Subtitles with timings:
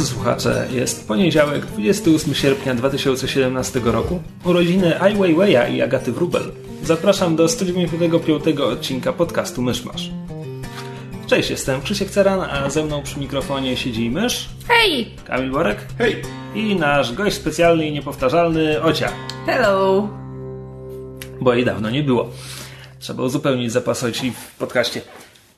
[0.00, 6.42] Drodzy słuchacze, jest poniedziałek, 28 sierpnia 2017 roku, urodziny Ai Weiwei'a i Agaty Wrubel.
[6.82, 10.10] Zapraszam do 195 odcinka podcastu Myszmasz.
[11.26, 14.48] Cześć, jestem Krzysiek Ceran, a ze mną przy mikrofonie siedzi mysz.
[14.68, 15.14] Hej!
[15.26, 15.78] Kamil Borek.
[15.98, 16.22] Hej!
[16.54, 19.12] I nasz gość specjalny i niepowtarzalny Ocia.
[19.46, 20.08] Hello!
[21.40, 22.30] Bo jej dawno nie było.
[22.98, 25.00] Trzeba uzupełnić zapas Oci w podcaście.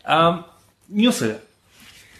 [0.04, 0.42] A
[0.88, 1.34] newsy.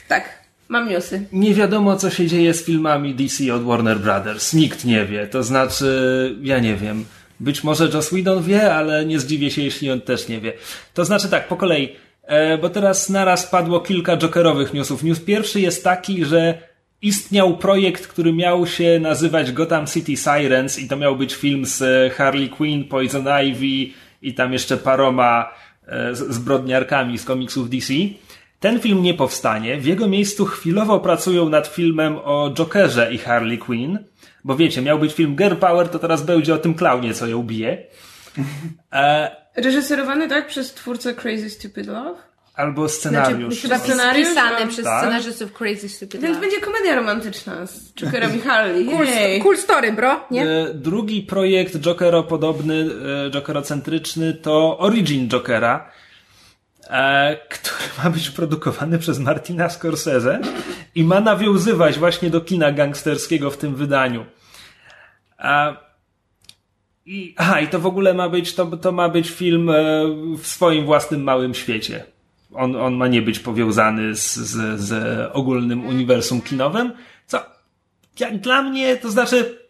[0.08, 0.41] Tak,
[0.72, 1.26] mam newsy.
[1.32, 4.52] Nie wiadomo, co się dzieje z filmami DC od Warner Brothers.
[4.54, 5.26] Nikt nie wie.
[5.26, 7.04] To znaczy, ja nie wiem.
[7.40, 10.52] Być może Joss Whedon wie, ale nie zdziwię się, jeśli on też nie wie.
[10.94, 11.88] To znaczy tak, po kolei.
[12.22, 15.02] E, bo teraz naraz padło kilka jokerowych newsów.
[15.02, 16.58] News pierwszy jest taki, że
[17.02, 22.12] istniał projekt, który miał się nazywać Gotham City Sirens i to miał być film z
[22.12, 25.52] Harley Quinn, Poison Ivy i tam jeszcze paroma
[25.86, 27.92] e, zbrodniarkami z komiksów DC.
[28.62, 29.76] Ten film nie powstanie.
[29.80, 33.98] W jego miejscu chwilowo pracują nad filmem o Jokerze i Harley Quinn.
[34.44, 37.42] Bo wiecie, miał być film Girl Power, to teraz będzie o tym klaunie, co ją
[37.42, 37.78] bije.
[38.92, 42.20] E, Reżyserowany tak przez twórcę Crazy Stupid Love?
[42.54, 43.62] albo scenariusz.
[43.62, 44.28] Chyba scenariusz?
[44.28, 45.02] Pisane Mam- przez Tak?
[45.04, 46.40] scenarzystów Crazy Stupid Więc Love.
[46.40, 48.84] będzie komedia romantyczna z Jokerem i Harley.
[48.90, 49.06] Cool,
[49.42, 50.42] cool story, bro, nie?
[50.48, 52.90] E, Drugi projekt Jokero-podobny,
[53.26, 55.90] e, Jokero-centryczny to Origin Jokera,
[57.48, 60.40] który ma być produkowany przez Martina Scorsese
[60.94, 64.26] i ma nawiązywać właśnie do kina gangsterskiego w tym wydaniu.
[65.38, 65.76] A,
[67.06, 69.74] i, aha, i to w ogóle ma być, to, to ma być film e,
[70.38, 72.04] w swoim własnym małym świecie.
[72.54, 76.92] On, on ma nie być powiązany z, z, z ogólnym uniwersum kinowym,
[77.26, 77.40] co
[78.20, 79.61] ja, dla mnie, to znaczy,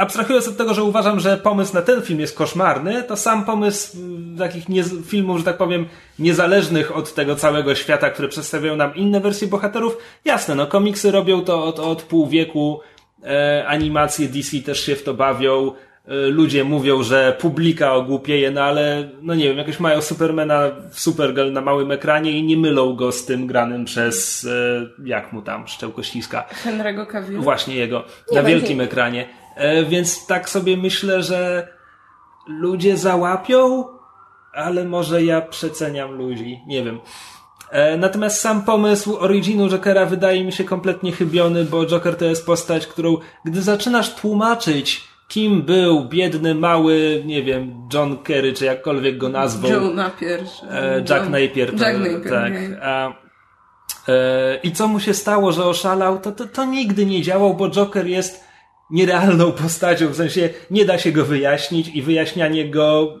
[0.00, 3.98] abstrahując od tego, że uważam, że pomysł na ten film jest koszmarny, to sam pomysł
[3.98, 5.86] mm, takich nie, filmów, że tak powiem,
[6.18, 11.44] niezależnych od tego całego świata, które przedstawiają nam inne wersje bohaterów, jasne, no komiksy robią
[11.44, 12.80] to od, od pół wieku,
[13.24, 18.62] e, animacje DC też się w to bawią, e, ludzie mówią, że publika ogłupieje, no
[18.62, 22.96] ale, no nie wiem, jakoś mają Supermana w Supergirl na małym ekranie i nie mylą
[22.96, 26.44] go z tym granym przez, e, jak mu tam, Szczełkościska.
[26.64, 27.38] Henry'ego Cavill.
[27.38, 29.39] Właśnie jego, na wielkim ekranie.
[29.60, 31.68] E, więc tak sobie myślę, że
[32.48, 33.84] ludzie załapią,
[34.54, 37.00] ale może ja przeceniam ludzi, nie wiem.
[37.70, 42.46] E, natomiast sam pomysł originu Jokera wydaje mi się kompletnie chybiony, bo Joker to jest
[42.46, 49.18] postać, którą gdy zaczynasz tłumaczyć, kim był biedny, mały, nie wiem, John Kerry, czy jakkolwiek
[49.18, 49.72] go nazwał.
[49.72, 50.40] Joe Napier.
[50.70, 51.76] E, Jack John- Napier.
[51.76, 52.52] To, Jack Napier, tak.
[52.82, 53.12] A,
[54.08, 56.18] e, I co mu się stało, że oszalał?
[56.18, 58.49] To, to, to nigdy nie działał, bo Joker jest
[58.92, 63.14] nierealną postacią, w sensie nie da się go wyjaśnić i wyjaśnianie go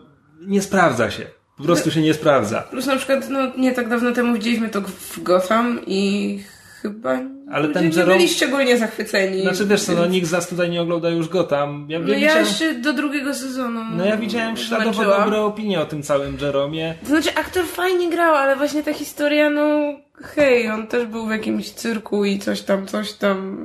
[0.46, 1.22] nie sprawdza się.
[1.56, 2.62] Po prostu się nie sprawdza.
[2.62, 6.38] Plus na przykład, no nie tak dawno temu widzieliśmy to w Gotham i
[6.82, 7.18] chyba
[7.52, 9.42] Ale ten nie Jerome- byli szczególnie zachwyceni.
[9.42, 11.86] Znaczy wiesz co, no nikt z nas tutaj nie ogląda już go tam.
[11.88, 15.86] Ja, No ja widziałem, jeszcze do drugiego sezonu no ja widziałem śladowo dobre opinie o
[15.86, 16.94] tym całym Jeromie.
[17.02, 21.30] To znaczy, aktor fajnie grał, ale właśnie ta historia, no hej, on też był w
[21.30, 23.58] jakimś cyrku i coś tam, coś tam.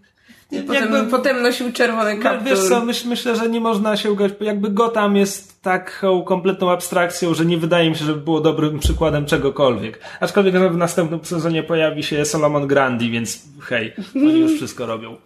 [0.00, 0.05] Yy,
[0.50, 2.48] potem, Jakby- potem nosił czerwony No, kaptur.
[2.48, 7.34] wiesz co, myśl, myślę, że nie można się ugać, jakby Gotham jest taką kompletną abstrakcją,
[7.34, 10.00] że nie wydaje mi się, żeby było dobrym przykładem czegokolwiek.
[10.20, 15.16] Aczkolwiek że w następnym sezonie pojawi się Solomon Grandi, więc hej, oni już wszystko robią.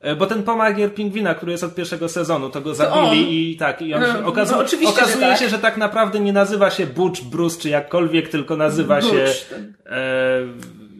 [0.00, 3.28] E, Bo ten pomagier pingwina, który jest od pierwszego sezonu, to go zabili on.
[3.28, 5.38] i tak, i on No, się, no, okazu- że okazuje tak.
[5.38, 9.54] się, że tak naprawdę nie nazywa się Butch, Bruce czy jakkolwiek, tylko nazywa się, Butch.
[9.86, 10.40] e,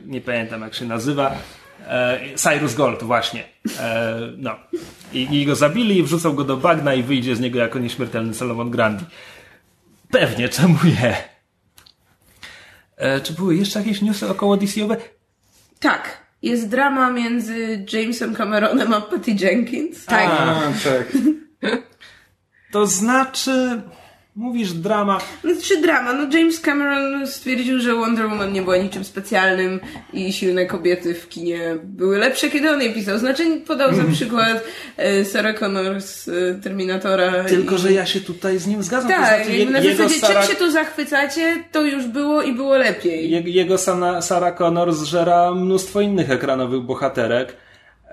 [0.06, 1.34] nie pamiętam jak się nazywa,
[2.36, 3.44] Cyrus Gold właśnie.
[3.80, 4.56] E, no.
[5.12, 8.70] I, I go zabili, wrzucą go do bagna i wyjdzie z niego jako nieśmiertelny Solomon
[8.70, 9.04] Grandi.
[10.10, 11.16] Pewnie, czemu nie?
[12.96, 14.96] E, czy były jeszcze jakieś newsy około DC-owe?
[15.80, 16.24] Tak.
[16.42, 20.04] Jest drama między Jamesem Cameronem a Patty Jenkins.
[20.04, 20.30] Tak.
[20.30, 20.54] A,
[20.84, 21.12] tak.
[22.72, 23.82] To znaczy,
[24.36, 25.18] mówisz drama.
[25.44, 26.12] No, czy drama?
[26.12, 29.80] No James Cameron stwierdził, że Wonder Woman nie była niczym specjalnym
[30.12, 33.18] i silne kobiety w kinie były lepsze, kiedy on je pisał.
[33.18, 34.64] Znaczy podał za przykład
[34.96, 36.32] e, Sarah Connor z e,
[36.62, 37.44] Terminatora.
[37.44, 37.78] Tylko, i...
[37.78, 39.10] że ja się tutaj z nim zgadzam.
[39.10, 42.52] to Tak, znaczy, jakby na zasadzie Sarah- czym się tu zachwycacie, to już było i
[42.54, 43.30] było lepiej.
[43.30, 47.56] Je- Jego Sana, Sarah Connor zżera mnóstwo innych ekranowych bohaterek.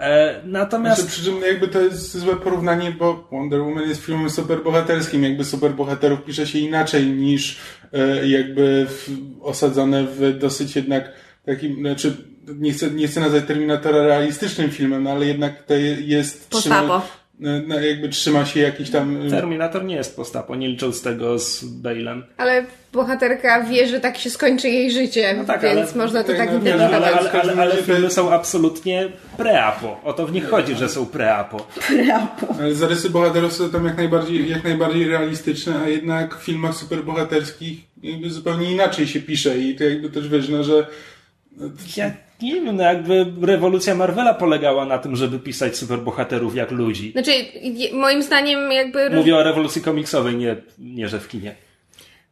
[0.01, 1.01] E, natomiast...
[1.01, 5.23] Znaczy, przy czym jakby to jest złe porównanie, bo Wonder Woman jest filmem superbohaterskim.
[5.23, 7.59] Jakby superbohaterów pisze się inaczej niż
[7.93, 9.09] e, jakby w,
[9.41, 11.11] osadzone w dosyć jednak
[11.45, 12.17] takim, znaczy
[12.55, 15.73] nie chcę, nie chcę nazwać Terminatora realistycznym filmem, no, ale jednak to
[16.05, 16.49] jest...
[16.49, 17.01] Postapo.
[17.67, 19.29] No, jakby trzyma się jakiś tam...
[19.29, 22.21] Terminator nie jest postapo, nie licząc tego z Bale'em.
[22.37, 26.27] Ale bohaterka wie, że tak się skończy jej życie, No tak, więc ale- można to
[26.27, 27.03] tak, tak no, interpretować.
[27.03, 29.07] ale, ale, ale, ale filmy są absolutnie
[29.37, 29.99] preapo.
[30.03, 31.67] O to w nich chodzi, że są preapo.
[32.59, 37.79] Ale zarysy bohaterów są tam jak najbardziej, jak najbardziej realistyczne, a jednak w filmach superbohaterskich
[38.03, 40.87] jakby zupełnie inaczej się pisze i to jakby też wiesz, no, że
[41.97, 42.11] Ja
[42.41, 47.11] nie wiem, no jakby rewolucja Marvela polegała na tym, żeby pisać superbohaterów jak ludzi.
[47.11, 47.31] Znaczy,
[47.93, 49.09] moim zdaniem jakby...
[49.09, 51.55] Mówię o rewolucji komiksowej, nie, nie że w kinie.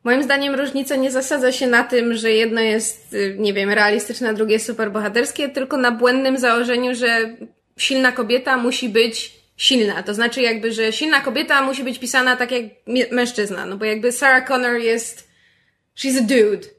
[0.04, 4.30] Moim zdaniem różnica nie zasadza się na tym, że jedno jest, y, nie wiem, realistyczne,
[4.30, 7.36] a drugie jest superbohaterskie, tylko na błędnym założeniu, że
[7.78, 10.04] silna kobieta musi być silna.
[10.04, 12.64] To znaczy jakby, że silna kobieta musi być pisana tak jak
[13.12, 13.66] mężczyzna.
[13.66, 15.30] No bo jakby Sarah Connor jest...
[15.98, 16.79] She's a dude.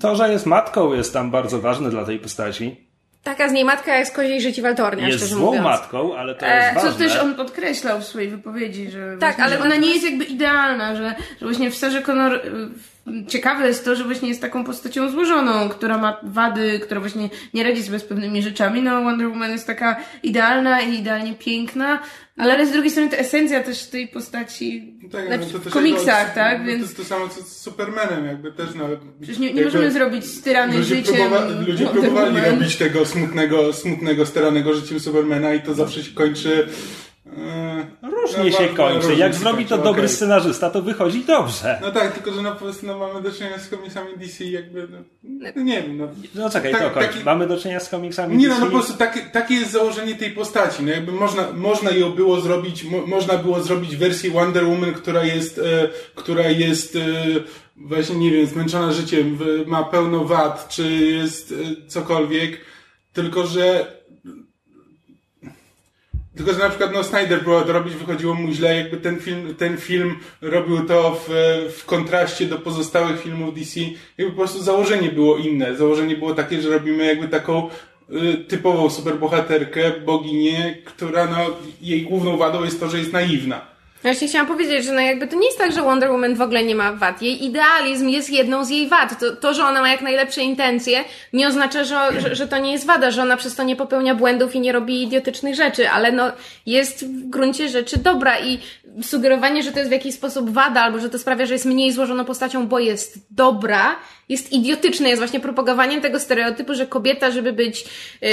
[0.00, 2.90] To, że jest matką jest tam bardzo ważne dla tej postaci.
[3.24, 5.64] Taka z niej matka jest koziej życi waltornia, Jest szczerze złą mówiąc.
[5.64, 7.06] matką, ale to E, jest Co ważne.
[7.08, 11.14] też on podkreślał w swojej wypowiedzi, że, Tak, ale ona nie jest jakby idealna, że,
[11.40, 12.40] że właśnie w Sarze Connor
[13.28, 17.64] ciekawe jest to, że właśnie jest taką postacią złożoną, która ma wady, która właśnie nie
[17.64, 18.82] radzi sobie z pewnymi rzeczami.
[18.82, 21.98] No Wonder Woman jest taka idealna i idealnie piękna,
[22.36, 26.06] ale z drugiej strony ta esencja też tej postaci tak, Znaczy, no, to w komiksach,
[26.18, 28.88] jakby- tak, no, więc- To jest to samo co z Supermanem, jakby też no,
[29.20, 34.26] Przecież nie, nie możemy zrobić styrany ludzie życiem próbowa- Ludzie próbowali robić tego smutnego, smutnego,
[34.26, 36.68] steranego życiem Supermana i to zawsze się kończy
[38.02, 39.14] Różnie no, się kończy.
[39.14, 41.78] Jak zrobi to dobry scenarzysta, to wychodzi dobrze.
[41.82, 44.88] No tak, tylko że no, po prostu no, mamy do czynienia z komiksami DC jakby,
[44.90, 44.98] no,
[45.56, 46.08] no nie wiem, no.
[46.34, 47.06] No czekaj, Tak, to kończ.
[47.06, 48.64] taki- Mamy do czynienia z komiksami Nie no, DC.
[48.64, 50.82] no po prostu takie, takie jest założenie tej postaci.
[50.82, 55.24] No jakby można, można ją było zrobić, mo, można było zrobić wersję Wonder Woman, która
[55.24, 57.00] jest, e, która jest e,
[57.76, 62.60] właśnie, nie wiem, zmęczona życiem, w, ma pełno wad, czy jest e, cokolwiek,
[63.12, 63.86] tylko że
[66.40, 69.54] tylko, że na przykład no, Snyder próbował to robić, wychodziło mu źle, jakby ten film,
[69.54, 71.30] ten film robił to w,
[71.78, 73.80] w kontraście do pozostałych filmów DC.
[74.18, 75.76] Jakby po prostu założenie było inne.
[75.76, 77.68] Założenie było takie, że robimy jakby taką
[78.10, 83.66] y, typową superbohaterkę, boginię, która no, jej główną wadą jest to, że jest naiwna.
[84.04, 86.40] Ja Właśnie chciałam powiedzieć, że no jakby to nie jest tak, że Wonder Woman w
[86.40, 87.22] ogóle nie ma wad.
[87.22, 89.20] Jej idealizm jest jedną z jej wad.
[89.20, 92.72] To, to że ona ma jak najlepsze intencje, nie oznacza, że, że, że to nie
[92.72, 96.12] jest wada, że ona przez to nie popełnia błędów i nie robi idiotycznych rzeczy, ale
[96.12, 96.32] no
[96.66, 98.58] jest w gruncie rzeczy dobra i
[99.02, 101.92] sugerowanie, że to jest w jakiś sposób wada, albo że to sprawia, że jest mniej
[101.92, 103.96] złożoną postacią, bo jest dobra,
[104.28, 107.84] jest idiotyczne, jest właśnie propagowaniem tego stereotypu, że kobieta, żeby być,
[108.20, 108.30] yy,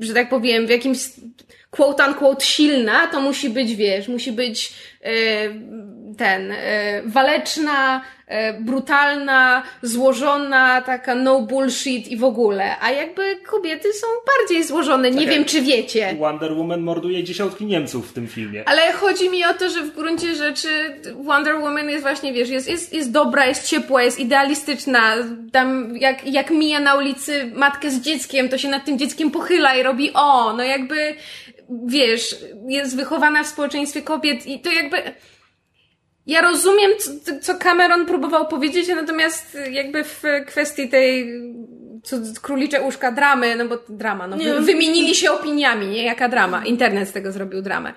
[0.00, 0.98] że tak powiem, w jakimś
[1.76, 4.72] quote unquote silna, to musi być, wiesz, musi być
[5.04, 5.10] yy,
[6.16, 6.56] ten, yy,
[7.06, 12.80] waleczna, yy, brutalna, złożona, taka no bullshit i w ogóle.
[12.80, 14.06] A jakby kobiety są
[14.38, 16.16] bardziej złożone, nie wiem czy wiecie.
[16.18, 18.62] Wonder Woman morduje dziesiątki Niemców w tym filmie.
[18.66, 20.68] Ale chodzi mi o to, że w gruncie rzeczy
[21.14, 25.14] Wonder Woman jest właśnie, wiesz, jest, jest, jest dobra, jest ciepła, jest idealistyczna.
[25.52, 29.74] Tam jak, jak mija na ulicy matkę z dzieckiem, to się nad tym dzieckiem pochyla
[29.74, 31.14] i robi o, no jakby,
[31.86, 32.36] wiesz,
[32.68, 34.96] jest wychowana w społeczeństwie kobiet i to jakby...
[36.26, 41.40] Ja rozumiem, co, co Cameron próbował powiedzieć, natomiast jakby w kwestii tej
[42.04, 44.54] co, królicze uszka dramy, no bo drama, no, Nie.
[44.54, 46.04] wy, wymienili się opiniami, nie?
[46.04, 46.64] Jaka drama.
[46.64, 47.94] Internet z tego zrobił dramę.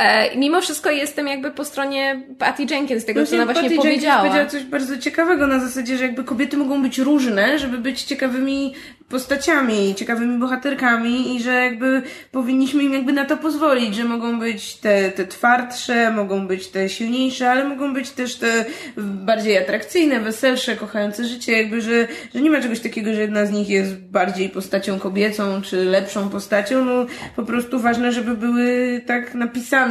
[0.00, 3.94] E, mimo wszystko jestem jakby po stronie Patty Jenkins, tego, co ona właśnie Patty Jenkins
[3.94, 4.18] powiedziała.
[4.18, 8.74] powiedziała coś bardzo ciekawego na zasadzie, że jakby kobiety mogą być różne, żeby być ciekawymi
[9.08, 12.02] postaciami, ciekawymi bohaterkami i że jakby
[12.32, 16.88] powinniśmy im jakby na to pozwolić, że mogą być te, te twardsze, mogą być te
[16.88, 18.64] silniejsze, ale mogą być też te
[18.96, 23.52] bardziej atrakcyjne, weselsze, kochające życie, jakby, że, że nie ma czegoś takiego, że jedna z
[23.52, 29.34] nich jest bardziej postacią kobiecą, czy lepszą postacią, no po prostu ważne, żeby były tak
[29.34, 29.89] napisane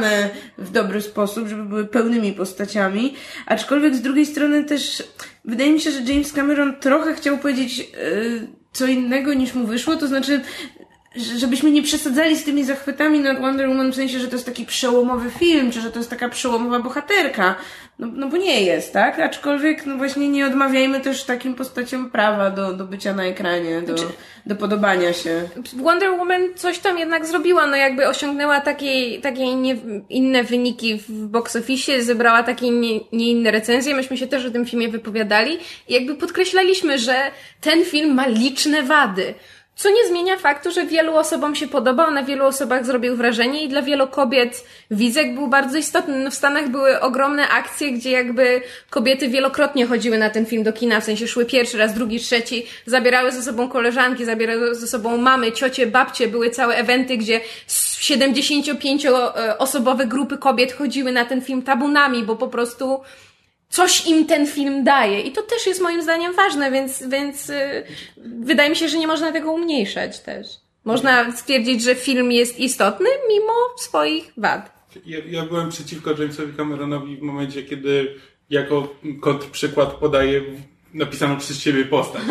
[0.58, 3.14] w dobry sposób, żeby były pełnymi postaciami,
[3.46, 5.02] aczkolwiek z drugiej strony też
[5.44, 9.96] wydaje mi się, że James Cameron trochę chciał powiedzieć yy, co innego niż mu wyszło,
[9.96, 10.40] to znaczy
[11.16, 14.66] żebyśmy nie przesadzali z tymi zachwytami nad Wonder Woman w sensie, że to jest taki
[14.66, 17.54] przełomowy film, czy że to jest taka przełomowa bohaterka.
[17.98, 19.20] No, no bo nie jest, tak?
[19.20, 23.94] Aczkolwiek, no właśnie nie odmawiajmy też takim postaciom prawa do, do bycia na ekranie, do,
[24.46, 25.48] do podobania się.
[25.76, 29.76] Wonder Woman coś tam jednak zrobiła, no jakby osiągnęła takie, takie nie,
[30.08, 34.50] inne wyniki w box office, zebrała takie nie, nie inne recenzje, myśmy się też o
[34.50, 37.14] tym filmie wypowiadali i jakby podkreślaliśmy, że
[37.60, 39.34] ten film ma liczne wady.
[39.82, 43.68] Co nie zmienia faktu, że wielu osobom się podobał, na wielu osobach zrobił wrażenie i
[43.68, 46.18] dla wielu kobiet Wizek był bardzo istotny.
[46.18, 50.72] No w Stanach były ogromne akcje, gdzie jakby kobiety wielokrotnie chodziły na ten film do
[50.72, 55.16] kina, w sensie szły pierwszy raz, drugi, trzeci, zabierały ze sobą koleżanki, zabierały ze sobą
[55.16, 62.24] mamy, ciocie, babcie, były całe eventy, gdzie 75-osobowe grupy kobiet chodziły na ten film tabunami,
[62.24, 63.00] bo po prostu
[63.70, 65.20] coś im ten film daje.
[65.20, 67.84] I to też jest moim zdaniem ważne, więc, więc yy,
[68.16, 70.46] wydaje mi się, że nie można tego umniejszać też.
[70.84, 74.80] Można stwierdzić, że film jest istotny mimo swoich wad.
[75.06, 78.14] Ja, ja byłem przeciwko Jamesowi Cameronowi w momencie, kiedy
[78.50, 80.42] jako kontrprzykład podaje
[80.94, 82.22] napisaną przez ciebie postać.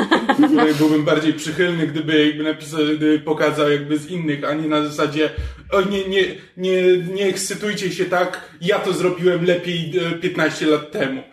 [0.77, 5.29] byłbym bardziej przychylny, gdyby jakby napisał, gdyby pokazał jakby z innych, a nie na zasadzie
[5.71, 6.23] o nie, nie,
[6.57, 11.23] nie, nie ekscytujcie się tak, ja to zrobiłem lepiej 15 e, lat temu.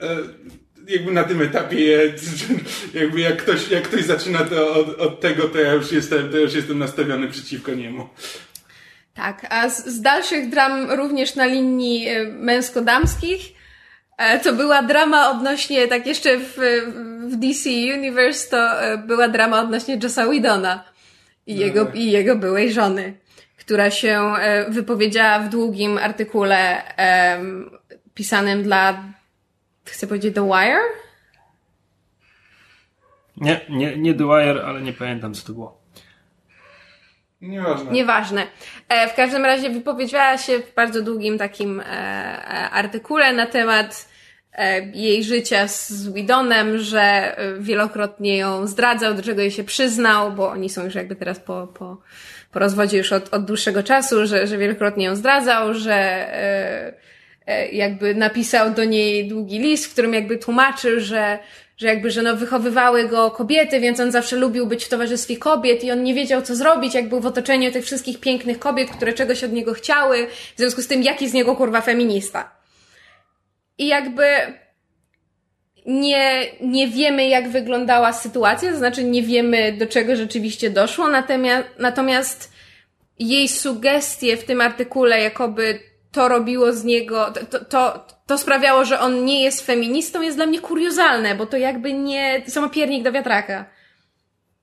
[0.00, 0.16] E,
[0.88, 2.14] jakby na tym etapie
[2.94, 6.38] jakby jak ktoś, jak ktoś zaczyna to od, od tego, to ja już jestem, to
[6.38, 8.08] już jestem nastawiony przeciwko niemu.
[9.14, 13.55] Tak, a z, z dalszych dram również na linii e, męsko-damskich
[14.42, 16.58] to była drama odnośnie, tak jeszcze w,
[17.28, 20.84] w DC Universe, to e, była drama odnośnie Jossa Whedona
[21.46, 23.14] i no jego, i jego byłej żony,
[23.56, 26.82] która się e, wypowiedziała w długim artykule
[27.36, 27.70] um,
[28.14, 29.02] pisanym dla,
[29.84, 30.80] chcę powiedzieć The Wire?
[33.36, 35.85] Nie, nie, nie The Wire, ale nie pamiętam co to było.
[37.40, 37.90] Nieważne.
[37.90, 38.46] Nieważne.
[38.88, 44.16] E, w każdym razie wypowiedziała się w bardzo długim takim e, e, artykule na temat
[44.94, 50.70] jej życia z Widonem, że wielokrotnie ją zdradzał, do czego jej się przyznał, bo oni
[50.70, 52.00] są już jakby teraz po, po,
[52.52, 56.26] po rozwodzie już od, od dłuższego czasu, że, że wielokrotnie ją zdradzał, że
[57.72, 61.38] jakby napisał do niej długi list, w którym jakby tłumaczył, że
[61.76, 65.84] że jakby, że no wychowywały go kobiety, więc on zawsze lubił być w towarzystwie kobiet
[65.84, 69.12] i on nie wiedział, co zrobić, jak był w otoczeniu tych wszystkich pięknych kobiet, które
[69.12, 72.56] czegoś od niego chciały, w związku z tym, jaki z niego kurwa feminista.
[73.78, 74.24] I jakby
[75.86, 81.68] nie, nie wiemy, jak wyglądała sytuacja, to znaczy nie wiemy, do czego rzeczywiście doszło, natomiast,
[81.78, 82.52] natomiast
[83.18, 85.80] jej sugestie w tym artykule, jakoby
[86.12, 90.46] to robiło z niego, to, to, to sprawiało, że on nie jest feministą, jest dla
[90.46, 93.64] mnie kuriozalne, bo to jakby nie, to piernik do wiatraka.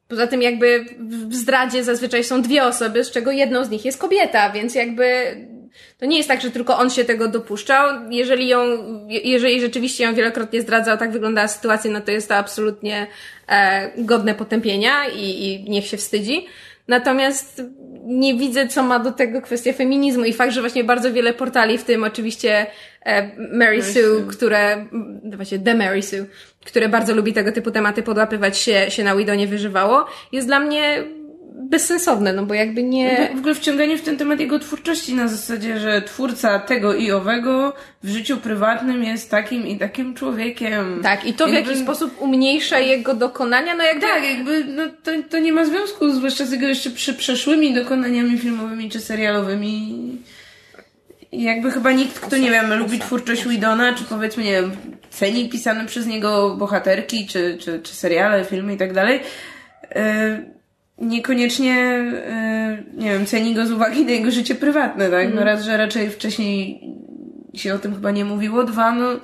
[0.08, 0.86] Poza tym jakby
[1.29, 5.36] w zdradzie zazwyczaj są dwie osoby, z czego jedną z nich jest kobieta, więc jakby
[5.98, 8.12] to nie jest tak, że tylko on się tego dopuszczał.
[8.12, 8.60] Jeżeli ją,
[9.08, 13.08] jeżeli rzeczywiście ją wielokrotnie zdradzał, tak wyglądała sytuacja, no to jest to absolutnie
[13.48, 16.46] e, godne potępienia i, i niech się wstydzi.
[16.87, 17.61] Natomiast
[18.05, 21.77] nie widzę, co ma do tego kwestia feminizmu i fakt, że właśnie bardzo wiele portali,
[21.77, 22.65] w tym oczywiście
[23.05, 24.85] e, Mary, Sue, Sue, które,
[25.35, 26.25] właśnie The Mary Sue,
[26.65, 31.03] które bardzo lubi tego typu tematy podłapywać się, się na Widonie wyżywało, jest dla mnie
[31.55, 33.29] bezsensowne, no bo jakby nie...
[33.36, 37.74] W ogóle wciąganie w ten temat jego twórczości na zasadzie, że twórca tego i owego
[38.03, 41.00] w życiu prywatnym jest takim i takim człowiekiem.
[41.03, 41.63] Tak, i to jakby...
[41.63, 44.01] w jakiś sposób umniejsza jego dokonania, no jakby...
[44.01, 48.38] Tak, jakby no, to, to nie ma związku, zwłaszcza z jego jeszcze przy przeszłymi dokonaniami
[48.38, 49.98] filmowymi czy serialowymi.
[51.31, 54.72] jakby chyba nikt, kto, nie wiem, lubi twórczość Widona, czy powiedzmy, nie wiem,
[55.10, 59.19] ceni pisane przez niego bohaterki, czy, czy, czy seriale, filmy i tak dalej,
[59.95, 60.53] yy,
[60.97, 65.25] niekoniecznie, e, nie wiem, ceni go z uwagi na jego życie prywatne, tak?
[65.25, 65.47] No mhm.
[65.47, 66.81] raz, że raczej wcześniej
[67.53, 69.19] się o tym chyba nie mówiło, dwa, no...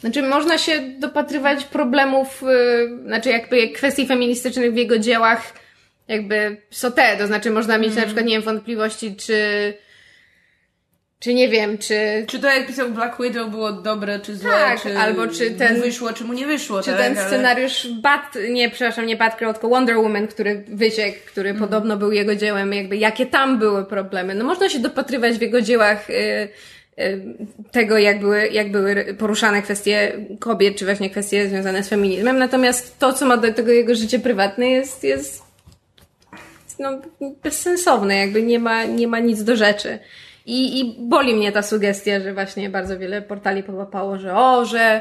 [0.00, 5.52] Znaczy, można się dopatrywać problemów, yy, znaczy jakby kwestii feministycznych w jego dziełach,
[6.08, 7.96] jakby są te, to znaczy można mieć mm.
[7.96, 8.08] na mhm.
[8.08, 9.34] przykład, nie wiem, wątpliwości, czy
[11.24, 12.24] czy nie wiem, czy...
[12.26, 15.76] Czy to jak pisał Black Widow było dobre, czy złe, tak, czy albo czy ten...
[15.76, 17.00] mu wyszło, czy mu nie wyszło, Czy tak?
[17.00, 17.94] ten scenariusz Ale...
[17.94, 21.62] Bat, nie, przepraszam, nie Batgirl, tylko Wonder Woman, który wyciekł, który mm.
[21.62, 24.34] podobno był jego dziełem, jakby jakie tam były problemy.
[24.34, 26.14] No można się dopatrywać w jego dziełach y,
[26.98, 27.22] y,
[27.70, 32.98] tego, jak były, jak były poruszane kwestie kobiet, czy właśnie kwestie związane z feminizmem, natomiast
[32.98, 35.42] to, co ma do tego jego życie prywatne jest, jest
[36.78, 36.98] no,
[37.42, 39.98] bezsensowne, jakby nie ma, nie ma nic do rzeczy.
[40.46, 45.00] I, I boli mnie ta sugestia, że właśnie bardzo wiele portali połapało, że o, że,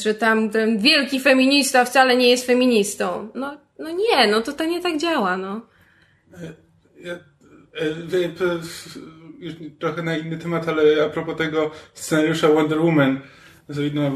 [0.00, 3.28] że tam ten wielki feminista wcale nie jest feministą.
[3.34, 5.60] No, no nie, no to to nie tak działa, no.
[7.00, 7.18] Ja,
[9.38, 13.20] już trochę na inny temat, ale a propos tego scenariusza Wonder Woman,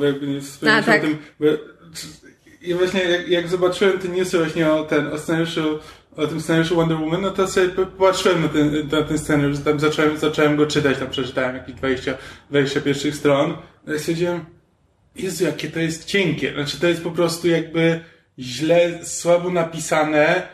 [0.02, 1.04] jakby nie wspomnieć tak.
[1.04, 1.46] o tym, bo,
[2.62, 5.78] i właśnie jak, jak zobaczyłem te newsy właśnie o, ten, o scenariuszu
[6.16, 7.68] o tym scenariuszu Wonder Woman, no to sobie
[7.98, 12.14] patrzyłem na ten, na ten scenariusz, tam zacząłem, zacząłem go czytać, tam przeczytałem jakieś 20,
[12.50, 13.56] 20 pierwszych stron.
[13.86, 14.44] No i stwierdziłem,
[15.16, 16.52] Jezu, jakie to jest cienkie.
[16.52, 18.00] Znaczy, to jest po prostu jakby
[18.38, 20.48] źle, słabo napisane,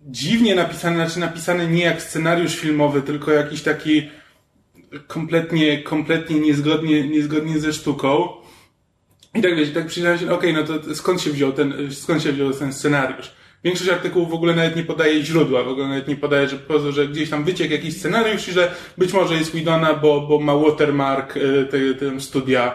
[0.00, 4.10] dziwnie napisane, znaczy napisane nie jak scenariusz filmowy, tylko jakiś taki
[5.06, 8.28] kompletnie, kompletnie niezgodnie, niezgodnie ze sztuką.
[9.34, 12.32] I tak wiesz, tak przyjrzałem się, okej, no to skąd się wziął ten, skąd się
[12.32, 13.32] wziął ten scenariusz?
[13.64, 16.92] Większość artykułów w ogóle nawet nie podaje źródła, w ogóle nawet nie podaje, że po
[16.92, 20.56] że gdzieś tam wyciekł jakiś scenariusz i że być może jest Widona, bo, bo ma
[20.56, 22.74] watermark y, te, te studia,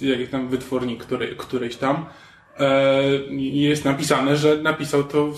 [0.00, 2.06] y, jakiś tam wytwórni który, któryś tam.
[3.30, 5.32] Y, jest napisane, że napisał to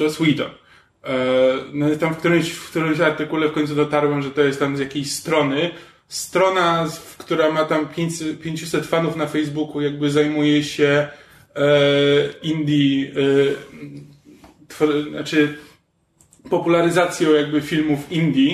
[0.00, 0.50] Joss Whedon.
[1.72, 4.80] No tam w którymś, w którymś artykule w końcu dotarłem, że to jest tam z
[4.80, 5.70] jakiejś strony.
[6.08, 6.86] Strona,
[7.18, 11.08] która ma tam 500, 500 fanów na Facebooku, jakby zajmuje się
[12.42, 13.10] indie,
[14.78, 15.58] e, znaczy
[16.50, 18.52] popularyzacją jakby filmów indie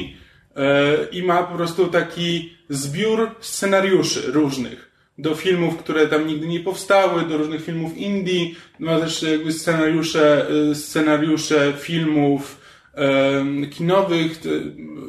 [0.56, 4.92] e, i ma po prostu taki zbiór scenariuszy różnych.
[5.18, 8.46] Do filmów, które tam nigdy nie powstały, do różnych filmów indie,
[8.78, 12.60] ma też jakby scenariusze, e, scenariusze filmów
[12.94, 14.40] e, kinowych,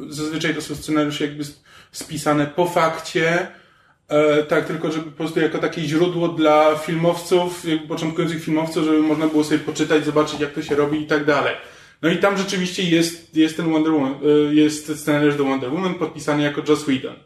[0.08, 1.44] zazwyczaj to są scenariusze jakby
[1.92, 3.46] spisane po fakcie,
[4.08, 9.26] E, tak, tylko żeby po prostu jako takie źródło dla filmowców, początkujących filmowców, żeby można
[9.26, 11.54] było sobie poczytać, zobaczyć jak to się robi i tak dalej.
[12.02, 15.94] No i tam rzeczywiście jest, jest ten Wonder Woman, e, jest scenariusz do Wonder Woman
[15.94, 17.16] podpisany jako Joss Whedon.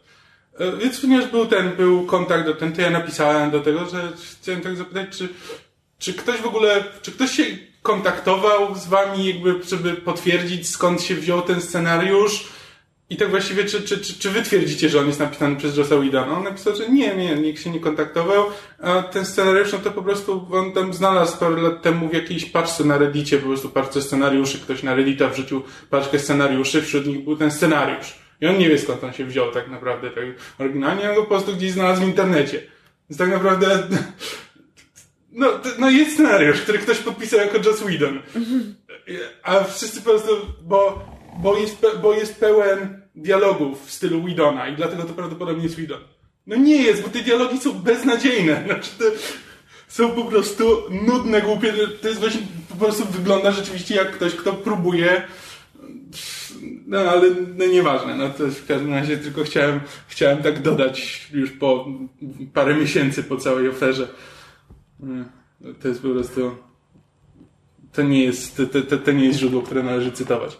[0.59, 4.11] E, więc ponieważ był ten, był kontakt do ten, to ja napisałem do tego, że
[4.41, 5.29] chciałem tak zapytać, czy,
[5.99, 7.43] czy ktoś w ogóle, czy ktoś się
[7.81, 12.47] kontaktował z wami, jakby, żeby potwierdzić skąd się wziął ten scenariusz,
[13.09, 15.97] i tak właściwie, czy, czy, czy, czy wy twierdzicie, że on jest napisany przez Jossa
[15.97, 16.37] Whedona?
[16.37, 18.45] On napisał, że nie, nie, nikt się nie kontaktował,
[18.81, 22.45] a ten scenariusz, no to po prostu on tam znalazł parę lat temu w jakiejś
[22.45, 27.23] paczce na Reddicie, po prostu paczce scenariuszy, ktoś na Reddita wrzucił paczkę scenariuszy, wśród nich
[27.23, 28.19] był ten scenariusz.
[28.41, 30.23] I on nie wie skąd on się wziął tak naprawdę, tak
[30.59, 32.61] oryginalnie, on go po prostu gdzieś znalazł w internecie.
[33.09, 33.83] Więc tak naprawdę,
[35.31, 35.47] no,
[35.79, 38.21] no jest scenariusz, który ktoś podpisał jako Joss Whedon.
[39.43, 41.05] A wszyscy po prostu, bo
[41.41, 46.01] bo jest, bo jest pełen dialogów w stylu Widona i dlatego to prawdopodobnie jest Widon.
[46.47, 48.63] No nie jest, bo te dialogi są beznadziejne.
[48.65, 49.05] Znaczy te
[49.87, 51.73] są po prostu nudne, głupie.
[52.01, 55.23] To jest właśnie, po prostu wygląda rzeczywiście jak ktoś, kto próbuje
[56.87, 61.51] no ale no nieważne, no to w każdym razie tylko chciałem, chciałem tak dodać już
[61.51, 61.87] po
[62.53, 64.07] parę miesięcy po całej oferze.
[65.81, 66.55] To jest po prostu
[67.91, 70.57] to nie jest, to, to, to nie jest źródło, które należy cytować.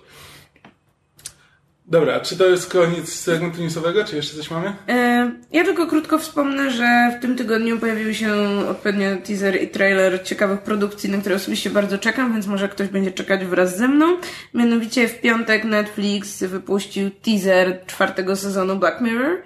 [1.89, 4.73] Dobra, czy to jest koniec segmentu newsowego, czy jeszcze coś mamy?
[4.87, 8.33] E, ja tylko krótko wspomnę, że w tym tygodniu pojawiły się
[8.69, 13.11] odpowiednio teaser i trailer ciekawych produkcji, na które osobiście bardzo czekam, więc może ktoś będzie
[13.11, 14.17] czekać wraz ze mną.
[14.53, 19.37] Mianowicie w piątek Netflix wypuścił teaser czwartego sezonu Black Mirror.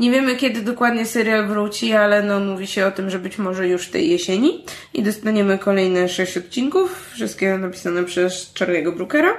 [0.00, 3.68] Nie wiemy, kiedy dokładnie serial wróci, ale no mówi się o tym, że być może
[3.68, 4.64] już tej jesieni.
[4.94, 9.30] I dostaniemy kolejne sześć odcinków, wszystkie napisane przez Charlie'ego Brookera.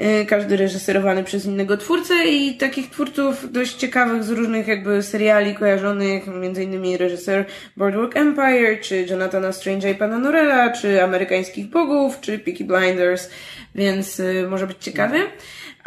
[0.00, 5.54] Y, każdy reżyserowany przez innego twórcę i takich twórców dość ciekawych z różnych jakby seriali
[5.54, 7.44] kojarzonych, między innymi reżyser
[7.76, 13.30] Boardwalk Empire, czy Jonathana Strange'a i Pana Norella, czy Amerykańskich Bogów, czy Peaky Blinders,
[13.74, 15.18] więc y, może być ciekawy.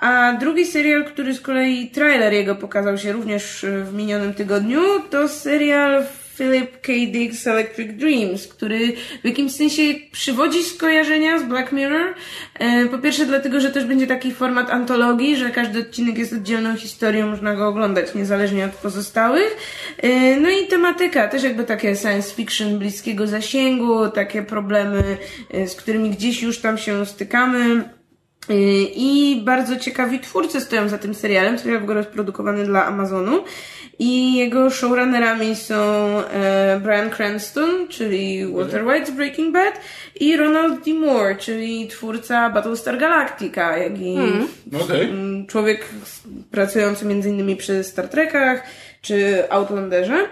[0.02, 5.28] A drugi serial, który z kolei trailer jego pokazał się również w minionym tygodniu, to
[5.28, 6.04] serial
[6.38, 6.92] Philip K.
[6.92, 12.14] Dick's Electric Dreams, który w jakimś sensie przywodzi skojarzenia z Black Mirror.
[12.60, 16.76] E, po pierwsze dlatego, że też będzie taki format antologii, że każdy odcinek jest oddzielną
[16.76, 19.58] historią, można go oglądać niezależnie od pozostałych.
[19.98, 25.18] E, no i tematyka, też jakby takie science fiction bliskiego zasięgu, takie problemy,
[25.54, 27.84] e, z którymi gdzieś już tam się stykamy
[28.96, 31.60] I bardzo ciekawi twórcy stoją za tym serialem.
[31.60, 33.44] Serial w ogóle jest produkowany dla Amazonu.
[34.00, 39.82] I jego showrunnerami są e, Brian Cranston, czyli Walter White z Breaking Bad
[40.20, 40.94] i Ronald D.
[40.94, 44.48] Moore, czyli twórca Battlestar Galactica, jak i hmm.
[44.84, 45.10] okay.
[45.48, 45.86] człowiek
[46.52, 48.64] pracujący między innymi przy Star Trekach
[49.02, 50.28] czy Outlanderze.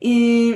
[0.00, 0.54] I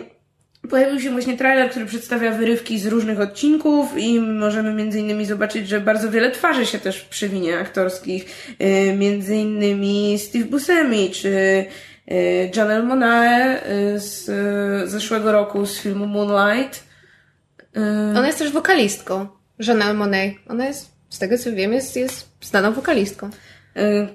[0.69, 5.69] Pojawił się właśnie trailer, który przedstawia wyrywki z różnych odcinków i możemy między innymi zobaczyć,
[5.69, 8.27] że bardzo wiele twarzy się też przywinie aktorskich,
[8.61, 13.61] y, między innymi Steve Buscemi czy y, Janelle Monae
[13.95, 16.85] y, z zeszłego roku z filmu Moonlight.
[18.17, 19.27] Ona jest też wokalistką,
[19.59, 20.33] Janelle Monae.
[20.49, 23.31] Ona jest, z tego co wiem, jest, jest znaną wokalistką.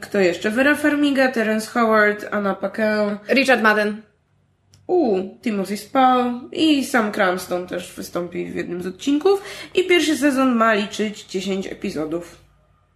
[0.01, 0.51] Kto jeszcze?
[0.51, 3.17] Vera Farmiga, Terence Howard, Anna Paquin.
[3.29, 4.01] Richard Madden.
[4.87, 9.41] U, Timothy Spall i Sam Cranston też wystąpi w jednym z odcinków.
[9.75, 12.44] I pierwszy sezon ma liczyć 10 epizodów.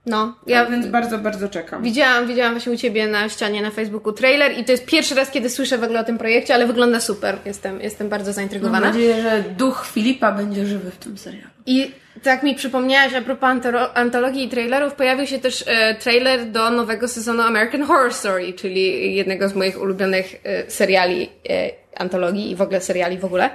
[0.05, 1.83] No, ja Ja więc bardzo, bardzo czekam.
[1.83, 5.31] widziałam, widziałam właśnie u ciebie na ścianie na Facebooku trailer i to jest pierwszy raz,
[5.31, 7.37] kiedy słyszę w ogóle o tym projekcie, ale wygląda super.
[7.45, 8.79] Jestem, jestem bardzo Mam zaintrygowana.
[8.87, 11.47] nadzieję, że duch Filipa będzie żywy w tym serialu.
[11.65, 11.91] I
[12.23, 16.69] tak mi przypomniałaś, a propos antolo- antologii i trailerów, pojawił się też e, trailer do
[16.71, 22.55] nowego sezonu American Horror Story, czyli jednego z moich ulubionych e, seriali e, antologii i
[22.55, 23.49] w ogóle seriali w ogóle.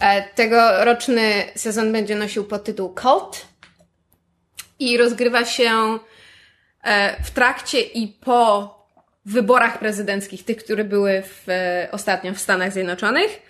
[0.00, 1.22] E, tegoroczny
[1.54, 3.46] sezon będzie nosił podtytuł Cult
[4.78, 5.98] i rozgrywa się
[6.84, 8.74] e, w trakcie i po
[9.26, 13.42] wyborach prezydenckich, tych, które były w, e, ostatnio w Stanach Zjednoczonych.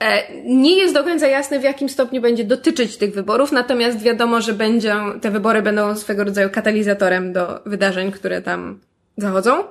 [0.00, 4.40] E, Nie jest do końca jasne, w jakim stopniu będzie dotyczyć tych wyborów, natomiast wiadomo,
[4.40, 8.80] że będą, te wybory będą swego rodzaju katalizatorem do wydarzeń, które tam
[9.16, 9.64] zachodzą.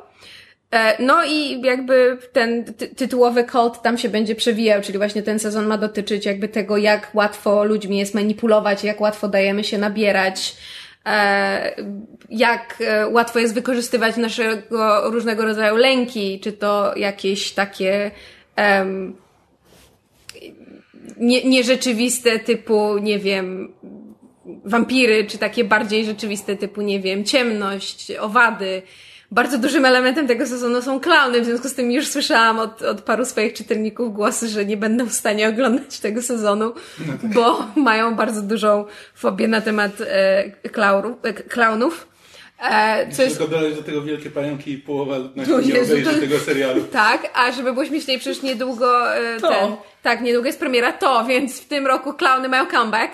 [0.99, 5.65] No i jakby ten ty- tytułowy cult tam się będzie przewijał, czyli właśnie ten sezon
[5.67, 10.55] ma dotyczyć jakby tego, jak łatwo ludźmi jest manipulować, jak łatwo dajemy się nabierać,
[12.30, 18.12] jak e, łatwo jest wykorzystywać naszego różnego rodzaju lęki, czy to jakieś takie
[18.56, 19.15] em,
[21.17, 23.74] nie, nierzeczywiste typu, nie wiem,
[24.65, 28.82] wampiry, czy takie bardziej rzeczywiste typu, nie wiem, ciemność, owady.
[29.31, 33.01] Bardzo dużym elementem tego sezonu są klauny, w związku z tym już słyszałam od, od
[33.01, 36.73] paru swoich czytelników głosy, że nie będą w stanie oglądać tego sezonu,
[37.23, 38.85] bo mają bardzo dużą
[39.15, 42.07] fobię na temat e, klaurów, e, klaunów.
[42.61, 45.93] E, co jest Tylko dodać do tego wielkie pająki i połowa ludności O nie Jezu,
[45.93, 46.83] obejrzy to- tego serialu.
[46.83, 49.49] Tak, a żeby było śmieszniej, przecież niedługo e, To.
[49.49, 49.75] ten.
[50.03, 53.13] Tak, niedługo jest premiera to, więc w tym roku klauny mają comeback.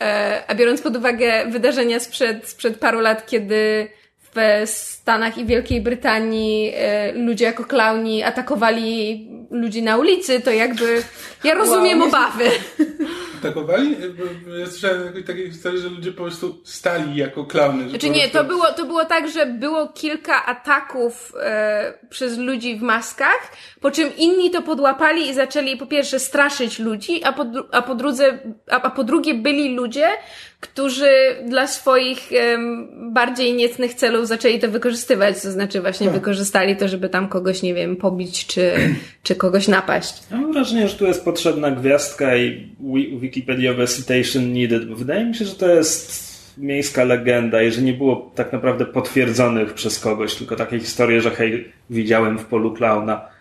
[0.00, 3.88] E, a biorąc pod uwagę wydarzenia sprzed, sprzed paru lat, kiedy
[4.34, 11.02] w Stanach i Wielkiej Brytanii e, ludzie jako klauni atakowali ludzi na ulicy, to jakby
[11.44, 12.08] ja rozumiem Wow.
[12.08, 12.44] obawy.
[13.38, 13.96] Atakowali?
[14.48, 17.88] Bo Ja słyszałem jakieś takie historie, że ludzie po prostu stali jako klauny.
[17.88, 22.76] Znaczy nie, prostu- to było, to było tak, że było kilka ataków e, przez ludzi
[22.76, 27.44] w maskach, po czym inni to podłapali i zaczęli po pierwsze straszyć ludzi, a po,
[27.72, 28.38] a po, drudze,
[28.70, 30.08] a, a po drugie byli ludzie,
[30.68, 31.10] którzy
[31.48, 37.08] dla swoich em, bardziej niecnych celów zaczęli to wykorzystywać, to znaczy właśnie wykorzystali to, żeby
[37.08, 38.72] tam kogoś, nie wiem, pobić czy,
[39.22, 40.14] czy kogoś napaść.
[40.30, 45.24] Ja mam wrażenie, że tu jest potrzebna gwiazdka i wi- wikipediowe citation needed, bo wydaje
[45.24, 49.98] mi się, że to jest miejska legenda i że nie było tak naprawdę potwierdzonych przez
[49.98, 53.33] kogoś, tylko takie historie, że hej, widziałem w polu klauna.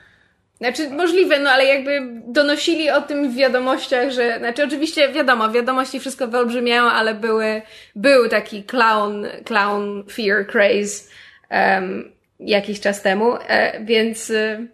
[0.63, 5.99] Znaczy, możliwe, no ale jakby donosili o tym w wiadomościach, że, znaczy oczywiście wiadomo, wiadomości
[5.99, 7.61] wszystko wyolbrzymiają, ale były,
[7.95, 11.03] był taki clown, clown fear craze
[11.51, 14.67] um, jakiś czas temu, e, więc e,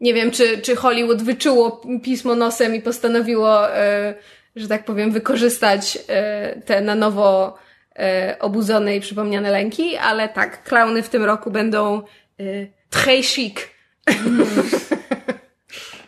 [0.00, 4.14] nie wiem, czy, czy Hollywood wyczuło pismo nosem i postanowiło, e,
[4.56, 7.58] że tak powiem, wykorzystać e, te na nowo
[7.96, 12.02] e, obudzone i przypomniane lęki, ale tak, klauny w tym roku będą
[12.40, 12.44] e,
[12.90, 13.74] très chic.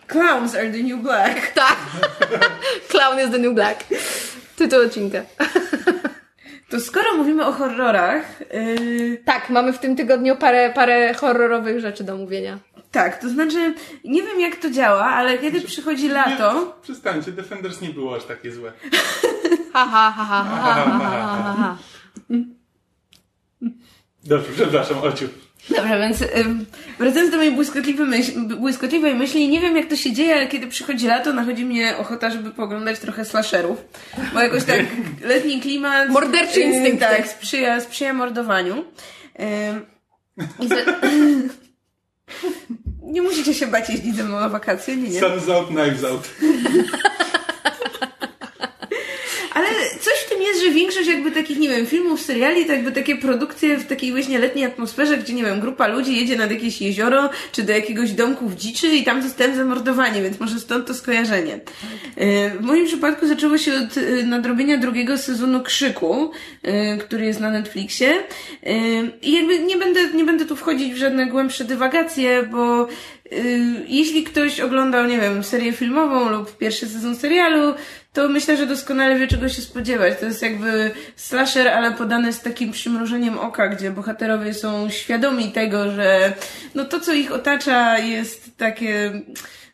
[0.07, 1.53] Clowns are the new black.
[1.55, 1.77] Tak.
[2.88, 3.85] Clown is the new black.
[4.57, 5.23] Tytuł odcinka.
[6.71, 8.40] To skoro mówimy o horrorach.
[8.40, 9.23] Yy...
[9.25, 12.59] Tak, mamy w tym tygodniu parę, parę horrorowych rzeczy do omówienia.
[12.90, 16.55] Tak, to znaczy, nie wiem jak to działa, ale kiedy Prze przychodzi lato.
[16.55, 18.73] Nie, przestańcie, Defenders nie było aż takie złe.
[24.25, 25.29] Dobrze, przepraszam, ociu.
[25.70, 26.66] Dobra, więc ym,
[26.98, 30.66] wracając do mojej błyskotliwej, myśl, błyskotliwej myśli, nie wiem jak to się dzieje, ale kiedy
[30.66, 33.79] przychodzi lato, nachodzi mnie ochota, żeby pooglądać trochę slasherów.
[34.35, 34.81] Bo jakoś tak
[35.31, 36.09] letni klimat...
[36.09, 37.00] Morderczy y, instynkt.
[37.00, 38.85] Tak, sprzyja, sprzyja mordowaniu.
[40.61, 40.76] Za...
[43.02, 45.20] Nie musicie się bać jeździć ze mną na wakacje, nie, nie.
[45.20, 46.29] Suns out, knives out.
[49.57, 49.69] Ale
[50.01, 53.16] coś w tym jest, że większość jakby takich, nie wiem, filmów, seriali, to jakby takie
[53.16, 57.31] produkcje w takiej właśnie letniej atmosferze, gdzie, nie wiem, grupa ludzi jedzie nad jakieś jezioro,
[57.53, 61.61] czy do jakiegoś domku w dziczy i tam zostają zamordowani, więc może stąd to skojarzenie.
[62.16, 66.31] Yy, W moim przypadku zaczęło się od yy, nadrobienia drugiego sezonu Krzyku,
[66.62, 68.14] yy, który jest na Netflixie.
[69.23, 72.88] I jakby nie będę, nie będę tu wchodzić w żadne głębsze dywagacje, bo
[73.88, 77.75] jeśli ktoś oglądał, nie wiem, serię filmową lub pierwszy sezon serialu,
[78.16, 80.18] to myślę, że doskonale wie, czego się spodziewać.
[80.20, 85.90] To jest jakby slasher, ale podany z takim przymrużeniem oka, gdzie bohaterowie są świadomi tego,
[85.90, 86.33] że
[86.74, 89.12] no to, co ich otacza jest takie,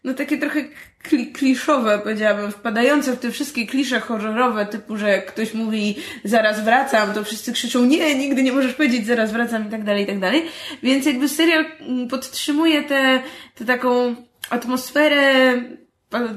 [0.04, 0.60] no takie trochę
[1.04, 6.64] kli- kliszowe, powiedziałabym, wpadające w te wszystkie klisze horrorowe, typu, że jak ktoś mówi zaraz
[6.64, 10.06] wracam, to wszyscy krzyczą nie, nigdy nie możesz powiedzieć zaraz wracam i tak dalej, i
[10.06, 10.44] tak dalej.
[10.82, 13.22] Więc jakby serial mm, podtrzymuje tę
[13.66, 14.14] taką
[14.50, 15.54] atmosferę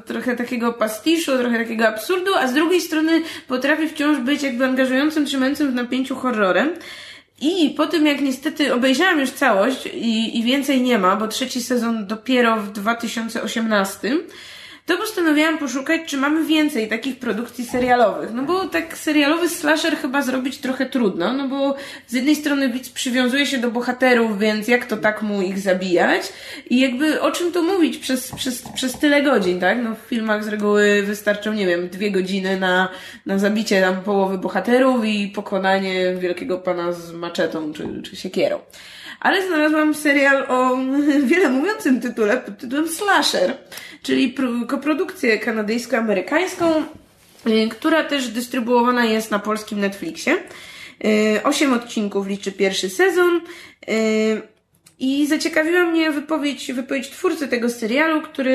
[0.06, 5.26] trochę takiego pastiszu, trochę takiego absurdu, a z drugiej strony potrafi wciąż być jakby angażującym,
[5.26, 6.70] trzymającym w napięciu horrorem.
[7.42, 11.62] I po tym, jak niestety obejrzałam już całość i, i więcej nie ma, bo trzeci
[11.62, 14.18] sezon dopiero w 2018,
[14.86, 18.34] to postanowiłam poszukać, czy mamy więcej takich produkcji serialowych.
[18.34, 21.76] No bo tak serialowy slasher chyba zrobić trochę trudno, no bo
[22.08, 26.22] z jednej strony widz przywiązuje się do bohaterów, więc jak to tak mu ich zabijać?
[26.70, 29.78] I jakby o czym to mówić przez, przez, przez tyle godzin, tak?
[29.84, 32.90] No w filmach z reguły wystarczą, nie wiem, dwie godziny na,
[33.26, 38.60] na zabicie tam połowy bohaterów i pokonanie wielkiego pana z maczetą czy, czy siekierą.
[39.26, 40.78] Ale znalazłam serial o
[41.30, 43.58] wiele mówiącym tytule pod tytułem Slasher,
[44.04, 46.84] czyli pro- koprodukcję kanadyjsko-amerykańską,
[47.48, 50.38] y, która też dystrybuowana jest na polskim Netflixie.
[51.06, 53.42] Y, Osiem odcinków liczy pierwszy sezon.
[55.00, 58.52] I zaciekawiła mnie wypowiedź, wypowiedź twórcy tego serialu, który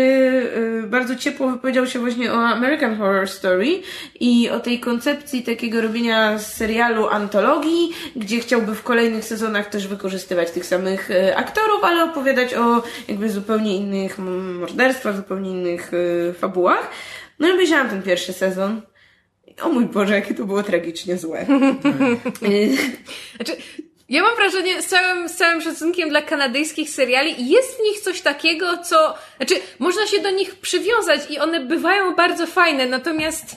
[0.84, 3.82] y, bardzo ciepło wypowiedział się właśnie o American Horror Story
[4.20, 10.50] i o tej koncepcji takiego robienia serialu antologii, gdzie chciałby w kolejnych sezonach też wykorzystywać
[10.50, 16.90] tych samych y, aktorów, ale opowiadać o jakby zupełnie innych morderstwach, zupełnie innych y, fabułach.
[17.38, 18.82] No i obejrzałam ten pierwszy sezon.
[19.62, 21.46] O mój Boże, jakie to było tragicznie złe.
[23.36, 23.56] Znaczy,
[24.10, 28.20] ja mam wrażenie, z całym, z całym szacunkiem dla kanadyjskich seriali, jest w nich coś
[28.20, 29.14] takiego, co.
[29.36, 33.56] Znaczy, można się do nich przywiązać i one bywają bardzo fajne, natomiast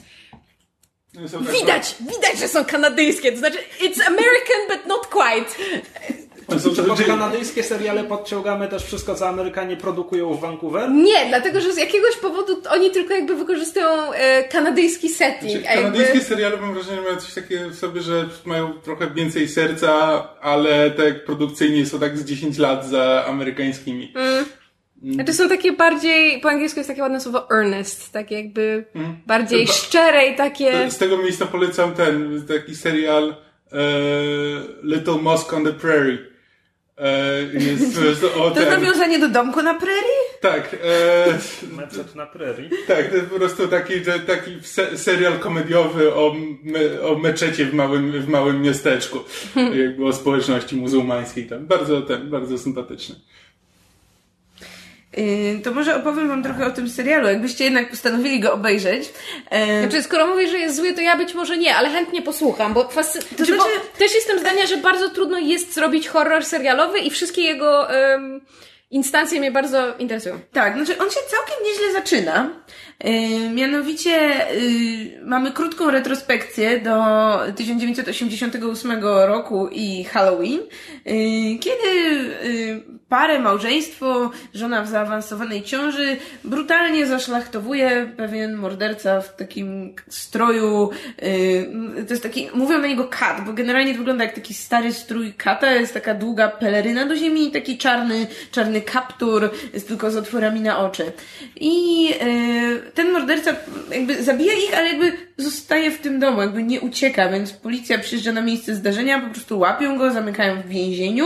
[1.13, 3.31] No, tak- widać, widać, że są kanadyjskie.
[3.31, 5.55] To znaczy, it's American, but not quite.
[6.49, 10.91] Czy pod tak- kanadyjskie seriale podciągamy też wszystko, co Amerykanie produkują w Vancouver?
[10.91, 15.51] Nie, dlatego, że z jakiegoś powodu oni tylko jakby wykorzystują e, kanadyjski setting.
[15.51, 15.83] Znaczy, jakby...
[15.83, 19.93] Kanadyjskie seriale mam wrażenie, mają coś takiego w sobie, że mają trochę więcej serca,
[20.41, 24.13] ale te produkcyjnie są tak z 10 lat za amerykańskimi.
[25.11, 28.85] Znaczy są takie bardziej, po angielsku jest takie ładne słowo earnest, takie jakby
[29.27, 30.91] bardziej Ba- szczere i takie...
[30.91, 33.35] Z tego miejsca polecam ten taki serial
[33.71, 33.77] e,
[34.83, 36.32] Little Mosque on the Prairie.
[36.97, 40.23] E, jest, o, to nawiązanie do domku na prerii?
[40.41, 42.69] tak, e, Mecet na prairie.
[42.87, 43.93] tak, to jest po prostu taki,
[44.27, 49.19] taki se, serial komediowy o, me, o meczecie w małym, w małym miasteczku.
[49.83, 51.65] Jakby o społeczności muzułmańskiej tam.
[51.65, 53.15] Bardzo, ten, bardzo sympatyczny.
[55.17, 59.13] Yy, to może opowiem wam trochę o tym serialu, jakbyście jednak postanowili go obejrzeć.
[59.51, 62.73] Yy, Znaczy, skoro mówisz, że jest zły, to ja być może nie, ale chętnie posłucham,
[62.73, 63.19] bo, fascy...
[63.19, 67.09] To znaczy, znaczy- bo też jestem zdania, że bardzo trudno jest zrobić horror serialowy i
[67.09, 68.41] wszystkie jego em,
[68.91, 70.39] instancje mnie bardzo interesują.
[70.51, 72.49] Tak, znaczy on się całkiem nieźle zaczyna.
[73.03, 76.93] Yy, mianowicie yy, mamy krótką retrospekcję do
[77.55, 80.59] 1988 roku i Halloween,
[81.05, 81.83] yy, kiedy
[83.13, 90.89] parę, małżeństwo, żona w zaawansowanej ciąży brutalnie zaszlachtowuje pewien morderca w takim stroju,
[91.21, 94.93] yy, to jest taki, mówią na niego kat, bo generalnie to wygląda jak taki stary
[94.93, 100.11] strój kata, jest taka długa peleryna do ziemi i taki czarny, czarny kaptur, jest tylko
[100.11, 101.11] z otworami na oczy.
[101.55, 103.55] I yy, ten morderca
[103.91, 108.31] jakby zabija ich, ale jakby zostaje w tym domu, jakby nie ucieka, więc policja przyjeżdża
[108.31, 111.25] na miejsce zdarzenia, po prostu łapią go, zamykają w więzieniu.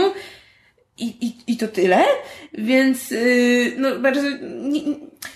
[0.98, 2.04] I, i, I to tyle?
[2.52, 4.20] Więc, yy, no bardzo,
[4.62, 4.80] nie,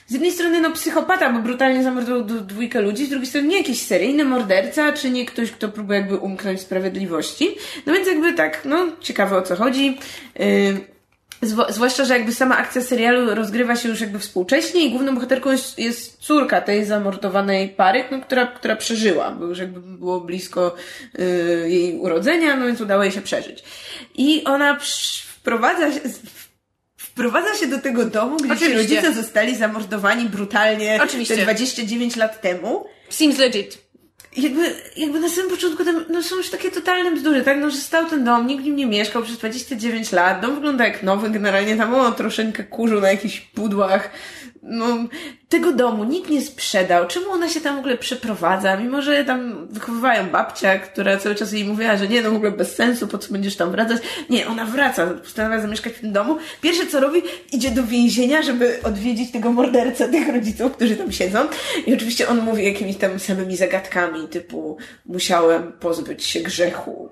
[0.07, 3.83] z jednej strony no psychopata, bo brutalnie zamordował dwójkę ludzi, z drugiej strony nie jakiś
[3.83, 7.49] seryjny morderca, czy nie ktoś, kto próbuje jakby umknąć sprawiedliwości.
[7.87, 9.99] No więc jakby tak, no ciekawe o co chodzi.
[10.39, 10.93] Yy,
[11.69, 15.79] zwłaszcza, że jakby sama akcja serialu rozgrywa się już jakby współcześnie i główną bohaterką jest,
[15.79, 20.75] jest córka tej zamordowanej pary, no, która, która przeżyła, bo już jakby było blisko
[21.19, 23.65] y, jej urodzenia, no więc udało jej się przeżyć.
[24.15, 24.79] I ona
[25.43, 26.01] wprowadza się,
[26.97, 28.79] wprowadza się do tego domu, gdzie ci Oczywiście.
[28.79, 31.37] rodzice zostali zamordowani brutalnie Oczywiście.
[31.37, 32.85] te 29 lat temu.
[33.11, 33.79] Seems legit.
[34.37, 37.59] Jakby, jakby na samym początku tam, no są już takie totalne bzdury, tak?
[37.61, 40.85] No, że stał ten dom, nikt w nim nie mieszkał przez 29 lat, dom wygląda
[40.87, 44.11] jak nowy, generalnie tam o, troszeczkę kurzu na jakichś pudłach.
[44.63, 44.87] No,
[45.49, 47.07] tego domu nikt nie sprzedał.
[47.07, 48.77] Czemu ona się tam w ogóle przeprowadza?
[48.77, 52.51] Mimo, że tam wychowywają babcia, która cały czas jej mówiła, że nie, no w ogóle
[52.51, 54.03] bez sensu, po co będziesz tam wracać?
[54.31, 56.37] Nie, ona wraca, postanawia zamieszkać w tym domu.
[56.61, 57.23] Pierwsze co robi,
[57.53, 61.39] idzie do więzienia, żeby odwiedzić tego mordercę, tych rodziców, którzy tam siedzą.
[61.87, 67.09] I oczywiście on mówi jakimiś tam samymi zagadkami, typu musiałem pozbyć się grzechu.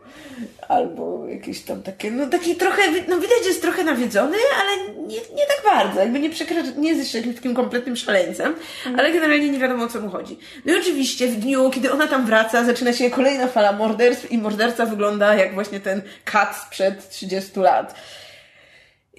[0.70, 5.16] Albo jakieś tam takie, no taki trochę, no widać, że jest trochę nawiedzony, ale nie,
[5.16, 8.54] nie tak bardzo, jakby nie przekracza, nie jest jeszcze takim kompletnym szaleńcem,
[8.98, 10.38] ale generalnie nie wiadomo o co mu chodzi.
[10.64, 14.38] No i oczywiście w dniu, kiedy ona tam wraca, zaczyna się kolejna fala morderstw i
[14.38, 17.94] morderca wygląda jak właśnie ten kat sprzed 30 lat.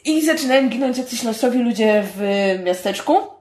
[0.06, 2.22] I zaczynają ginąć jacyś losowi ludzie w
[2.64, 3.41] miasteczku.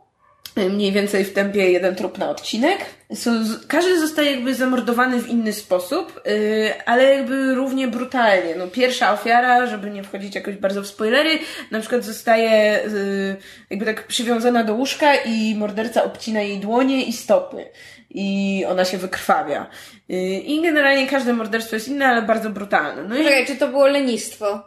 [0.57, 2.79] Mniej więcej w tempie jeden trup na odcinek.
[3.15, 3.31] Są,
[3.69, 8.55] każdy zostaje jakby zamordowany w inny sposób, yy, ale jakby równie brutalnie.
[8.55, 11.39] No, pierwsza ofiara, żeby nie wchodzić jakoś bardzo w spoilery,
[11.71, 13.37] na przykład zostaje yy,
[13.71, 17.65] jakby tak przywiązana do łóżka i morderca obcina jej dłonie i stopy.
[18.11, 19.67] I ona się wykrwawia.
[20.09, 23.05] Yy, I generalnie każde morderstwo jest inne, ale bardzo brutalne.
[23.05, 24.63] No i Czekaj, czy to było lenistwo?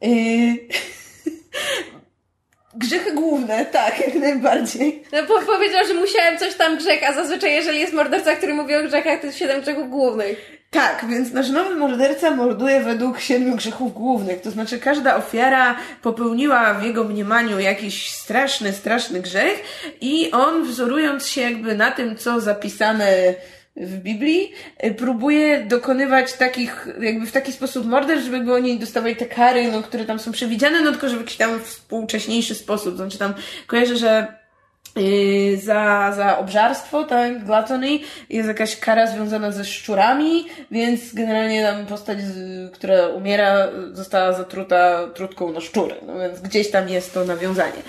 [0.00, 0.56] yy,
[2.78, 5.02] grzechy główne, tak, jak najbardziej.
[5.12, 8.74] No bo powiedział, że musiałem coś tam grzech, a zazwyczaj jeżeli jest morderca, który mówi
[8.74, 10.58] o grzechach, to jest siedem grzechów głównych.
[10.70, 14.40] Tak, więc nasz nowy morderca morduje według siedmiu grzechów głównych.
[14.40, 19.62] To znaczy, każda ofiara popełniła w jego mniemaniu jakiś straszny, straszny grzech
[20.00, 23.34] i on, wzorując się jakby na tym, co zapisane
[23.80, 24.52] w Biblii,
[24.84, 29.72] y, próbuje dokonywać takich, jakby w taki sposób morderstw, żeby jakby oni dostawali te kary,
[29.72, 32.96] no, które tam są przewidziane, no tylko, że w jakiś tam współcześniejszy sposób.
[32.96, 33.34] Znaczy tam
[33.66, 34.38] kojarzę, że
[34.96, 37.98] Yy, za, za obżarstwo, tak, gluttony,
[38.30, 42.18] jest jakaś kara związana ze szczurami, więc generalnie tam postać,
[42.72, 47.82] która umiera, została zatruta trutką na szczury, no więc gdzieś tam jest to nawiązanie.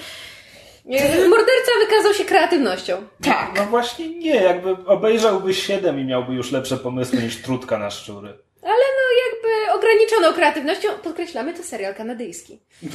[1.29, 3.07] Morderca wykazał się kreatywnością.
[3.23, 3.51] Tak.
[3.57, 8.27] No właśnie nie, jakby obejrzałby 7 i miałby już lepsze pomysły niż trutka na szczury.
[8.61, 12.59] Ale no jakby ograniczoną kreatywnością, podkreślamy, to serial kanadyjski.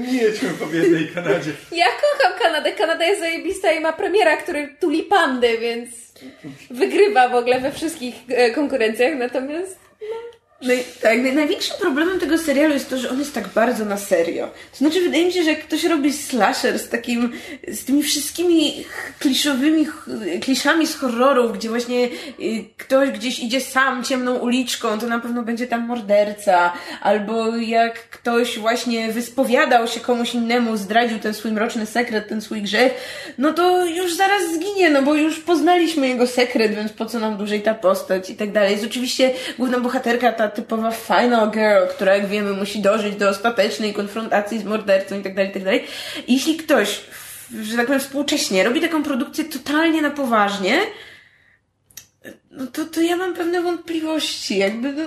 [0.00, 1.52] Nie jedźmy po biednej Kanadzie.
[1.72, 2.72] Ja kocham Kanadę.
[2.72, 5.90] Kanada jest zajebista i ma premiera, który tuli pandy, więc
[6.70, 10.16] wygrywa w ogóle we wszystkich e, konkurencjach, natomiast No
[10.62, 13.96] i tak, naj- największym problemem tego serialu jest to, że on jest tak bardzo na
[13.96, 14.46] serio.
[14.70, 17.32] To znaczy, wydaje mi się, że jak ktoś robi slasher z takim,
[17.68, 18.84] z tymi wszystkimi
[19.18, 19.86] kliszowymi
[20.40, 25.42] kliszami z horrorów, gdzie właśnie y, ktoś gdzieś idzie sam ciemną uliczką, to na pewno
[25.42, 31.86] będzie tam morderca, albo jak ktoś właśnie wyspowiadał się komuś innemu, zdradził ten swój mroczny
[31.86, 32.92] sekret, ten swój grzech,
[33.38, 37.36] no to już zaraz zginie, no bo już poznaliśmy jego sekret, więc po co nam
[37.36, 38.72] dłużej ta postać i tak dalej.
[38.72, 43.94] Jest oczywiście główna bohaterka, ta typowa final girl, która jak wiemy musi dożyć do ostatecznej
[43.94, 45.82] konfrontacji z mordercą i tak dalej, i tak
[46.28, 47.00] jeśli ktoś,
[47.62, 50.80] że tak powiem współcześnie, robi taką produkcję totalnie na poważnie,
[52.50, 55.06] no to, to ja mam pewne wątpliwości, jakby no...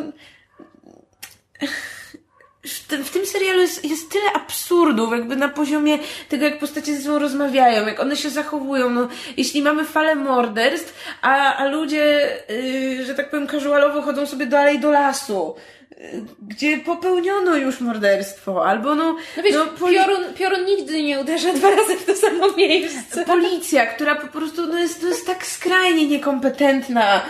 [2.66, 5.98] W tym, w tym serialu jest, jest tyle absurdów, jakby na poziomie
[6.30, 8.90] tego, jak postacie ze sobą rozmawiają, jak one się zachowują.
[8.90, 14.46] No, jeśli mamy falę morderstw, a, a ludzie, yy, że tak powiem, casualowo chodzą sobie
[14.46, 15.56] dalej do lasu,
[15.92, 15.98] yy,
[16.42, 21.54] gdzie popełniono już morderstwo, albo no, no wiesz, no, poli- piorun, piorun nigdy nie uderza
[21.60, 23.26] dwa razy w to samo miejsce.
[23.26, 27.22] policja, która po prostu no jest, no jest tak skrajnie niekompetentna.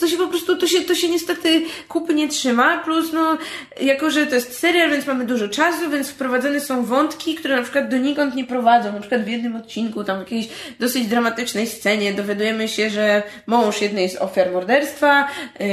[0.00, 3.38] To się po prostu, to się, to się niestety kupy nie trzyma, plus no,
[3.80, 7.62] jako że to jest serial, więc mamy dużo czasu, więc wprowadzane są wątki, które na
[7.62, 8.92] przykład donikąd nie prowadzą.
[8.92, 10.48] Na przykład w jednym odcinku, tam w jakiejś
[10.80, 15.28] dosyć dramatycznej scenie dowiadujemy się, że mąż jednej z ofiar morderstwa,
[15.60, 15.66] yy,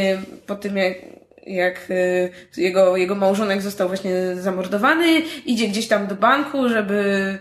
[0.47, 0.95] po tym jak
[1.45, 7.39] jak y, jego, jego małżonek został właśnie zamordowany, idzie gdzieś tam do banku, żeby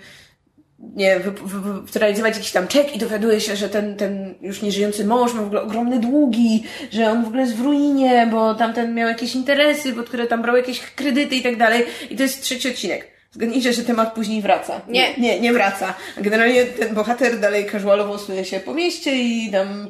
[0.97, 4.63] nie, wy, wy, wy, zrealizować jakiś tam czek i dowiaduje się, że ten, ten już
[4.63, 8.55] nieżyjący mąż ma w ogóle ogromne długi, że on w ogóle jest w ruinie, bo
[8.55, 11.85] tamten miał jakieś interesy, pod które tam brał jakieś kredyty i tak dalej.
[12.11, 13.15] I to jest trzeci odcinek.
[13.35, 14.81] Zgadnijcie, że temat później wraca.
[14.89, 15.15] Nie.
[15.19, 15.95] Nie, nie wraca.
[16.17, 19.89] Generalnie ten bohater dalej casualowo suje się po mieście i tam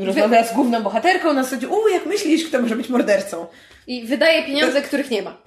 [0.00, 3.46] y, rozmawia z główną bohaterką na zasadzie, u, jak myślisz, kto może być mordercą?
[3.86, 5.42] I wydaje pieniądze, których nie ma.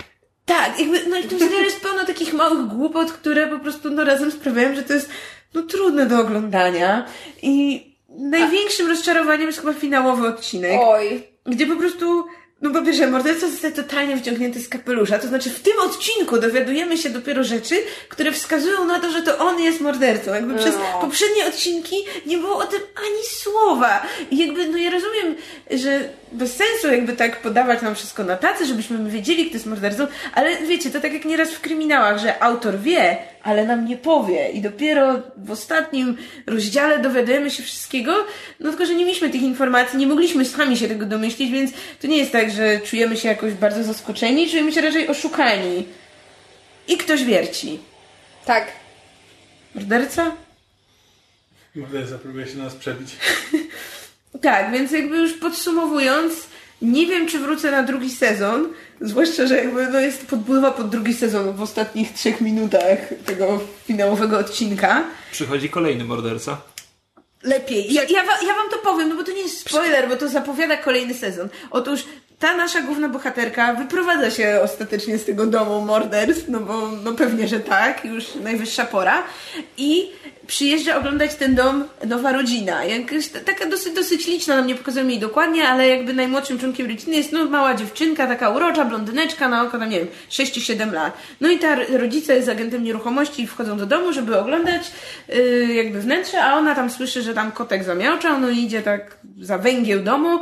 [0.46, 3.90] Tak, jakby, no i w tym serialu jest pełno takich małych głupot, które po prostu
[3.90, 5.10] no razem sprawiają, że to jest
[5.54, 7.06] no trudne do oglądania
[7.42, 11.24] i największym rozczarowaniem jest chyba finałowy odcinek, Oj.
[11.46, 12.26] gdzie po prostu
[12.62, 16.98] no po pierwsze, morderca zostaje totalnie wciągnięty z kapelusza, to znaczy w tym odcinku dowiadujemy
[16.98, 17.76] się dopiero rzeczy,
[18.10, 20.34] które wskazują na to, że to on jest mordercą.
[20.34, 21.02] Jakby przez No.
[21.02, 24.02] poprzednie odcinki nie było o tym ani słowa.
[24.32, 25.36] I jakby, no ja rozumiem,
[25.72, 29.66] że bez sensu jakby tak podawać nam wszystko na tacy, żebyśmy my wiedzieli, kto jest
[29.66, 33.98] mordercą, ale wiecie, to tak jak nieraz w kryminałach, że autor wie, ale nam nie
[33.98, 36.18] powie i dopiero w ostatnim
[36.48, 38.26] rozdziale dowiadujemy się wszystkiego,
[38.60, 42.08] no tylko, że nie mieliśmy tych informacji, nie mogliśmy sami się tego domyślić, więc to
[42.08, 45.86] nie jest tak, że czujemy się jakoś bardzo zaskoczeni, czujemy się raczej oszukani.
[46.88, 47.80] I ktoś wierci.
[48.46, 48.68] Tak.
[49.76, 50.32] Morderca?
[51.76, 53.10] Morderca próbuje się nas przebić.
[54.42, 56.34] Tak, więc jakby już podsumowując,
[56.82, 58.68] nie wiem, czy wrócę na drugi sezon,
[59.02, 64.38] zwłaszcza, że jakby no jest podbudowa pod drugi sezon w ostatnich trzech minutach tego finałowego
[64.38, 65.04] odcinka.
[65.32, 66.58] Przychodzi kolejny morderca.
[67.44, 67.94] Lepiej.
[67.94, 70.30] Ja, ja, wa- ja wam to powiem, no bo to nie jest spoiler, bo to
[70.30, 71.50] zapowiada kolejny sezon.
[71.72, 72.06] Otóż
[72.44, 77.48] ta nasza główna bohaterka wyprowadza się ostatecznie z tego domu morderstw, no bo no pewnie,
[77.48, 79.24] że tak, już najwyższa pora.
[79.78, 80.12] I
[80.48, 82.86] przyjeżdża oglądać ten dom nowa rodzina.
[82.86, 86.88] Jakaś ta- taka dosyć, dosyć liczna, nam nie pokazują jej dokładnie, ale jakby najmłodszym członkiem
[86.88, 91.18] rodziny jest no mała dziewczynka, taka urocza, blondyneczka na oko, tam nie wiem, 6-7 lat.
[91.42, 94.92] No i ta rodzice z agentem nieruchomości i wchodzą do domu, żeby oglądać
[95.30, 99.18] yy, jakby wnętrze, a ona tam słyszy, że tam kotek zamiałczał, no i idzie tak
[99.40, 100.40] za węgieł domu,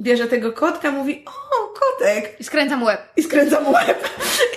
[0.00, 2.40] bierze tego kotka, mówi, o, kotek!
[2.40, 3.00] I skręcam łeb.
[3.16, 4.08] I skręca mu łeb.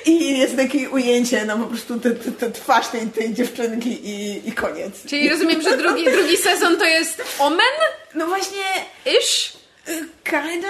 [0.06, 4.50] I jest takie ujęcie, no po prostu te, te, te twarz tej, tej dziewczynki i,
[4.50, 5.06] i koniec.
[5.06, 7.78] Czyli rozumiem, że drugi, drugi sezon to jest Omen?
[8.16, 8.64] No właśnie,
[9.06, 9.54] Ish?
[9.90, 10.68] y, kinda...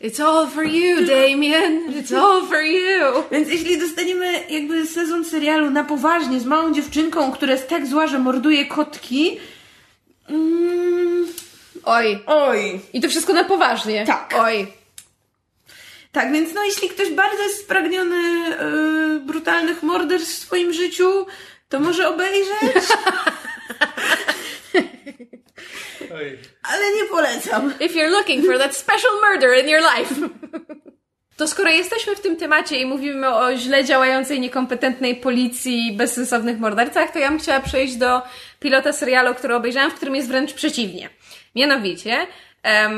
[0.00, 1.92] It's all for you, Damien.
[1.92, 3.24] It's all for you.
[3.32, 8.06] Więc jeśli dostaniemy jakby sezon serialu na poważnie z małą dziewczynką, która jest tak zła,
[8.06, 9.38] że morduje kotki,
[10.28, 11.26] mm,
[11.84, 12.22] Oj.
[12.26, 12.80] oj.
[12.92, 14.06] I to wszystko na poważnie.
[14.06, 14.34] Tak.
[14.38, 14.66] Oj.
[16.12, 18.16] Tak, więc no jeśli ktoś bardzo jest spragniony
[19.16, 21.26] y, brutalnych morderstw w swoim życiu,
[21.68, 22.72] to może obejrzeć,
[26.14, 26.38] Oj.
[26.62, 27.74] ale nie polecam.
[27.80, 30.14] If you're looking for that special murder in your life.
[31.36, 37.10] To skoro jesteśmy w tym temacie i mówimy o źle działającej, niekompetentnej policji, bezsensownych mordercach,
[37.12, 38.22] to ja bym chciała przejść do
[38.60, 41.10] pilota serialu, który obejrzałam, w którym jest wręcz przeciwnie.
[41.54, 42.26] Mianowicie,
[42.64, 42.90] e,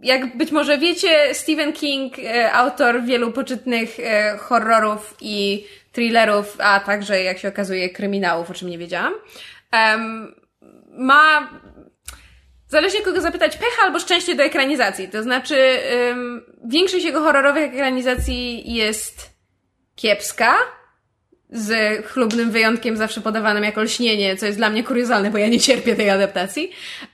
[0.00, 6.80] jak być może wiecie, Stephen King, e, autor wielu poczytnych e, horrorów i thrillerów, a
[6.80, 9.14] także, jak się okazuje, kryminałów, o czym nie wiedziałam,
[9.72, 10.34] em,
[10.90, 11.48] ma
[12.72, 15.08] Zależy kogo zapytać, pecha albo szczęście do ekranizacji.
[15.08, 15.78] To znaczy,
[16.10, 19.30] ym, większość jego horrorowych ekranizacji jest
[19.96, 20.54] kiepska,
[21.52, 25.60] z chlubnym wyjątkiem zawsze podawanym jako lśnienie, co jest dla mnie kuriozalne, bo ja nie
[25.60, 26.70] cierpię tej adaptacji.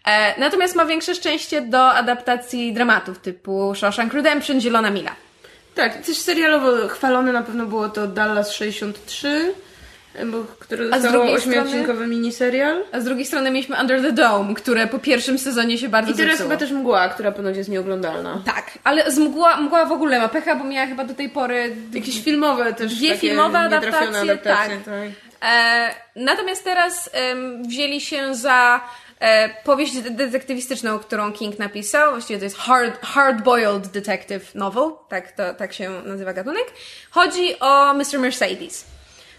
[0.06, 5.16] E, natomiast ma większe szczęście do adaptacji dramatów typu Shawshank Redemption, Zielona Mila.
[5.74, 9.54] Tak, też serialowo chwalone na pewno było to Dallas 63,
[10.26, 12.84] bo, które A z dostało drugiej ośmiodcinkowy miniserial.
[12.92, 16.14] A z drugiej strony mieliśmy Under the Dome, które po pierwszym sezonie się bardzo I
[16.14, 16.48] teraz zepsuło.
[16.50, 18.42] chyba też Mgła, która ponoć jest nieoglądalna.
[18.46, 21.76] Tak, ale z mgła, mgła w ogóle ma pecha, bo miała chyba do tej pory
[21.92, 24.94] Jakieś filmowe też Dwie filmowe adaptacje, adaptacje tak.
[25.42, 28.80] E, natomiast teraz em, wzięli się za
[29.20, 32.10] e, powieść de- detektywistyczną, którą King napisał.
[32.10, 36.64] Właściwie to jest hard, hard-boiled detective novel, tak, to, tak się nazywa gatunek.
[37.10, 38.18] Chodzi o Mr.
[38.18, 38.84] Mercedes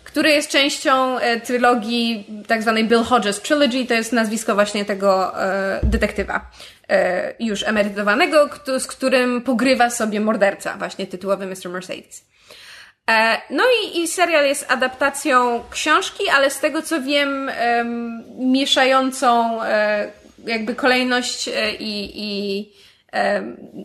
[0.10, 5.44] który jest częścią e, trylogii tak zwanej Bill Hodges Trilogy, to jest nazwisko właśnie tego
[5.44, 6.52] e, detektywa
[6.90, 8.50] e, już emerytowanego,
[8.80, 11.70] z którym pogrywa sobie morderca, właśnie tytułowy Mr.
[11.70, 12.26] Mercedes.
[13.50, 19.60] No i, i serial jest adaptacją książki, ale z tego co wiem, em, mieszającą
[20.46, 21.50] jakby kolejność
[21.80, 22.70] i, i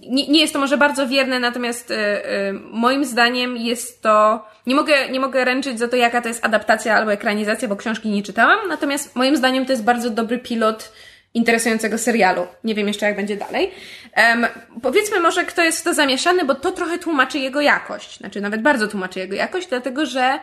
[0.08, 4.46] nie, jest to może bardzo wierne, natomiast e, e, moim zdaniem jest to.
[4.66, 8.08] Nie mogę, nie mogę ręczyć za to, jaka to jest adaptacja albo ekranizacja, bo książki
[8.08, 10.92] nie czytałam, natomiast moim zdaniem to jest bardzo dobry pilot
[11.34, 12.46] interesującego serialu.
[12.64, 13.70] Nie wiem jeszcze, jak będzie dalej.
[14.12, 14.46] Em,
[14.82, 18.18] powiedzmy może, kto jest w to zamieszany, bo to trochę tłumaczy jego jakość.
[18.18, 20.38] Znaczy, nawet bardzo tłumaczy jego jakość, dlatego że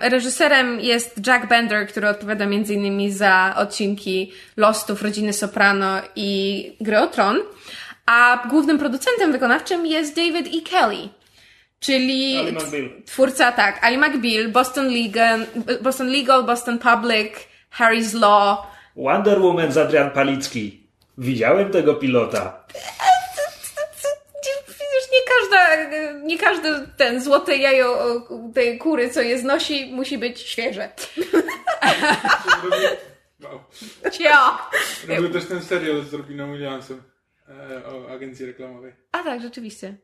[0.00, 7.06] reżyserem jest Jack Bender, który odpowiada innymi za odcinki Lostów, Rodziny Soprano i Gry o
[7.06, 7.38] Tron.
[8.06, 10.70] A głównym producentem wykonawczym jest David E.
[10.70, 11.08] Kelly.
[11.80, 12.36] Czyli
[13.06, 15.46] twórca, tak, Ali McBeal, Boston Legal,
[15.82, 17.32] Boston Legal, Boston Public,
[17.78, 18.58] Harry's Law,
[18.96, 20.80] Wonder Woman z Adrian Palicki.
[21.18, 22.64] Widziałem tego pilota.
[25.50, 28.20] Każda, nie każdy ten złote jajo
[28.54, 30.88] tej kury, co je znosi, musi być świeże.
[33.42, 33.60] Wow.
[34.12, 34.58] Cio!
[35.08, 37.02] Robił też ten serial z Robiną Williamsem
[37.48, 38.92] e, o agencji reklamowej.
[39.12, 39.96] A tak, rzeczywiście.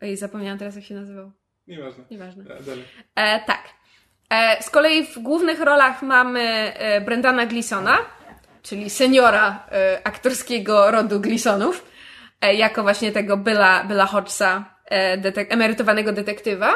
[0.00, 1.32] Ej, zapomniałam teraz, jak się nazywał.
[1.66, 2.04] Nieważne.
[2.10, 2.44] Nieważne.
[2.44, 2.84] Dalej.
[3.14, 3.62] E, tak.
[4.30, 7.98] E, z kolei w głównych rolach mamy e, Brendana Gleesona,
[8.62, 11.84] czyli seniora e, aktorskiego rodu Gleesonów,
[12.40, 16.74] e, jako właśnie tego Billa, Billa Hodgesa, detek- emerytowanego detektywa.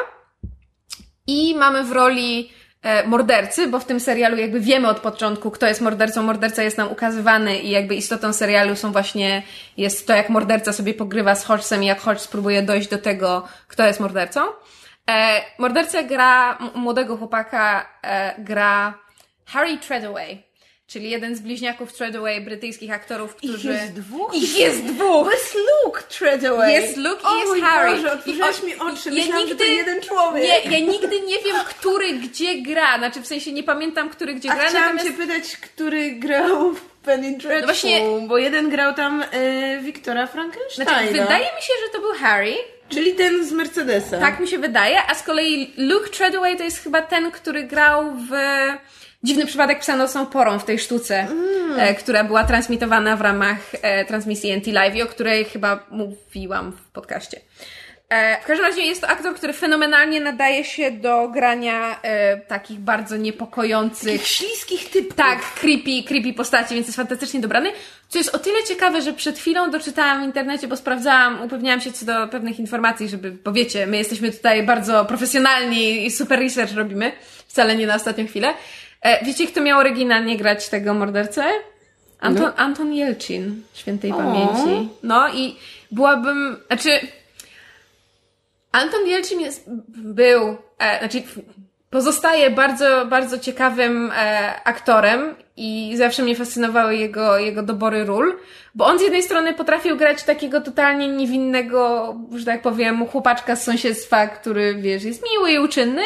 [1.27, 2.51] I mamy w roli
[2.81, 6.23] e, mordercy, bo w tym serialu jakby wiemy od początku, kto jest mordercą.
[6.23, 9.43] Morderca jest nam ukazywany i jakby istotą serialu są właśnie,
[9.77, 13.47] jest to, jak morderca sobie pogrywa z Hodgesem i jak Hodges próbuje dojść do tego,
[13.67, 14.41] kto jest mordercą.
[15.09, 18.93] E, gra, młodego chłopaka e, gra
[19.45, 20.43] Harry Treadaway,
[20.89, 23.71] czyli jeden z bliźniaków Treadaway, brytyjskich aktorów, którzy...
[23.71, 24.33] jest dwóch?
[24.35, 25.27] Ich jest dwóch!
[25.27, 26.73] To jest Luke Treadaway.
[26.73, 27.91] Jest Luke i jest Harry.
[27.91, 28.17] Boże,
[28.65, 29.09] mi oczy.
[29.09, 30.43] ja Myślałam, że to nigdy- jeden człowiek.
[30.43, 32.97] Nie, ja nigdy nie wiem, który gdzie gra.
[32.97, 36.71] Znaczy, w sensie nie pamiętam, który gdzie A gra, chciałam natomiast cię pytać, który grał
[36.73, 40.91] w Penny Dreadful, No właśnie- bo jeden grał tam e, Wiktora Frankensteina.
[40.91, 42.55] Znaczy, wydaje mi się, że to był Harry.
[42.89, 44.19] Czyli ten z Mercedesa.
[44.19, 48.11] Tak mi się wydaje, a z kolei Luke Treadaway to jest chyba ten, który grał
[48.15, 48.31] w
[49.23, 51.27] Dziwny przypadek psa nocną porą w tej sztuce,
[51.77, 56.71] e, która była transmitowana w ramach e, transmisji NT Live, i o której chyba mówiłam
[56.71, 57.39] w podcaście.
[58.09, 62.79] E, w każdym razie jest to aktor, który fenomenalnie nadaje się do grania e, takich
[62.79, 65.15] bardzo niepokojących, Tych śliskich typów.
[65.15, 67.71] tak, creepy, creepy postaci, więc jest fantastycznie dobrany.
[68.09, 71.91] Co jest o tyle ciekawe, że przed chwilą doczytałam w internecie, bo sprawdzałam, upewniałam się
[71.91, 76.73] co do pewnych informacji, żeby, bo wiecie, my jesteśmy tutaj bardzo profesjonalni i super research
[76.75, 77.11] robimy,
[77.47, 78.53] wcale nie na ostatnią chwilę.
[79.01, 81.43] E, wiecie, kto miał oryginalnie grać tego mordercę?
[82.19, 84.89] Anton, Anton Jelcin, świętej pamięci.
[85.03, 85.55] No i
[85.91, 86.89] byłabym, znaczy,
[88.71, 91.23] Anton Jelcin jest, był, e, znaczy
[91.89, 98.35] pozostaje bardzo, bardzo ciekawym e, aktorem i zawsze mnie fascynowały jego, jego dobory ról,
[98.75, 103.63] bo on z jednej strony potrafił grać takiego totalnie niewinnego, że tak powiem, chłopaczka z
[103.63, 106.01] sąsiedztwa, który, wiesz, jest miły i uczynny,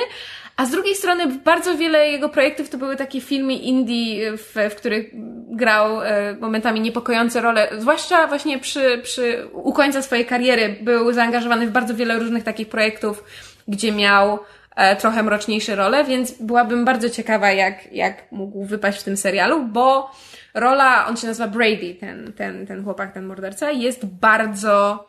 [0.57, 4.75] a z drugiej strony bardzo wiele jego projektów to były takie filmy indie, w, w
[4.75, 5.09] których
[5.55, 11.67] grał e, momentami niepokojące role, zwłaszcza właśnie przy, przy, u końca swojej kariery był zaangażowany
[11.67, 13.23] w bardzo wiele różnych takich projektów,
[13.67, 14.39] gdzie miał
[14.75, 19.65] e, trochę mroczniejsze role, więc byłabym bardzo ciekawa, jak, jak mógł wypaść w tym serialu,
[19.65, 20.11] bo
[20.53, 25.07] rola, on się nazywa Brady, ten, ten, ten chłopak, ten morderca, jest bardzo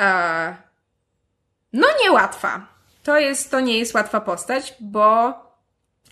[0.00, 0.56] e,
[1.72, 2.73] no niełatwa.
[3.04, 5.34] To jest, to nie jest łatwa postać, bo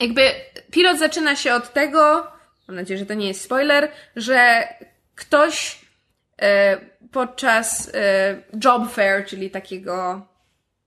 [0.00, 0.22] jakby
[0.70, 2.26] pilot zaczyna się od tego,
[2.68, 4.68] mam nadzieję, że to nie jest spoiler, że
[5.14, 5.78] ktoś
[6.42, 6.78] e,
[7.12, 10.26] podczas e, job fair, czyli takiego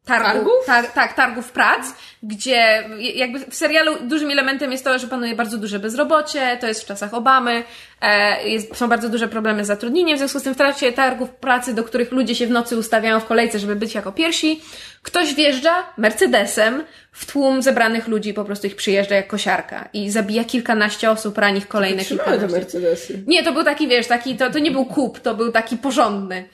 [0.06, 0.66] targu, Targów?
[0.66, 1.86] tar, tak, targów prac,
[2.24, 6.84] gdzie jakby w serialu dużym elementem jest to, że panuje bardzo duże bezrobocie, to jest
[6.84, 7.64] w czasach Obamy,
[8.02, 11.30] e, jest, są bardzo duże problemy z zatrudnieniem, w związku z tym w trakcie targów
[11.30, 14.62] pracy, do których ludzie się w nocy ustawiają w kolejce, żeby być jako pierwsi,
[15.02, 20.44] ktoś wjeżdża Mercedesem w tłum zebranych ludzi, po prostu ich przyjeżdża jak kosiarka i zabija
[20.44, 22.48] kilkanaście osób, rani ich kolejne te kilkanaście.
[22.48, 23.24] Mercedesy.
[23.28, 26.46] Nie, to był taki, wiesz, taki, to, to nie był kup, to był taki porządny.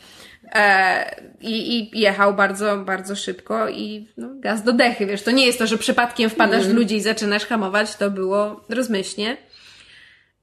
[0.55, 5.45] E, i, I jechał bardzo, bardzo szybko i no, gaz do dechy, wiesz, to nie
[5.45, 9.37] jest to, że przypadkiem wpadasz w ludzi i zaczynasz hamować, to było rozmyślnie.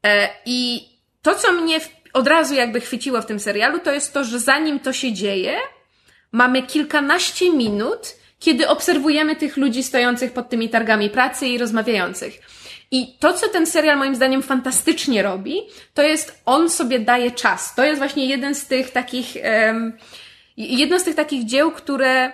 [0.06, 0.88] E, I
[1.22, 1.80] to, co mnie
[2.12, 5.56] od razu jakby chwyciło w tym serialu, to jest to, że zanim to się dzieje,
[6.32, 12.40] mamy kilkanaście minut, kiedy obserwujemy tych ludzi stojących pod tymi targami pracy i rozmawiających.
[12.90, 15.60] I to, co ten serial moim zdaniem fantastycznie robi,
[15.94, 17.74] to jest on sobie daje czas.
[17.74, 19.34] To jest właśnie jeden z tych takich,
[20.56, 22.32] jedno z tych takich dzieł, które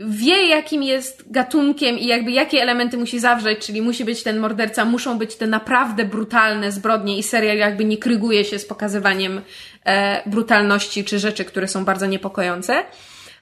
[0.00, 4.84] wie, jakim jest gatunkiem i jakby jakie elementy musi zawrzeć, czyli musi być ten morderca,
[4.84, 9.40] muszą być te naprawdę brutalne zbrodnie i serial jakby nie kryguje się z pokazywaniem
[9.84, 12.84] e, brutalności czy rzeczy, które są bardzo niepokojące.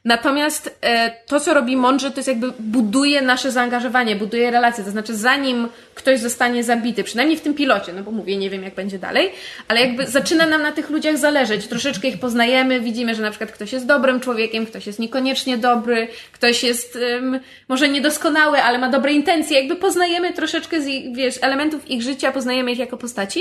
[0.09, 4.85] Natomiast e, to, co robi mądrze, to jest jakby buduje nasze zaangażowanie, buduje relacje.
[4.85, 8.63] To znaczy, zanim ktoś zostanie zabity, przynajmniej w tym pilocie, no bo mówię, nie wiem,
[8.63, 9.31] jak będzie dalej,
[9.69, 11.67] ale jakby zaczyna nam na tych ludziach zależeć.
[11.67, 16.09] Troszeczkę ich poznajemy, widzimy, że na przykład ktoś jest dobrym człowiekiem, ktoś jest niekoniecznie dobry,
[16.33, 19.59] ktoś jest um, może niedoskonały, ale ma dobre intencje.
[19.59, 23.41] Jakby poznajemy troszeczkę z ich, wiesz, elementów ich życia, poznajemy ich jako postaci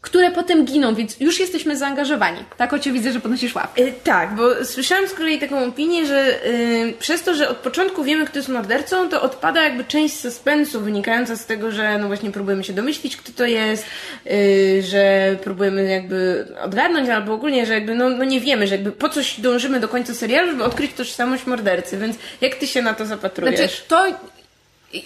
[0.00, 2.44] które potem giną, więc już jesteśmy zaangażowani.
[2.56, 3.82] Tak ocie widzę, że podnosisz łapkę.
[3.82, 8.04] Y, tak, bo słyszałam z kolei taką opinię, że y, przez to, że od początku
[8.04, 12.30] wiemy, kto jest mordercą, to odpada jakby część suspensu wynikająca z tego, że no właśnie
[12.30, 13.86] próbujemy się domyślić, kto to jest,
[14.26, 18.92] y, że próbujemy jakby odgadnąć, albo ogólnie, że jakby no, no nie wiemy, że jakby
[18.92, 22.94] po coś dążymy do końca serialu, żeby odkryć tożsamość mordercy, więc jak ty się na
[22.94, 23.58] to zapatrujesz?
[23.58, 24.06] Znaczy, to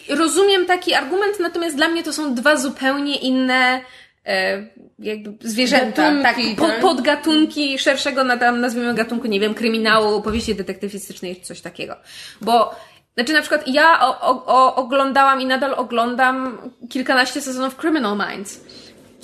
[0.08, 3.80] rozumiem taki argument, natomiast dla mnie to są dwa zupełnie inne
[4.26, 4.66] e,
[4.98, 10.54] jakby zwierzęta, Gatunki, tak, po, podgatunki szerszego, na- tam nazwijmy gatunku, nie wiem, kryminału, opowieści
[10.54, 11.96] detektywistycznej, czy coś takiego.
[12.40, 12.74] Bo,
[13.14, 16.58] znaczy na przykład ja o, o, o, oglądałam i nadal oglądam
[16.90, 18.60] kilkanaście sezonów Criminal Minds.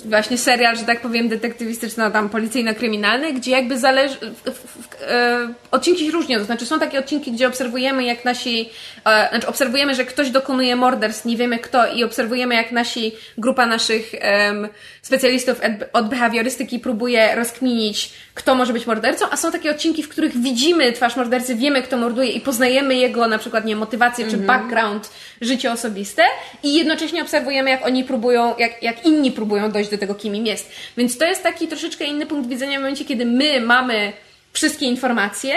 [0.05, 5.53] Właśnie serial, że tak powiem, detektywistyczno, tam policyjno-kryminalny, gdzie jakby zależy, w, w, w, e,
[5.71, 8.69] odcinki się różnią, to znaczy są takie odcinki, gdzie obserwujemy jak nasi,
[9.05, 13.65] e, znaczy obserwujemy, że ktoś dokonuje morderstw, nie wiemy kto i obserwujemy jak nasi, grupa
[13.65, 14.67] naszych em,
[15.01, 15.61] specjalistów
[15.93, 20.91] od, behawiorystyki próbuje rozkminić, kto może być mordercą, a są takie odcinki, w których widzimy
[20.91, 25.09] twarz mordercy, wiemy kto morduje i poznajemy jego na przykład, nie motywację czy background,
[25.41, 26.23] życie osobiste
[26.63, 30.45] i jednocześnie obserwujemy jak oni próbują, jak, jak inni próbują dojść do tego, kim im
[30.45, 30.71] jest.
[30.97, 34.13] Więc to jest taki troszeczkę inny punkt widzenia w momencie, kiedy my mamy
[34.53, 35.55] wszystkie informacje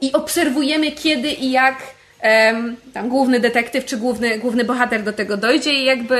[0.00, 1.98] i obserwujemy kiedy i jak
[2.92, 6.18] tam główny detektyw czy główny, główny bohater do tego dojdzie i jakby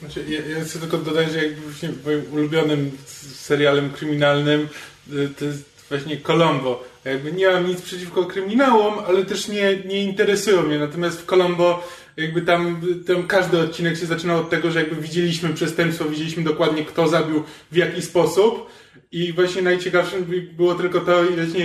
[0.00, 2.90] Znaczy, ja, ja chcę tylko dodać, że jakby właśnie moim ulubionym
[3.34, 4.68] serialem kryminalnym
[5.12, 6.84] y, to jest właśnie Colombo.
[7.04, 10.78] Jakby nie mam nic przeciwko kryminałom, ale też nie, nie interesują mnie.
[10.78, 11.88] Natomiast w Colombo
[12.18, 16.84] jakby tam, tam każdy odcinek się zaczynał od tego, że jakby widzieliśmy przestępstwo, widzieliśmy dokładnie
[16.84, 17.42] kto zabił,
[17.72, 18.66] w jaki sposób.
[19.12, 21.22] I właśnie najciekawszym było tylko to,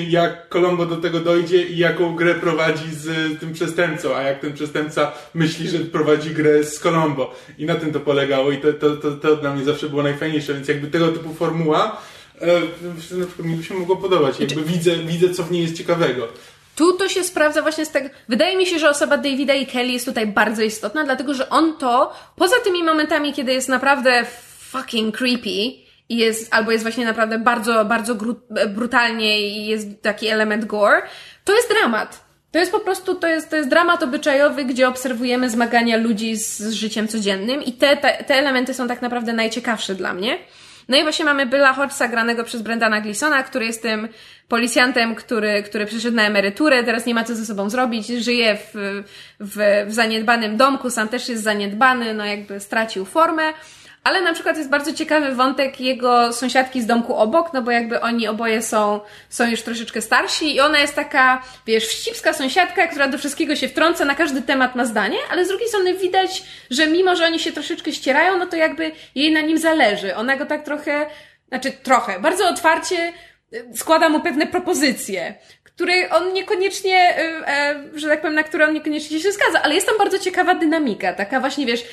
[0.10, 4.54] jak Colombo do tego dojdzie i jaką grę prowadzi z tym przestępcą, a jak ten
[4.54, 7.36] przestępca myśli, że prowadzi grę z Colombo.
[7.58, 10.54] I na tym to polegało i to, to, to, to dla mnie zawsze było najfajniejsze,
[10.54, 12.01] więc jakby tego typu formuła
[12.41, 12.60] e,
[13.18, 14.39] na przykład mi by się mogło podobać.
[14.39, 16.28] Jakby widzę, widzę, co w niej jest ciekawego.
[16.76, 18.09] Tu to się sprawdza właśnie z tego.
[18.30, 21.78] Wydaje mi się, że osoba Davida i Kelly jest tutaj bardzo istotna, dlatego że on
[21.78, 24.26] to, poza tymi momentami, kiedy jest naprawdę
[24.71, 28.36] fucking creepy, i jest, albo jest właśnie naprawdę bardzo, bardzo gru,
[28.69, 31.01] brutalnie i jest taki element gore,
[31.43, 32.24] to jest dramat.
[32.51, 36.59] To jest po prostu, to jest, to jest dramat obyczajowy, gdzie obserwujemy zmagania ludzi z,
[36.59, 40.38] z życiem codziennym i te, te, te elementy są tak naprawdę najciekawsze dla mnie.
[40.89, 44.07] No i właśnie mamy Billa Hodgsa granego przez Brendana Gleesona, który jest tym
[44.47, 49.03] policjantem, który, który przyszedł na emeryturę, teraz nie ma co ze sobą zrobić, żyje w,
[49.39, 53.43] w, w zaniedbanym domku, sam też jest zaniedbany, no jakby stracił formę.
[54.04, 58.01] Ale na przykład jest bardzo ciekawy wątek jego sąsiadki z domku obok, no bo jakby
[58.01, 58.99] oni oboje są,
[59.30, 63.68] są już troszeczkę starsi i ona jest taka, wiesz, wścibska sąsiadka, która do wszystkiego się
[63.68, 67.39] wtrąca, na każdy temat ma zdanie, ale z drugiej strony widać, że mimo, że oni
[67.39, 70.16] się troszeczkę ścierają, no to jakby jej na nim zależy.
[70.16, 71.06] Ona go tak trochę,
[71.47, 73.14] znaczy trochę, bardzo otwarcie
[73.54, 75.36] y, składa mu pewne propozycje
[75.76, 79.76] której on niekoniecznie, y, e, że tak powiem, na które on niekoniecznie się zgadza, ale
[79.76, 81.84] jest tam bardzo ciekawa dynamika, taka właśnie, wiesz,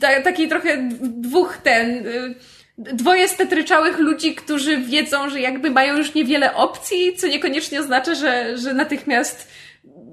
[0.00, 2.34] ta, taki trochę dwóch ten, y,
[2.78, 8.58] dwoje stetryczałych ludzi, którzy wiedzą, że jakby mają już niewiele opcji, co niekoniecznie oznacza, że,
[8.58, 9.48] że natychmiast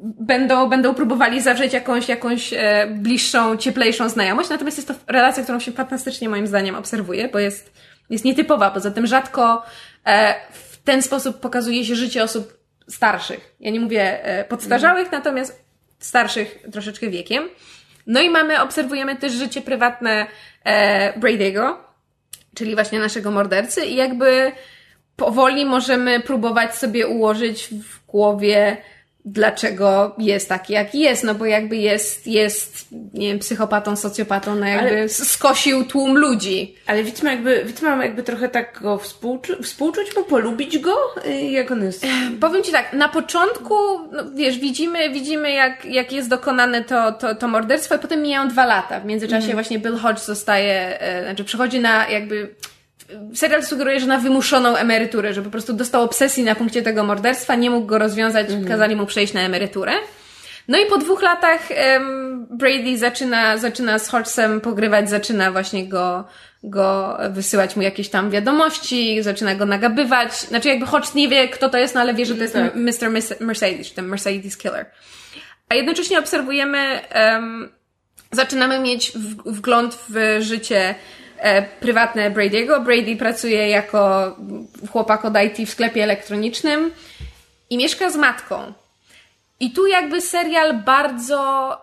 [0.04, 5.60] będą, będą próbowali zawrzeć jakąś, jakąś e, bliższą, cieplejszą znajomość, natomiast jest to relacja, którą
[5.60, 7.74] się fantastycznie moim zdaniem obserwuje, bo jest,
[8.10, 9.64] jest nietypowa, poza tym rzadko
[10.06, 13.56] e, w ten sposób pokazuje się życie osób starszych.
[13.60, 15.12] Ja nie mówię e, podstarzałych, mm.
[15.12, 15.64] natomiast
[16.00, 17.50] starszych troszeczkę wiekiem.
[18.08, 20.28] No i mamy, obserwujemy też życie prywatne
[20.64, 21.76] e, Brady'ego,
[22.56, 24.52] czyli właśnie naszego mordercy i jakby
[25.16, 28.78] powoli możemy próbować sobie ułożyć w głowie
[29.26, 34.66] dlaczego jest taki, jaki jest, no bo jakby jest, jest, nie wiem, psychopatą, socjopatą, no
[34.66, 36.76] jakby ale, skosił tłum ludzi.
[36.88, 40.96] Ale widzimy jakby, widzimy mamy jakby trochę tak go współczu, współczuć mu, polubić go?
[41.26, 42.06] Y, jak on jest?
[42.40, 43.76] Powiem Ci tak, na początku,
[44.12, 48.48] no wiesz, widzimy, widzimy jak, jak jest dokonane to, to, to morderstwo, a potem mijają
[48.48, 49.00] dwa lata.
[49.00, 49.56] W międzyczasie mm.
[49.56, 52.56] właśnie Bill Hodge zostaje, e, znaczy przechodzi na jakby
[53.34, 57.56] serial sugeruje, że na wymuszoną emeryturę, że po prostu dostał obsesji na punkcie tego morderstwa,
[57.56, 58.68] nie mógł go rozwiązać, mhm.
[58.68, 59.94] kazali mu przejść na emeryturę.
[60.68, 61.62] No i po dwóch latach
[61.94, 66.24] um, Brady zaczyna, zaczyna z Hodgsem pogrywać, zaczyna właśnie go,
[66.64, 70.34] go wysyłać mu jakieś tam wiadomości, zaczyna go nagabywać.
[70.34, 72.76] Znaczy jakby Hodge nie wie, kto to jest, no ale wie, że to jest tak.
[72.76, 73.10] Mr.
[73.40, 74.86] Mercedes, ten Mercedes Killer.
[75.70, 77.70] A jednocześnie obserwujemy, um,
[78.32, 79.12] zaczynamy mieć
[79.46, 80.96] wgląd w życie
[81.80, 82.84] prywatne Brady'ego.
[82.84, 84.36] Brady pracuje jako
[84.92, 86.92] chłopak od IT w sklepie elektronicznym
[87.70, 88.74] i mieszka z matką.
[89.60, 91.78] I tu jakby serial bardzo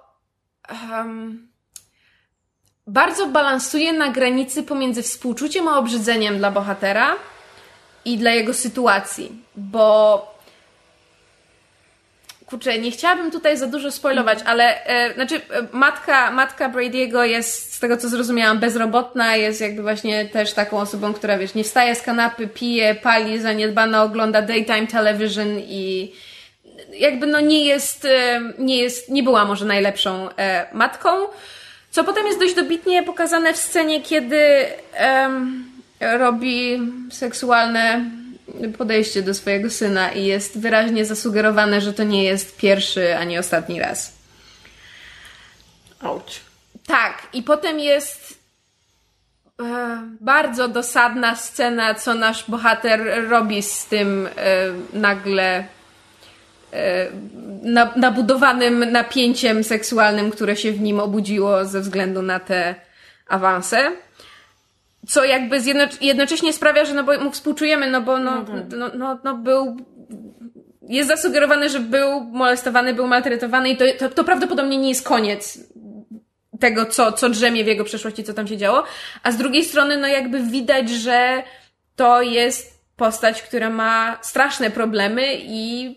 [0.93, 1.49] um,
[2.87, 7.17] bardzo balansuje na granicy pomiędzy współczuciem a obrzydzeniem dla bohatera
[8.05, 10.30] i dla jego sytuacji, bo
[12.51, 15.41] kurczę, nie chciałabym tutaj za dużo spoilować, ale e, znaczy e,
[15.73, 21.13] matka, matka Brady'ego jest, z tego co zrozumiałam, bezrobotna, jest jakby właśnie też taką osobą,
[21.13, 26.13] która wiesz, nie wstaje z kanapy, pije, pali, zaniedbana, ogląda daytime television i
[26.99, 31.09] jakby no nie jest, e, nie jest, nie była może najlepszą e, matką,
[31.91, 34.67] co potem jest dość dobitnie pokazane w scenie, kiedy
[36.01, 36.79] robi
[37.11, 38.05] seksualne
[38.79, 43.81] podejście do swojego syna i jest wyraźnie zasugerowane, że to nie jest pierwszy ani ostatni
[43.81, 44.13] raz.
[46.01, 46.41] Auć.
[46.87, 48.39] Tak, i potem jest
[49.61, 55.65] e, bardzo dosadna scena, co nasz bohater robi z tym e, nagle
[56.73, 57.07] e,
[57.63, 62.75] na, nabudowanym napięciem seksualnym, które się w nim obudziło ze względu na te
[63.29, 63.93] awanse
[65.07, 65.59] co jakby
[66.01, 68.79] jednocześnie sprawia, że no bo mu współczujemy, no bo no, no, tak.
[68.79, 69.77] no, no, no był
[70.89, 75.59] jest zasugerowane, że był molestowany, był maltretowany i to, to, to prawdopodobnie nie jest koniec
[76.61, 78.85] tego, co, co drzemie w jego przeszłości, co tam się działo.
[79.23, 81.43] A z drugiej strony, no jakby widać, że
[81.97, 85.97] to jest postać, która ma straszne problemy i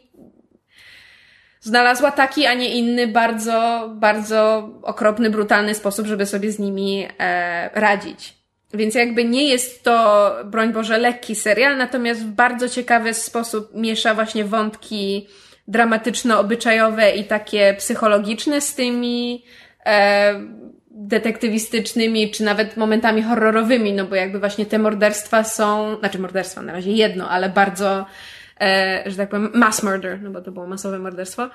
[1.59, 7.69] znalazła taki, a nie inny bardzo, bardzo okropny, brutalny sposób, żeby sobie z nimi e,
[7.73, 8.42] radzić.
[8.73, 14.13] Więc jakby nie jest to, broń Boże, lekki serial, natomiast w bardzo ciekawy sposób miesza
[14.13, 15.27] właśnie wątki
[15.67, 19.43] dramatyczno-obyczajowe i takie psychologiczne z tymi
[19.85, 20.33] e,
[20.91, 26.73] detektywistycznymi, czy nawet momentami horrorowymi, no bo jakby właśnie te morderstwa są, znaczy morderstwa na
[26.73, 28.05] razie jedno, ale bardzo,
[28.61, 31.49] e, że tak powiem, mass murder, no bo to było masowe morderstwo,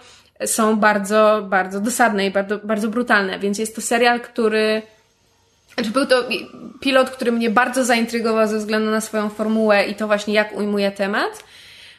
[0.47, 4.83] są bardzo, bardzo dosadne i bardzo, bardzo brutalne, więc jest to serial, który
[5.75, 6.25] znaczy był to
[6.81, 10.91] pilot, który mnie bardzo zaintrygował ze względu na swoją formułę i to właśnie jak ujmuje
[10.91, 11.45] temat.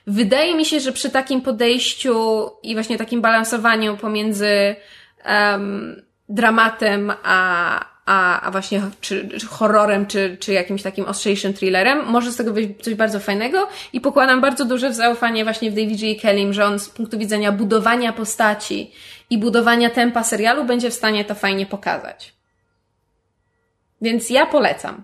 [0.07, 4.75] Wydaje mi się, że przy takim podejściu i właśnie takim balansowaniu pomiędzy
[5.25, 12.05] um, dramatem a, a, a właśnie czy, czy horrorem, czy, czy jakimś takim ostrzejszym thrillerem,
[12.05, 16.11] może z tego być coś bardzo fajnego i pokładam bardzo duże zaufanie właśnie w Davidzie
[16.11, 18.91] i Kellym, że on z punktu widzenia budowania postaci
[19.29, 22.38] i budowania tempa serialu będzie w stanie to fajnie pokazać.
[24.01, 25.03] Więc ja polecam.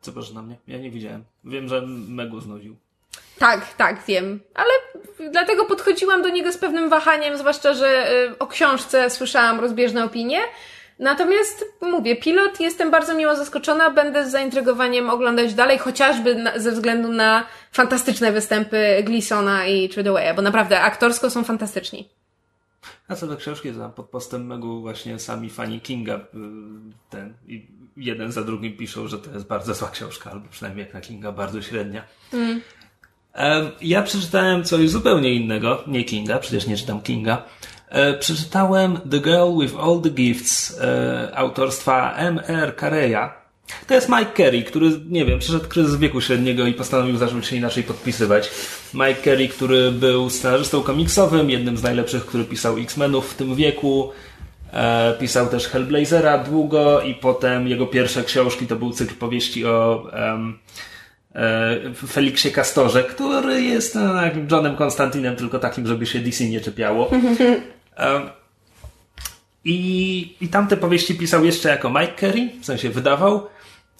[0.00, 0.56] Co proszę na mnie?
[0.66, 1.24] Ja nie widziałem.
[1.44, 2.76] Wiem, że Megu znudził.
[3.38, 4.40] Tak, tak, wiem.
[4.54, 4.70] Ale
[5.30, 10.38] dlatego podchodziłam do niego z pewnym wahaniem, zwłaszcza, że y, o książce słyszałam rozbieżne opinie.
[10.98, 16.72] Natomiast mówię, pilot jestem bardzo miło zaskoczona, będę z zaintrygowaniem oglądać dalej, chociażby na, ze
[16.72, 22.08] względu na fantastyczne występy Gleesona i Treadawaya, bo naprawdę aktorsko są fantastyczni.
[23.08, 26.20] A co do książki, to pod postem Megu właśnie sami fani Kinga y,
[27.10, 27.34] ten
[27.96, 31.32] jeden za drugim piszą, że to jest bardzo zła książka, albo przynajmniej jak na Kinga
[31.32, 32.02] bardzo średnia.
[32.32, 32.60] Mm.
[33.80, 37.42] Ja przeczytałem coś zupełnie innego, nie Kinga, przecież nie czytam Kinga.
[37.88, 42.76] E, przeczytałem The Girl with All the Gifts e, autorstwa M.R.
[42.76, 43.45] Careya.
[43.86, 47.56] To jest Mike Carey, który, nie wiem, przeszedł kryzys wieku średniego i postanowił zacząć się
[47.56, 48.50] inaczej podpisywać.
[48.94, 54.12] Mike Carey, który był scenarzystą komiksowym, jednym z najlepszych, który pisał X-Menów w tym wieku.
[54.72, 60.08] E, pisał też Hellblazera długo i potem jego pierwsze książki to był cykl powieści o
[60.12, 60.58] um,
[61.36, 66.60] E, Feliksie Castorze, który jest no, takim Johnem Konstantinem, tylko takim, żeby się DC nie
[66.60, 67.10] czepiało.
[67.98, 68.20] E,
[69.64, 73.46] I, I tamte powieści pisał jeszcze jako Mike Carey, w sensie wydawał,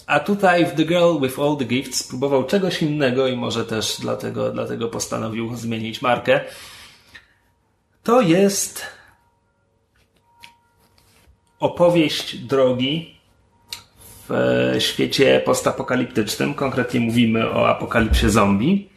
[0.07, 3.97] a tutaj w The Girl with All the Gifts spróbował czegoś innego i może też
[4.01, 6.41] dlatego, dlatego postanowił zmienić markę.
[8.03, 8.87] To jest
[11.61, 13.17] opowieść drogi
[14.29, 16.55] w świecie postapokaliptycznym.
[16.55, 18.89] Konkretnie mówimy o apokalipsie zombie.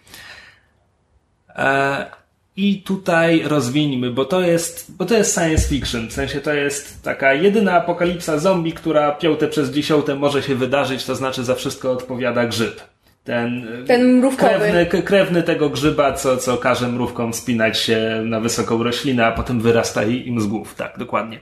[2.59, 6.07] I tutaj rozwiniemy, bo to jest, bo to jest science fiction.
[6.07, 11.05] W sensie to jest taka jedyna apokalipsa zombie, która piąte przez dziesiąte może się wydarzyć,
[11.05, 12.81] to znaczy za wszystko odpowiada grzyb.
[13.23, 19.25] Ten, Ten krewny, krewny tego grzyba, co, co każe mrówkom spinać się na wysoką roślinę,
[19.25, 20.75] a potem wyrasta im z głów.
[20.75, 21.39] Tak, dokładnie.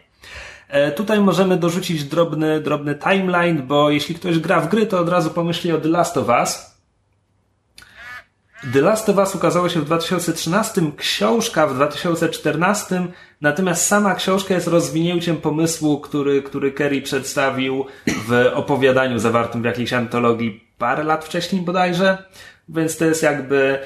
[0.70, 5.10] E, tutaj możemy dorzucić drobny, drobny timeline, bo jeśli ktoś gra w gry, to od
[5.10, 6.77] razu pomyśli o The Last of Us.
[8.74, 13.08] The Last of Us ukazało się w 2013, książka w 2014,
[13.42, 17.86] natomiast sama książka jest rozwinięciem pomysłu, który, który Kerry przedstawił
[18.28, 22.18] w opowiadaniu zawartym w jakiejś antologii parę lat wcześniej bodajże.
[22.70, 23.80] Więc to jest jakby,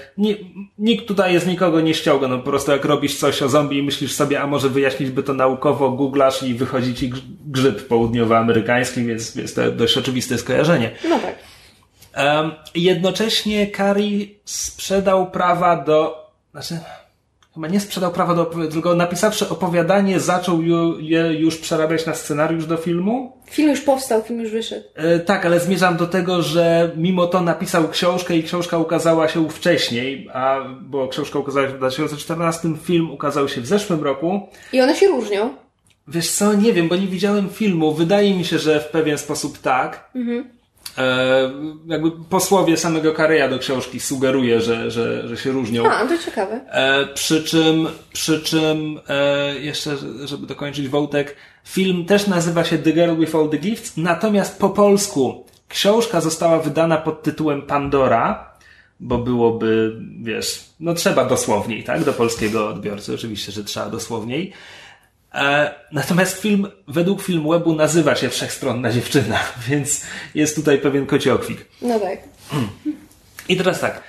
[0.78, 3.84] nikt tutaj jest nikogo nie ściąga, no po prostu jak robisz coś o zombie i
[3.84, 7.12] myślisz sobie, a może wyjaśnić by to naukowo, googlasz i wychodzi ci
[7.46, 10.92] grzyb południowoamerykański, więc, więc to dość oczywiste skojarzenie.
[11.10, 11.51] No tak.
[12.76, 16.80] Jednocześnie Kari sprzedał prawa do, znaczy,
[17.54, 20.62] chyba nie sprzedał prawa do opowiadania, tylko napisawszy opowiadanie, zaczął
[21.00, 23.38] je już przerabiać na scenariusz do filmu.
[23.50, 24.86] Film już powstał, film już wyszedł.
[24.96, 29.50] E, tak, ale zmierzam do tego, że mimo to napisał książkę i książka ukazała się
[29.50, 34.50] wcześniej, a bo książka ukazała się w 2014, film ukazał się w zeszłym roku.
[34.74, 35.54] I one się różnią.
[36.08, 37.94] Wiesz co, nie wiem, bo nie widziałem filmu.
[37.94, 40.10] Wydaje mi się, że w pewien sposób tak.
[40.16, 40.61] Mhm.
[40.98, 41.52] E,
[41.88, 45.92] jakby posłowie samego Kareja do książki sugeruje, że, że, że się różnią.
[45.92, 46.60] A, to ciekawe.
[46.70, 52.92] E, przy czym, przy czym e, jeszcze, żeby dokończyć wątek, film też nazywa się The
[52.92, 58.52] Girl with All the Gifts, natomiast po polsku książka została wydana pod tytułem Pandora,
[59.00, 64.54] bo byłoby, wiesz, no trzeba dosłowniej, tak, do polskiego odbiorcy, oczywiście, że trzeba dosłowniej.
[65.34, 70.02] E, natomiast film, według film webu nazywa się Wszechstronna dziewczyna, więc
[70.36, 71.66] jest tutaj pewien kociokwik.
[71.82, 72.20] No tak.
[73.50, 74.04] I teraz tak.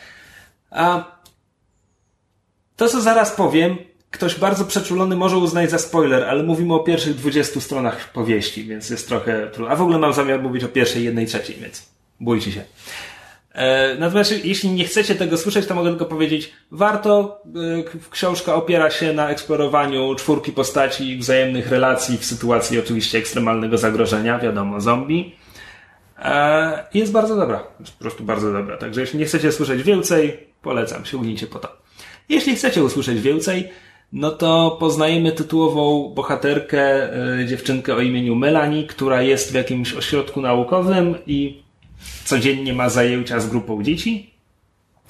[2.77, 3.77] To, co zaraz powiem,
[4.11, 8.91] ktoś bardzo przeczulony może uznać za spoiler, ale mówimy o pierwszych 20 stronach powieści, więc
[8.91, 9.73] jest trochę trudno.
[9.73, 11.87] A w ogóle mam zamiar mówić o pierwszej jednej trzeciej, więc
[12.21, 12.65] bójcie się.
[13.55, 18.91] E, natomiast jeśli nie chcecie tego słyszeć, to mogę tylko powiedzieć, warto, e, książka opiera
[18.91, 25.37] się na eksplorowaniu czwórki postaci i wzajemnych relacji w sytuacji oczywiście ekstremalnego zagrożenia, wiadomo, zombie.
[26.19, 28.77] E, Jest bardzo dobra, jest po prostu bardzo dobra.
[28.77, 31.69] Także jeśli nie chcecie słyszeć więcej, polecam, sięgnijcie po to.
[32.29, 33.69] Jeśli chcecie usłyszeć więcej,
[34.13, 37.09] no to poznajemy tytułową bohaterkę,
[37.47, 41.62] dziewczynkę o imieniu Melanie, która jest w jakimś ośrodku naukowym i
[42.25, 44.31] codziennie ma zajęcia z grupą dzieci.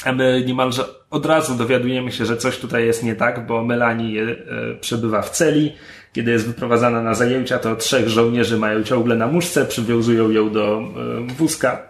[0.04, 4.22] A my niemalże od razu dowiadujemy się, że coś tutaj jest nie tak, bo Melanie
[4.22, 4.36] e,
[4.80, 5.72] przebywa w celi.
[6.12, 10.78] Kiedy jest wyprowadzana na zajęcia, to trzech żołnierzy mają ciągle na muszce, przywiązują ją do
[10.78, 11.82] e, wózka,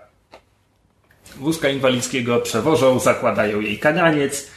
[1.36, 4.50] wózka inwalidzkiego, przewożą, zakładają jej kaganiec.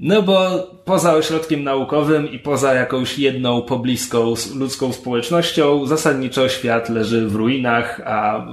[0.00, 7.28] No bo poza ośrodkiem naukowym i poza jakąś jedną pobliską ludzką społecznością, zasadniczo świat leży
[7.28, 8.46] w ruinach, a,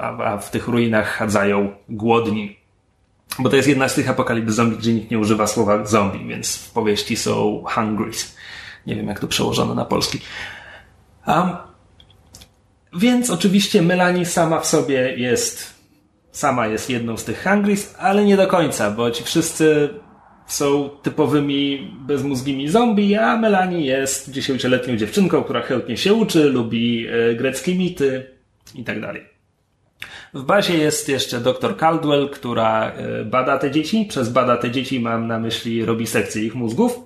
[0.00, 2.56] a, a w tych ruinach chadzają głodni.
[3.38, 6.56] Bo to jest jedna z tych apokalips zombie, gdzie nikt nie używa słowa zombie, więc
[6.56, 8.36] w powieści są hungries.
[8.86, 10.18] Nie wiem, jak to przełożono na polski.
[11.24, 11.64] A,
[12.96, 15.74] więc oczywiście Melanie sama w sobie jest,
[16.32, 19.88] sama jest jedną z tych hungries, ale nie do końca, bo ci wszyscy
[20.46, 27.34] są typowymi bezmózgimi zombie, a Melanie jest dziesięcioletnią dziewczynką, która chętnie się uczy, lubi e,
[27.34, 28.30] greckie mity
[28.74, 29.39] i tak dalej.
[30.34, 34.06] W bazie jest jeszcze dr Caldwell, która e, bada te dzieci.
[34.08, 36.98] Przez bada te dzieci mam na myśli, robi sekcję ich mózgów.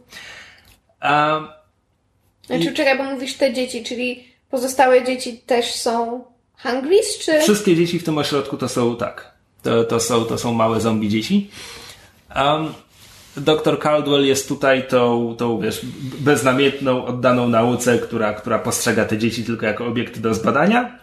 [1.00, 1.40] A,
[2.46, 6.24] Znaczy, czekaj, bo mówisz te dzieci, czyli pozostałe dzieci też są
[6.62, 7.40] hungries, czy...
[7.40, 9.34] Wszystkie dzieci w tym ośrodku to są tak.
[9.62, 11.50] To, to, są, to są małe zombie dzieci.
[12.36, 12.74] Um,
[13.36, 15.80] Dr Caldwell jest tutaj tą, tą wiesz,
[16.18, 20.98] beznamiętną, oddaną nauce, która, która postrzega te dzieci tylko jako obiekty do zbadania.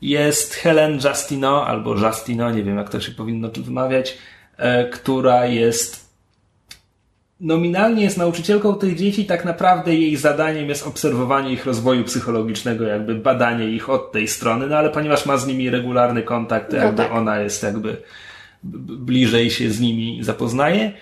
[0.00, 4.18] Jest Helen Justino, albo Justino, nie wiem jak to się powinno wymawiać,
[4.56, 6.06] e, która jest
[7.40, 13.14] nominalnie jest nauczycielką tych dzieci, tak naprawdę jej zadaniem jest obserwowanie ich rozwoju psychologicznego, jakby
[13.14, 16.82] badanie ich od tej strony, no ale ponieważ ma z nimi regularny kontakt, to No
[16.82, 17.12] jakby tak.
[17.12, 17.96] ona jest jakby
[18.62, 20.92] bliżej się z nimi zapoznaje.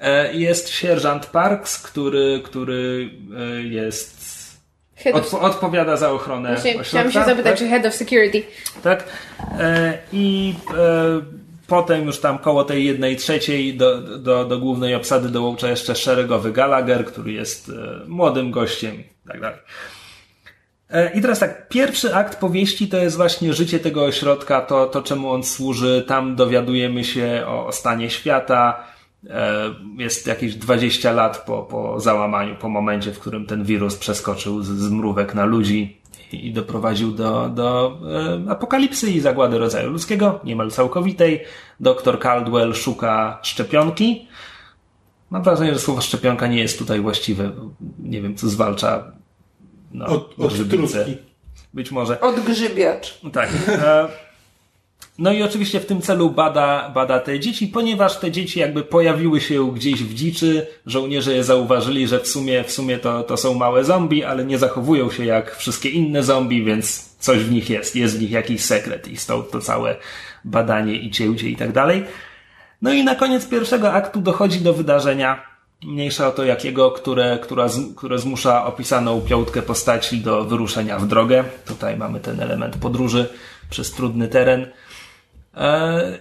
[0.00, 4.17] E, Jest sierżant Parks, który, który e, jest
[5.04, 7.58] Odpo- odpowiada za ochronę Właśnie, chciałam się zapytać, tak?
[7.58, 8.42] czy head of security.
[8.82, 9.04] Tak.
[9.58, 11.20] E, I e,
[11.66, 16.52] potem już tam koło tej jednej trzeciej do, do, do głównej obsady dołącza jeszcze szeregowy
[16.52, 17.72] Gallagher, który jest e,
[18.08, 19.58] młodym gościem i tak dalej.
[20.90, 25.02] E, I teraz tak, pierwszy akt powieści to jest właśnie życie tego ośrodka, to, to
[25.02, 26.04] czemu on służy.
[26.08, 28.84] Tam dowiadujemy się o, o stanie świata.
[29.30, 34.62] E, Jest jakieś 20 lat po, po załamaniu, po momencie, w którym ten wirus przeskoczył
[34.62, 36.00] z, z mrówek na ludzi
[36.32, 37.98] i doprowadził do, do
[38.46, 41.44] e, apokalipsy i zagłady rodzaju ludzkiego, niemal całkowitej.
[41.80, 44.28] Dr Caldwell szuka szczepionki.
[45.30, 47.50] Mam wrażenie, że słowo szczepionka nie jest tutaj właściwe.
[47.98, 49.12] Nie wiem, co zwalcza
[49.92, 50.52] no, Od, od.
[51.74, 52.20] Być może.
[52.20, 53.20] Odgrzybiacz.
[53.32, 53.50] Tak.
[55.18, 59.40] No i oczywiście w tym celu bada, bada te dzieci, ponieważ te dzieci jakby pojawiły
[59.40, 63.54] się gdzieś w dziczy, żołnierze je zauważyli, że w sumie, w sumie to, to są
[63.54, 67.96] małe zombie, ale nie zachowują się jak wszystkie inne zombie, więc coś w nich jest,
[67.96, 69.96] jest w nich jakiś sekret i stąd to całe
[70.44, 72.04] badanie i cięcie i tak dalej.
[72.82, 75.42] No i na koniec pierwszego aktu dochodzi do wydarzenia,
[75.82, 81.44] mniejsza o to jakiego, które, która które zmusza opisaną piątkę postaci do wyruszenia w drogę.
[81.66, 83.28] Tutaj mamy ten element podróży
[83.70, 84.66] przez trudny teren.
[85.56, 86.18] E,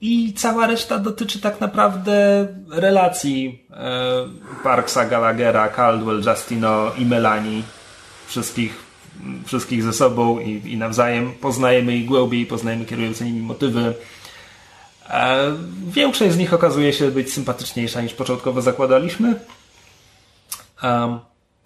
[0.00, 7.62] I cała reszta dotyczy tak naprawdę relacji e, Parksa, Gallaghera, Caldwell, Justino i Melanie.
[8.26, 8.76] Wszystkich,
[9.46, 11.32] wszystkich ze sobą i, i nawzajem.
[11.32, 13.94] Poznajemy ich głębiej, poznajemy kierujące nimi motywy.
[15.10, 15.52] E,
[15.86, 19.34] Większość z nich okazuje się być sympatyczniejsza niż początkowo zakładaliśmy.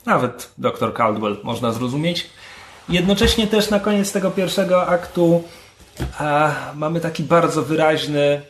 [0.07, 2.31] Nawet dr Caldwell można zrozumieć.
[2.89, 5.45] Jednocześnie też na koniec tego pierwszego aktu
[6.21, 8.41] e, mamy taki bardzo wyraźny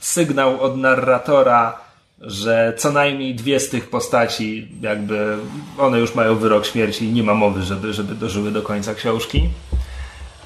[0.00, 1.78] sygnał od narratora,
[2.20, 5.36] że co najmniej dwie z tych postaci, jakby
[5.78, 9.48] one już mają wyrok śmierci i nie ma mowy, żeby, żeby dożyły do końca książki.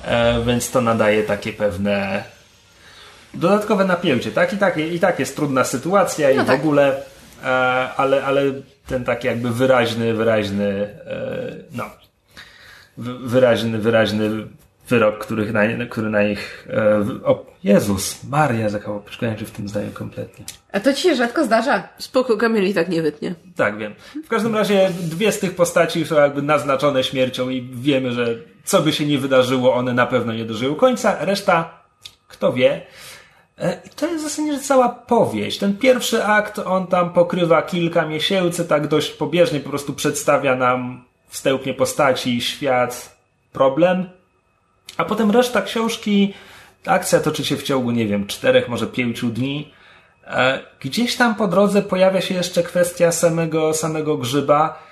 [0.04, 2.24] E, więc to nadaje takie pewne
[3.34, 4.52] dodatkowe napięcie, tak?
[4.52, 6.60] I tak, i tak jest trudna sytuacja i No w tak.
[6.60, 7.02] ogóle,
[7.44, 7.46] e,
[7.96, 8.42] ale, ale
[8.86, 10.68] ten taki jakby wyraźny, wyraźny,
[11.06, 11.84] e, no,
[12.98, 14.30] wy- wyraźny, wyraźny
[14.90, 19.04] wyrok, który na, który na nich, e, o Jezus, Maria, zakało,
[19.38, 20.44] się w tym zdaniu kompletnie.
[20.72, 21.88] A to ci się rzadko zdarza.
[21.98, 23.34] Spoko, Kamil i tak nie wytnie.
[23.56, 23.94] Tak, wiem.
[24.24, 28.26] W każdym razie dwie z tych postaci są jakby naznaczone śmiercią i wiemy, że
[28.64, 31.24] co by się nie wydarzyło, one na pewno nie dożyją końca.
[31.24, 31.82] Reszta,
[32.28, 32.86] kto wie.
[33.58, 35.58] E, I to jest w zasadzie cała powieść.
[35.58, 41.04] Ten pierwszy akt, on tam pokrywa kilka miesięcy, tak dość pobieżnie po prostu przedstawia nam
[41.28, 43.16] wstępnie postaci, świat,
[43.52, 44.19] problem.
[44.96, 46.34] A potem reszta książki,
[46.86, 49.72] akcja toczy się w ciągu, nie wiem, czterech, może pięciu dni.
[50.26, 54.90] E, gdzieś tam po drodze pojawia się jeszcze kwestia samego, samego grzyba.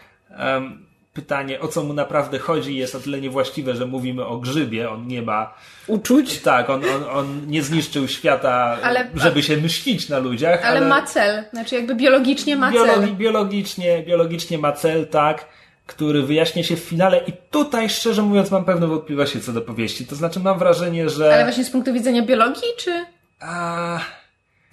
[1.13, 4.91] Pytanie, o co mu naprawdę chodzi, jest o tyle niewłaściwe, że mówimy o grzybie.
[4.91, 5.55] On nie ma.
[5.87, 6.39] Uczuć?
[6.39, 10.65] Tak, on, on, on nie zniszczył świata, Ale- żeby się mścić na ludziach.
[10.65, 11.45] Ale ma cel.
[11.53, 12.87] Znaczy jakby biologicznie ma cel.
[12.87, 15.47] Biologi, biologicznie, biologicznie ma cel, tak,
[15.89, 20.07] który wyjaśnia się w finale i tutaj, szczerze mówiąc, mam pewne wątpliwości co do powieści.
[20.07, 21.35] To znaczy mam wrażenie, że...
[21.35, 23.05] Ale właśnie z punktu widzenia biologii, czy,
[23.41, 24.01] A,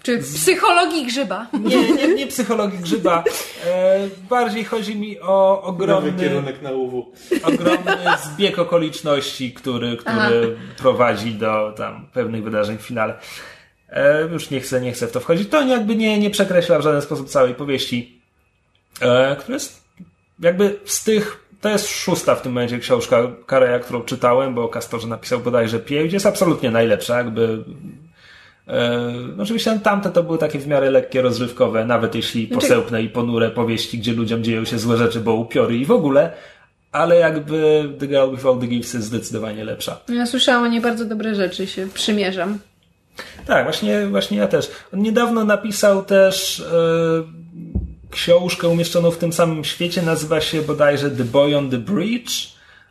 [0.04, 1.48] czy psychologii grzyba?
[1.54, 3.24] nie, nie, nie psychologii grzyba.
[3.66, 4.00] E,
[4.30, 7.14] bardziej chodzi mi o Nowy ogromny, kierunek na UW.
[7.44, 7.92] ogromny
[8.26, 13.18] zbieg okoliczności, który, który prowadzi do tam pewnych wydarzeń w finale.
[13.90, 15.50] E, już nie chcę, nie chcę w to wchodzić.
[15.50, 18.22] To jakby nie, nie przekreśla w żaden sposób całej powieści,
[19.02, 19.85] e, która jest
[20.40, 25.08] jakby z tych, to jest szósta w tym momencie książka Kareja, którą czytałem, bo Kastorze
[25.08, 27.64] napisał bodajże pięć, jest absolutnie najlepsza, jakby
[28.68, 33.10] E, no oczywiście tamte to były takie w miarę lekkie, rozrywkowe, nawet jeśli posełpne i
[33.10, 36.32] ponure powieści, gdzie ludziom dzieją się złe rzeczy, bo upiory i w ogóle,
[36.92, 40.00] ale jakby The Girl with All the Gifts jest zdecydowanie lepsza.
[40.10, 42.60] Ja słyszałam o niej bardzo dobre rzeczy, się przymierzam.
[43.46, 44.72] Tak, właśnie, właśnie ja też.
[44.94, 47.75] On niedawno napisał też e,
[48.16, 52.32] książkę umieszczoną w tym samym świecie, nazywa się bodajże The Boy on the Bridge,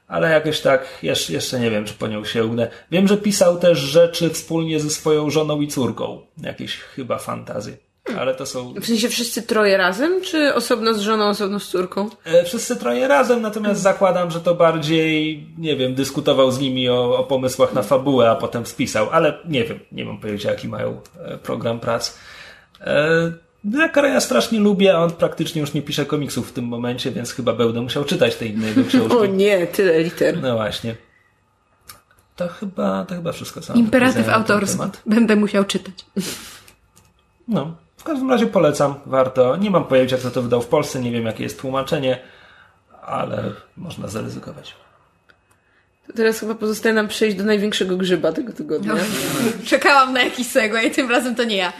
[0.08, 2.66] ale jakoś tak jeszcze, jeszcze nie wiem, czy po nią się uda.
[2.90, 6.20] Wiem, że pisał też rzeczy wspólnie ze swoją żoną i córką.
[6.42, 7.76] Jakieś chyba fantazy.
[8.18, 12.08] Ale to są W sensie wszyscy troje razem, czy osobno z żoną, osobno z córką?
[12.24, 17.18] e, wszyscy troje razem, natomiast zakładam, że to bardziej, nie wiem, dyskutował z nimi o,
[17.18, 21.00] o pomysłach na fabułę, a potem spisał, ale nie wiem, nie mam pojęcia, jaki mają
[21.18, 22.18] e, program prac.
[22.80, 23.32] E,
[23.70, 27.32] Ja Kareja strasznie lubię, a on praktycznie już nie pisze komiksów w tym momencie, więc
[27.32, 29.16] chyba będę musiał czytać te inne jego książki.
[29.16, 30.42] O nie, tyle liter.
[30.42, 30.94] No właśnie.
[32.36, 34.82] To chyba, to chyba wszystko co Imperatyw autorski.
[35.06, 35.94] Będę musiał czytać.
[37.48, 39.56] No, w każdym razie polecam, warto.
[39.56, 42.18] Nie mam pojęcia, kto to wydał w Polsce, nie wiem, jakie jest tłumaczenie,
[43.02, 44.74] ale można zaryzykować.
[46.06, 48.94] To teraz chyba pozostaje nam przejść do największego grzyba tego tygodnia.
[49.64, 51.72] Czekałam na jakiś segway, tym razem to nie ja.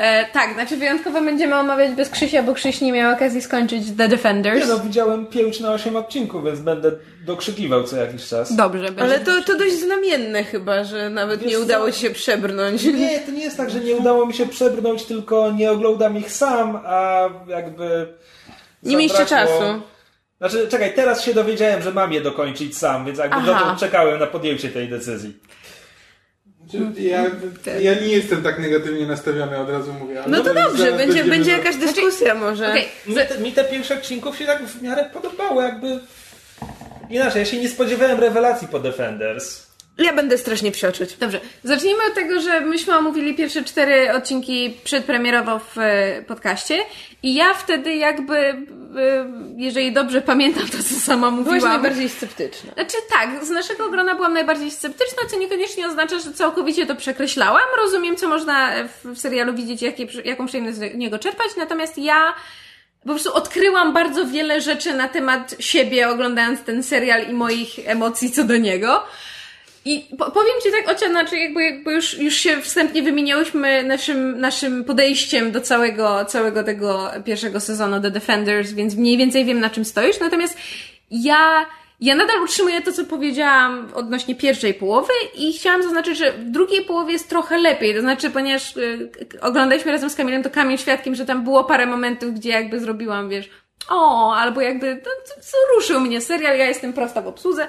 [0.00, 4.08] E, tak, znaczy wyjątkowo będziemy omawiać bez Krzysia, bo Krzyś nie miał okazji skończyć The
[4.08, 4.60] Defenders.
[4.60, 6.92] Nie no, widziałem 5 na 8 odcinków, więc będę
[7.26, 8.56] dokrzykiwał co jakiś czas.
[8.56, 9.02] Dobrze, będzie.
[9.02, 12.84] Ale to, to dość znamienne chyba, że nawet Wiesz nie udało ci się przebrnąć.
[12.84, 16.32] Nie, to nie jest tak, że nie udało mi się przebrnąć, tylko nie oglądam ich
[16.32, 18.14] sam, a jakby...
[18.82, 19.82] Nie mieliście czasu.
[20.38, 24.26] Znaczy, czekaj, teraz się dowiedziałem, że mam je dokończyć sam, więc jakby dotąd czekałem na
[24.26, 25.38] podjęcie tej decyzji.
[26.98, 27.24] Ja,
[27.80, 30.22] ja nie jestem tak negatywnie nastawiony, od razu mówię.
[30.26, 32.68] No to zaraz dobrze, będzie, będzie jakaś dyskusja może.
[32.68, 35.98] Okej, Mi te, mi te pierwsze odcinków się tak w miarę podobały, jakby...
[37.10, 39.69] Inaczej, ja się nie spodziewałem rewelacji po Defenders.
[40.00, 41.16] Ja będę strasznie psioczyć.
[41.16, 46.78] Dobrze, zacznijmy od tego, że myśmy omówili pierwsze cztery odcinki przedpremierowo w e, podcaście
[47.22, 48.64] i ja wtedy jakby, e,
[49.56, 51.72] jeżeli dobrze pamiętam to, co sama Byłaś mówiłam...
[51.72, 52.72] najbardziej sceptyczna.
[52.72, 57.62] Znaczy tak, z naszego grona byłam najbardziej sceptyczna, co niekoniecznie oznacza, że całkowicie to przekreślałam.
[57.76, 62.34] Rozumiem, co można w, w serialu widzieć, jakie, jaką przyjemność z niego czerpać, natomiast ja
[63.02, 68.30] po prostu odkryłam bardzo wiele rzeczy na temat siebie, oglądając ten serial i moich emocji
[68.30, 69.02] co do niego.
[69.84, 74.40] I po, powiem Ci tak, Ocia, znaczy jakby, jakby już, już się wstępnie wymieniałyśmy naszym,
[74.40, 79.70] naszym podejściem do całego, całego tego pierwszego sezonu The Defenders, więc mniej więcej wiem na
[79.70, 80.20] czym stoisz.
[80.20, 80.56] Natomiast
[81.10, 81.66] ja,
[82.00, 86.84] ja nadal utrzymuję to, co powiedziałam odnośnie pierwszej połowy i chciałam zaznaczyć, że w drugiej
[86.84, 87.94] połowie jest trochę lepiej.
[87.94, 89.10] To znaczy, ponieważ y,
[89.40, 93.28] oglądaliśmy razem z Kamilem, to Kamil świadkiem, że tam było parę momentów, gdzie jakby zrobiłam,
[93.28, 93.50] wiesz,
[93.88, 97.68] o, albo jakby, to, to, co ruszył mnie serial, ja jestem prosta w obsłudze.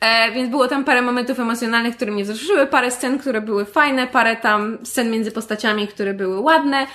[0.00, 4.06] E, więc było tam parę momentów emocjonalnych, które mnie wzruszyły, parę scen, które były fajne,
[4.06, 6.86] parę tam scen między postaciami, które były ładne.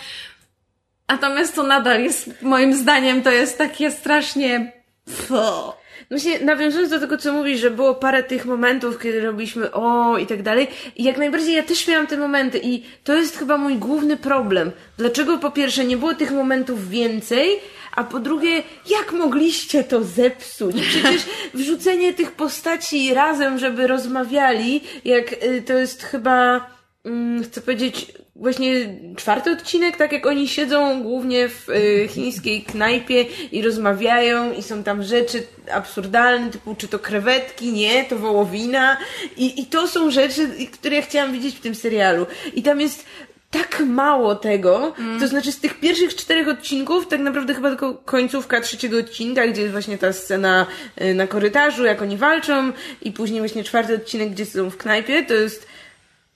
[1.10, 4.72] Natomiast to nadal jest, moim zdaniem, to jest takie strasznie...
[5.06, 5.74] Pfu.
[6.10, 10.28] Właśnie nawiązując do tego, co mówisz, że było parę tych momentów, kiedy robiliśmy o i
[10.28, 10.68] tak dalej.
[10.96, 14.72] I jak najbardziej ja też miałam te momenty i to jest chyba mój główny problem.
[14.98, 17.50] Dlaczego po pierwsze nie było tych momentów więcej,
[17.96, 20.76] a po drugie, jak mogliście to zepsuć?
[20.82, 21.22] Przecież
[21.54, 26.70] wrzucenie tych postaci razem, żeby rozmawiali, jak y, to jest chyba,
[27.06, 33.26] mm, chcę powiedzieć, właśnie czwarty odcinek, tak jak oni siedzą głównie w y, chińskiej knajpie
[33.52, 38.98] i rozmawiają i są tam rzeczy absurdalne, typu czy to krewetki, nie, to wołowina
[39.38, 42.26] i, i to są rzeczy, które ja chciałam widzieć w tym serialu.
[42.54, 43.06] I tam jest
[43.52, 44.94] tak mało tego.
[45.20, 49.62] To znaczy z tych pierwszych czterech odcinków, tak naprawdę chyba tylko końcówka trzeciego odcinka, gdzie
[49.62, 50.66] jest właśnie ta scena
[51.02, 52.72] y, na korytarzu, jak oni walczą
[53.02, 55.68] i później właśnie czwarty odcinek, gdzie są w knajpie, to jest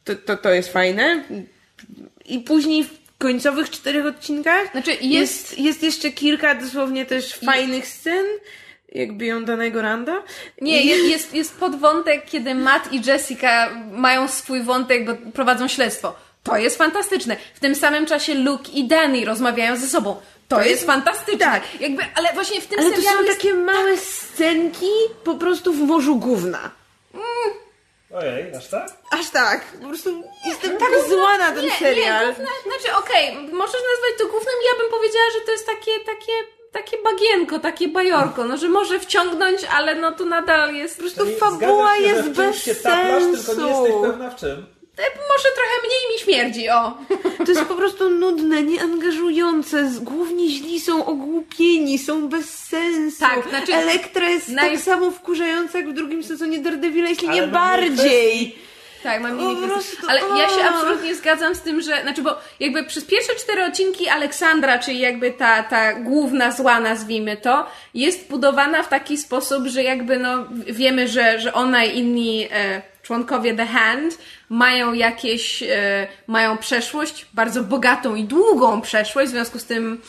[0.03, 1.23] to, to, to jest fajne.
[2.25, 7.87] I później w końcowych czterech odcinkach Znaczy, jest- jest, jest jeszcze kilka dosłownie też fajnych
[7.87, 8.25] scen,
[8.91, 10.23] jak biją danego Randa.
[10.61, 16.15] Nie, jest, jest, jest podwątek, kiedy Matt i Jessica mają swój wątek, bo prowadzą śledztwo.
[16.43, 17.37] To jest fantastyczne.
[17.55, 20.21] W tym samym czasie Luke i Danny rozmawiają ze sobą.
[20.47, 21.45] To, jest, jest- fantastyczne.
[21.45, 21.63] tak.
[21.81, 23.37] Jakby, ale właśnie w tym Ale to serialu są jest...
[23.37, 24.91] takie małe scenki
[25.23, 26.71] po prostu w morzu gówna.
[28.13, 28.87] Ojej, aż tak?
[29.11, 29.65] Aż tak.
[29.81, 32.27] Po prostu jestem tak zła na ten nie, serial.
[32.27, 35.91] Nie, gówna, znaczy okej, możesz nazwać to gównem, ja bym powiedziała, że to jest takie,
[36.05, 36.31] takie,
[36.71, 40.95] takie bagienko, takie bajorko, no że może wciągnąć, ale no to nadal jest...
[40.95, 44.01] Po prostu To fabuła jest bez taplasz, tylko nie jesteś sensu.
[44.01, 44.65] pewna w czym.
[44.97, 46.97] Może trochę mniej mi śmierdzi, o.
[47.45, 49.91] To jest po prostu nudne, nieangażujące.
[50.01, 53.19] Głównie źli są ogłupieni, są bez sensu.
[53.19, 57.35] Tak, znaczy- Elektra jest naj- tak samo wkurzająca jak w drugim sezonie Daredevila, jeśli Ale
[57.35, 58.55] nie mam mniej bardziej.
[59.03, 59.37] Tak, mam
[59.67, 63.65] prostu, Ale ja się absolutnie zgadzam z tym, że, znaczy, bo jakby przez pierwsze cztery
[63.65, 69.67] odcinki Aleksandra, czyli jakby ta, ta główna zła, nazwijmy to, jest budowana w taki sposób,
[69.67, 74.17] że jakby no wiemy, że, że ona i inni e, członkowie The Hand
[74.49, 80.01] mają jakieś, e, mają przeszłość, bardzo bogatą i długą przeszłość, w związku z tym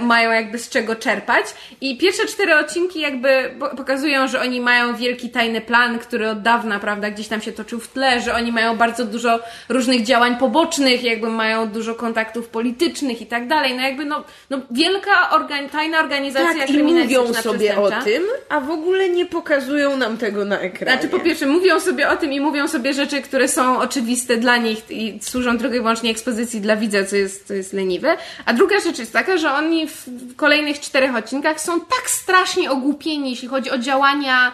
[0.00, 1.46] mają jakby z czego czerpać.
[1.80, 3.28] I pierwsze cztery odcinki jakby
[3.58, 7.52] po- pokazują, że oni mają wielki tajny plan, który od dawna, prawda, gdzieś tam się
[7.52, 12.48] toczył w tle, że oni mają bardzo dużo różnych działań pobocznych, jakby mają dużo kontaktów
[12.48, 13.74] politycznych i tak dalej.
[13.76, 18.60] No jakby no, no wielka organ, tajna organizacja Tak, i mówią sobie o tym, a
[18.60, 20.92] w ogóle nie pokazują nam tego na ekranie.
[20.92, 24.56] Znaczy, po pierwsze, mówią sobie o tym i mówią sobie rzeczy, które są oczywiste dla
[24.56, 28.16] nich i służą tylko i wyłącznie ekspozycji dla widza, co jest, co jest leniwe.
[28.44, 33.30] A druga rzecz jest taka, że oni w kolejnych czterech odcinkach są tak strasznie ogłupieni,
[33.30, 34.52] jeśli chodzi o działania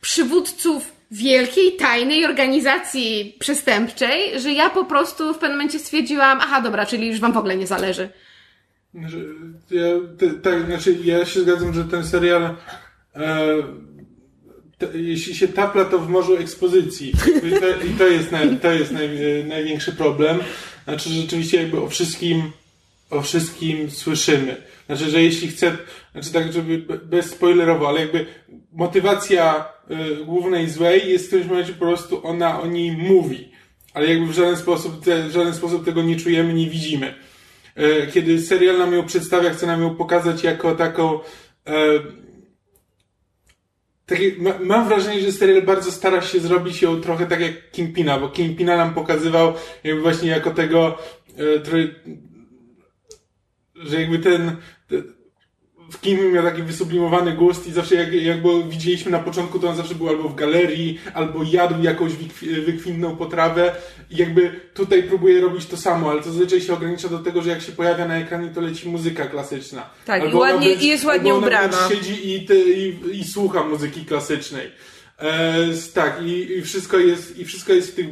[0.00, 6.86] przywódców wielkiej, tajnej organizacji przestępczej, że ja po prostu w pewnym momencie stwierdziłam, aha, dobra,
[6.86, 8.08] czyli już wam w ogóle nie zależy.
[8.94, 9.34] Znaczy,
[9.70, 9.86] ja,
[10.42, 12.56] tak, znaczy ja się zgadzam, że ten serial
[13.16, 13.46] e,
[14.78, 17.12] te, jeśli się tapla, to w morzu ekspozycji.
[17.48, 20.38] I to, i to jest, naj, to jest naj, e, największy problem.
[20.84, 22.52] Znaczy, rzeczywiście jakby o wszystkim
[23.12, 24.56] o wszystkim słyszymy.
[24.86, 25.76] Znaczy, że jeśli chcę,
[26.12, 28.26] znaczy tak, żeby be- bezspoilerowo, ale jakby
[28.72, 29.64] motywacja
[30.20, 33.52] y, głównej złej jest w którymś momencie po prostu ona o niej mówi.
[33.94, 37.14] Ale jakby w żaden sposób, te, w żaden sposób tego nie czujemy, nie widzimy.
[37.76, 41.20] E, Kiedy serial nam ją przedstawia, chce nam ją pokazać jako taką
[41.66, 41.74] e,
[44.06, 48.18] takie, ma, mam wrażenie, że serial bardzo stara się zrobić ją trochę tak jak Kingpina,
[48.18, 49.52] bo Kingpina nam pokazywał
[49.84, 50.98] jakby właśnie jako tego
[51.64, 51.88] trochę,
[53.84, 54.56] że jakby ten,
[54.88, 54.96] te,
[55.92, 59.68] w Kingpin miał taki wysublimowany gust i zawsze jak, jak go widzieliśmy na początku, to
[59.68, 63.74] on zawsze był albo w galerii, albo jadł jakąś wykwi- wykwintną potrawę
[64.10, 67.50] i jakby tutaj próbuje robić to samo, ale to zazwyczaj się ogranicza do tego, że
[67.50, 69.90] jak się pojawia na ekranie, to leci muzyka klasyczna.
[70.04, 71.88] Tak, i Albo ona ładnie- wręcz- i jest ładnie ubrana.
[71.88, 74.70] siedzi i, te, i, i słucha muzyki klasycznej.
[75.18, 75.54] E,
[75.94, 78.06] tak, i, i wszystko jest, i wszystko jest w, tych,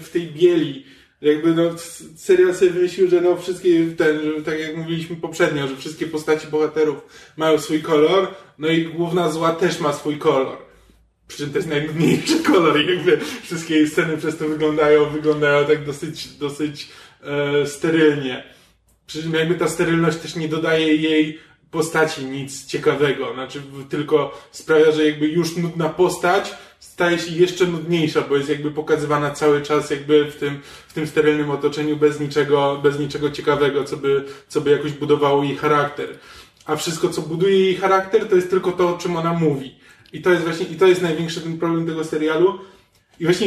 [0.00, 0.84] w tej bieli.
[1.20, 1.62] Jakby no,
[2.16, 6.46] serial sobie wymyślił, że no wszystkie, ten, że tak jak mówiliśmy poprzednio, że wszystkie postaci
[6.46, 6.96] bohaterów
[7.36, 10.56] mają swój kolor, no i główna zła też ma swój kolor.
[11.28, 16.28] Przy czym to jest najnudniejszy kolor jakby wszystkie sceny przez to wyglądają, wyglądają tak dosyć,
[16.28, 16.88] dosyć
[17.22, 18.44] e, sterylnie.
[19.06, 21.38] Przy czym jakby ta sterylność też nie dodaje jej
[21.70, 23.34] postaci nic ciekawego.
[23.34, 28.70] Znaczy tylko sprawia, że jakby już nudna postać staje się jeszcze nudniejsza, bo jest jakby
[28.70, 33.84] pokazywana cały czas jakby w tym, w tym sterylnym otoczeniu bez niczego, bez niczego ciekawego,
[33.84, 36.08] co by, co by jakoś budowało jej charakter.
[36.66, 39.74] A wszystko, co buduje jej charakter, to jest tylko to, o czym ona mówi.
[40.12, 42.58] I to jest właśnie, i to jest największy ten problem tego serialu.
[43.20, 43.46] I właśnie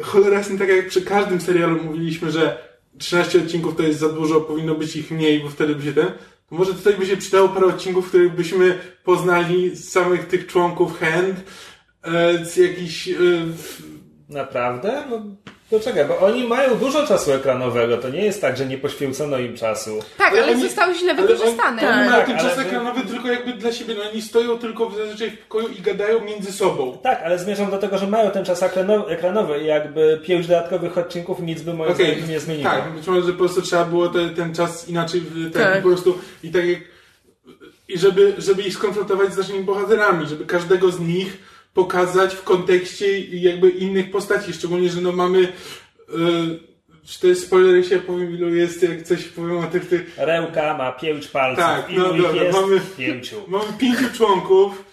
[0.00, 2.68] e, cholera jasna, tak jak przy każdym serialu mówiliśmy, że
[2.98, 6.06] 13 odcinków to jest za dużo, powinno być ich mniej, bo wtedy by się ten.
[6.48, 11.00] To może tutaj by się przydało parę odcinków, w których byśmy poznali samych tych członków
[11.00, 11.36] hand,
[12.14, 13.08] e, z jakichś.
[13.08, 13.12] E,
[14.28, 15.02] Naprawdę?
[15.10, 15.22] No,
[15.70, 17.96] to czekaj, bo oni mają dużo czasu ekranowego.
[17.96, 19.98] To nie jest tak, że nie poświęcono im czasu.
[20.18, 21.82] Tak, Ale ale, oni- zostały źle ale wykorzystane.
[21.82, 24.22] Oni, oni mają Tak, ten ale czas wy- ekranowy tylko jakby dla siebie, no oni
[24.22, 26.98] stoją tylko w- zazwyczaj w pokoju i gadają między sobą.
[27.02, 30.98] Tak, ale zmierzam do tego, że mają ten czas ekrano- ekranowy i jakby pięć dodatkowych
[30.98, 32.70] odcinków nic by moim zdaniem nie zmieniło.
[32.70, 35.78] Tak, być może, że po prostu trzeba było te, ten czas inaczej, w- ten, Tak.
[35.78, 36.78] i po prostu, i tak jak,
[37.88, 41.38] i żeby, żeby ich skonfrontować z naszymi bohaterami, żeby każdego z nich
[41.82, 46.58] pokazać w kontekście jakby innych postaci, szczególnie, że no mamy, yy,
[47.04, 49.88] Czy to jest spoiler, jeśli ja powiem ilu jest, jak coś powiem o tych...
[49.88, 50.14] tych...
[50.16, 51.64] Rełka ma pięć palców.
[51.64, 52.58] Tak, Ilu no ich dobra, jest?
[52.60, 53.36] mamy- Pięciu.
[53.48, 54.84] Mamy pięciu członków,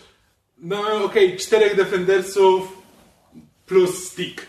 [0.58, 2.78] no okej, czterech defendersów
[3.66, 4.46] plus stick.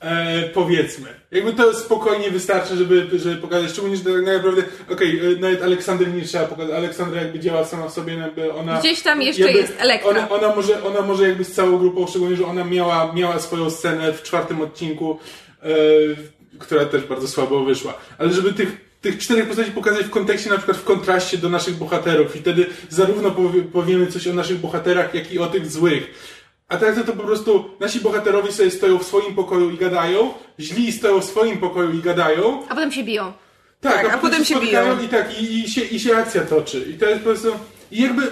[0.00, 1.08] E, powiedzmy.
[1.30, 4.62] Jakby to spokojnie wystarczy, żeby, żeby pokazać, szczególnie, że tak naprawdę,
[4.92, 8.80] okej, e, nawet Aleksandry nie trzeba pokazać, Aleksandra jakby działa sama w sobie, jakby ona...
[8.80, 10.10] Gdzieś tam jeszcze jest Elektra.
[10.10, 13.70] Ona, ona, może, ona może jakby z całą grupą, szczególnie, że ona miała, miała swoją
[13.70, 15.18] scenę w czwartym odcinku,
[15.62, 15.68] e,
[16.58, 17.94] która też bardzo słabo wyszła.
[18.18, 21.74] Ale żeby tych tych czterech postaci pokazać w kontekście, na przykład w kontraście do naszych
[21.74, 26.10] bohaterów i wtedy zarówno powie, powiemy coś o naszych bohaterach, jak i o tych złych.
[26.70, 30.34] A tak to, to po prostu nasi bohaterowie sobie stoją w swoim pokoju i gadają,
[30.60, 33.32] źli stoją w swoim pokoju i gadają, A potem się biją.
[33.80, 35.04] tak, Tak, a potem się spotkają biją.
[35.06, 36.86] I tak, i, i, się, i się akcja toczy.
[36.90, 37.48] I to jest po prostu.
[37.90, 38.22] I jakby.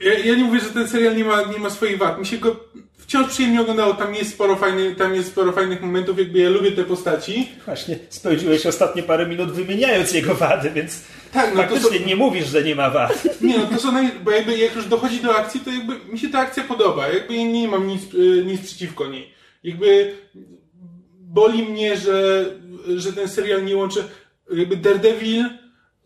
[0.00, 2.18] Ja, ja nie mówię, że ten serial nie ma, nie ma swoich wad.
[2.18, 2.56] Mi się go
[3.06, 3.94] wciąż przyjemnie oglądało.
[3.94, 7.48] Tam jest sporo fajnych, tam jest sporo fajnych momentów, jakby ja lubię te postaci.
[7.64, 11.00] Właśnie spędziłeś ostatnie parę minut wymieniając jego wady, więc
[11.32, 13.24] Tak, no to faktycznie są- nie mówisz, że nie ma wad.
[13.40, 14.10] Nie no, to są naj...
[14.24, 17.08] bo jakby jak już dochodzi do akcji, to jakby mi się ta akcja podoba.
[17.08, 19.30] Jakby ja nie mam nic, y, nic przeciwko niej.
[19.64, 20.14] Jakby
[21.20, 22.44] boli mnie, że,
[22.96, 24.04] że ten serial nie łączy.
[24.52, 25.44] Jakby Daredevil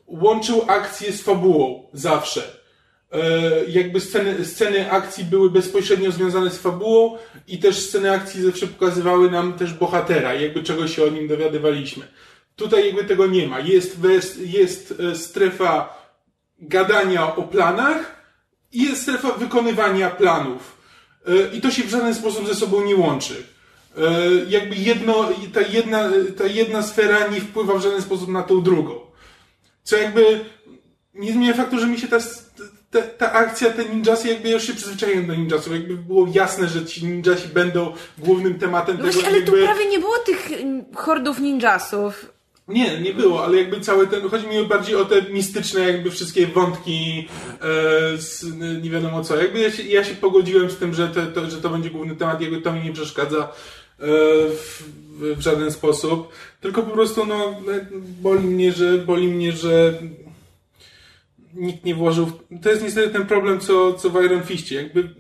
[0.07, 2.58] łączył akcję z fabułą zawsze.
[3.13, 3.21] E,
[3.65, 9.31] jakby sceny, sceny akcji były bezpośrednio związane z fabułą i też sceny akcji zawsze pokazywały
[9.31, 12.09] nam też bohatera, jakby czegoś się o nim dowiadywaliśmy.
[12.57, 13.61] Tutaj jakby tego nie ma.
[13.61, 13.99] Jest,
[14.39, 15.99] jest e, strefa
[16.59, 18.23] gadania o planach
[18.73, 20.79] i jest strefa wykonywania planów.
[21.27, 23.47] E, I to się w żaden sposób ze sobą nie łączy.
[24.49, 29.01] Jakby jedno, ta jedna, ta jedna sfera nie wpływa w żaden sposób na tą drugą.
[29.83, 30.41] Co jakby
[31.15, 32.19] nie zmienia faktu, że mi się ta,
[32.91, 35.73] ta, ta akcja, te ninjasy, jakby ja już się przyzwyczaiłem do ninjasów.
[35.73, 39.13] Jakby było jasne, że ci ninjasi będą głównym tematem No tego.
[39.13, 39.67] właśnie, ale tu jakby...
[39.67, 42.33] prawie nie było tych mm, hordów ninjasów.
[42.69, 46.47] Nie, nie było, ale jakby cały ten, chodzi mi bardziej o te mistyczne jakby wszystkie
[46.47, 47.29] wątki
[47.61, 48.45] e, z,
[48.83, 49.37] nie wiadomo co.
[49.37, 52.17] Jakby ja się, ja się pogodziłem z tym, że to, to, że to będzie główny
[52.17, 53.49] temat, jakby to mi nie przeszkadza e,
[54.51, 54.83] w,
[55.37, 56.29] w żaden sposób.
[56.61, 57.61] Tylko po prostu no,
[58.23, 59.95] boli mnie, że boli mnie, że
[61.55, 62.31] nikt nie włożył.
[62.63, 64.75] To jest niestety ten problem, co, co w Iron Fistie.
[64.75, 65.15] Jakby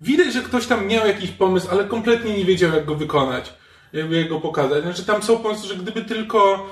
[0.00, 3.54] widać, że ktoś tam miał jakiś pomysł, ale kompletnie nie wiedział, jak go wykonać.
[3.92, 4.82] Jak go pokazać.
[4.82, 6.66] Znaczy tam są pomysły, że gdyby tylko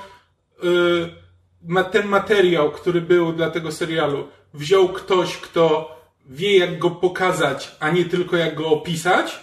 [0.63, 0.67] y,
[1.63, 5.95] ma, ten materiał, który był dla tego serialu, wziął ktoś, kto
[6.25, 9.39] wie, jak go pokazać, a nie tylko jak go opisać,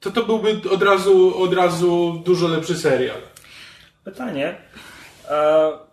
[0.00, 3.20] to to byłby od razu, od razu dużo lepszy serial.
[4.04, 4.56] Pytanie.
[5.28, 5.87] E,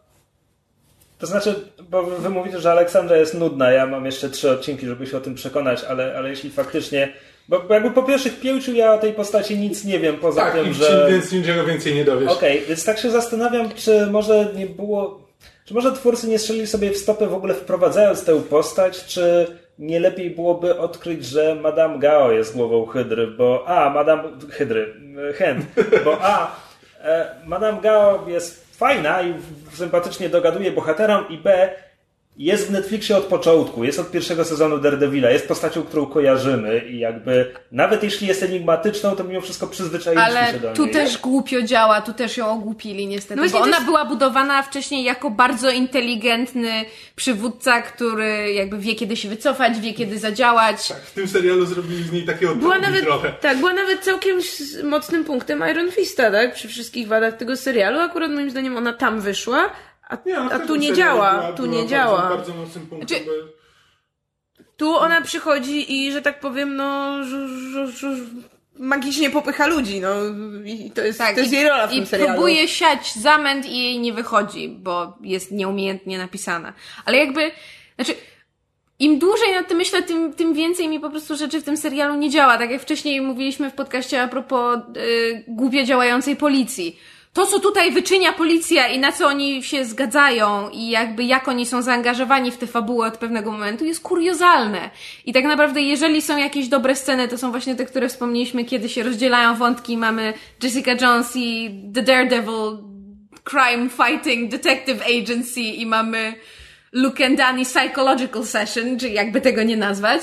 [1.26, 1.56] to znaczy,
[1.90, 3.72] bo wy mówicie, że Aleksandra jest nudna.
[3.72, 7.14] Ja mam jeszcze trzy odcinki, żeby się o tym przekonać, ale, ale jeśli faktycznie.
[7.50, 10.54] Bo, bo jakby po pierwszych pięciu ja o tej postaci nic nie wiem, poza Tak,
[10.54, 11.08] tym, i że.
[11.10, 12.32] więc niczego więcej nie dowiesz.
[12.32, 15.26] Okej, więc tak się zastanawiam, czy może nie było.
[15.66, 19.48] Czy może twórcy nie strzelili sobie w stopę w ogóle wprowadzając tę postać, czy
[19.80, 24.94] nie lepiej byłoby odkryć, że Madame Gao jest głową Hydry, bo a, Madame Hydry,
[25.30, 25.66] e, Hand,
[26.06, 26.56] bo a,
[27.04, 29.34] e, Madame Gao jest fajna i
[29.74, 31.70] sympatycznie dogaduje bohaterom i b,
[32.38, 37.00] jest w Netflixie od początku, jest od pierwszego sezonu Daredevila, jest postacią, którą kojarzymy i
[37.00, 40.76] jakby nawet jeśli jest enigmatyczną, to mimo wszystko przyzwyczailiśmy się Ale do niej.
[40.76, 44.64] tu też głupio działa, tu też ją ogłupili niestety, No bo ona jest- była budowana
[44.64, 46.86] wcześniej jako bardzo inteligentny
[47.16, 50.88] przywódca, który jakby wie kiedy się wycofać, wie kiedy zadziałać.
[50.88, 53.34] Tak, w tym serialu zrobili z niej takiego Była nawet, trochę.
[53.42, 54.40] tak, była nawet całkiem
[54.84, 56.54] mocnym punktem Iron Fista, tak?
[56.54, 58.00] Przy wszystkich wadach tego serialu.
[58.00, 59.70] Akurat moim zdaniem ona tam wyszła,
[60.10, 61.34] a, Nie, a każdym tu nie działa.
[61.40, 62.30] była- tu była nie bardzo, działa.
[62.30, 63.08] Bardzo mocnym punktem.
[63.20, 63.26] Znaczy-
[64.78, 68.08] Tu ona przychodzi i, że tak powiem, no, żu, żu, żu,
[68.80, 70.10] magicznie popycha ludzi, no.
[70.66, 72.34] I to jest, to jest Tak, i, jej rola w tym i serialu.
[72.34, 76.74] próbuje siać zamęt i jej nie wychodzi, bo jest nieumiejętnie napisana.
[77.06, 77.52] Ale jakby,
[77.96, 78.14] znaczy,
[79.00, 82.16] im dłużej nad tym myślę, tym, tym więcej mi po prostu rzeczy w tym serialu
[82.16, 82.58] nie działa.
[82.58, 87.00] Tak jak wcześniej mówiliśmy w podcaście a propos y, głupio działającej policji.
[87.36, 91.66] To, co tutaj wyczynia policja i na co oni się zgadzają i jakby jak oni
[91.66, 94.90] są zaangażowani w tę fabułę od pewnego momentu jest kuriozalne.
[95.26, 98.90] I tak naprawdę jeżeli są jakieś dobre sceny, to są właśnie te, które wspomnieliśmy, kiedy
[98.90, 99.98] się rozdzielają wątki.
[99.98, 100.34] Mamy
[100.64, 102.78] Jessica Jones i The Daredevil
[103.44, 106.34] Crime Fighting Detective Agency i mamy
[106.92, 110.22] Luke and Danny Psychological Session, czy jakby tego nie nazwać,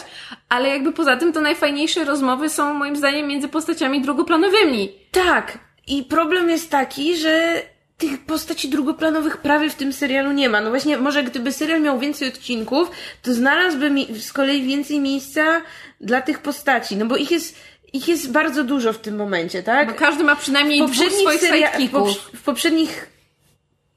[0.49, 4.93] ale jakby poza tym to najfajniejsze rozmowy są moim zdaniem między postaciami drugoplanowymi.
[5.11, 5.72] Tak.
[5.87, 7.63] I problem jest taki, że
[7.99, 10.61] tych postaci drugoplanowych prawie w tym serialu nie ma.
[10.61, 12.91] No właśnie, może gdyby serial miał więcej odcinków,
[13.23, 15.63] to znalazłby mi z kolei więcej miejsca
[16.01, 16.97] dla tych postaci.
[16.97, 17.57] No bo ich jest,
[17.93, 19.89] ich jest bardzo dużo w tym momencie, tak?
[19.89, 23.07] Bo każdy ma przynajmniej dwóch swoich seria- w, poprz- w poprzednich...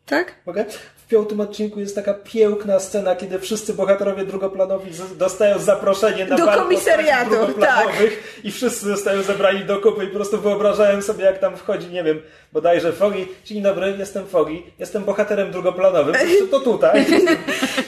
[0.06, 0.36] Tak?
[0.45, 0.66] Mogę?
[1.06, 6.48] W piątym odcinku jest taka piękna scena, kiedy wszyscy bohaterowie drugoplanowi dostają zaproszenie na Do
[6.48, 11.57] komisariatu, drugoplanowych i wszyscy zostają zebrani do kupy i po prostu wyobrażałem sobie, jak tam
[11.57, 12.22] wchodzi, nie wiem,
[12.53, 13.27] bodajże Fogi.
[13.45, 17.06] Dzień dobry, jestem Fogi, jestem bohaterem drugoplanowym, po prostu to tutaj.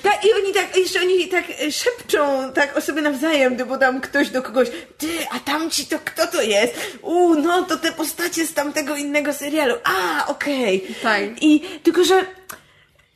[0.03, 4.29] Tak, i oni tak, jeszcze oni tak szepczą tak o sobie nawzajem, bo tam ktoś
[4.29, 4.67] do kogoś,
[4.97, 6.97] ty, a tamci to kto to jest?
[7.01, 9.75] U, no to te postacie z tamtego innego serialu.
[9.83, 10.87] A, okej.
[11.03, 11.23] Tak.
[11.41, 12.25] I tylko, że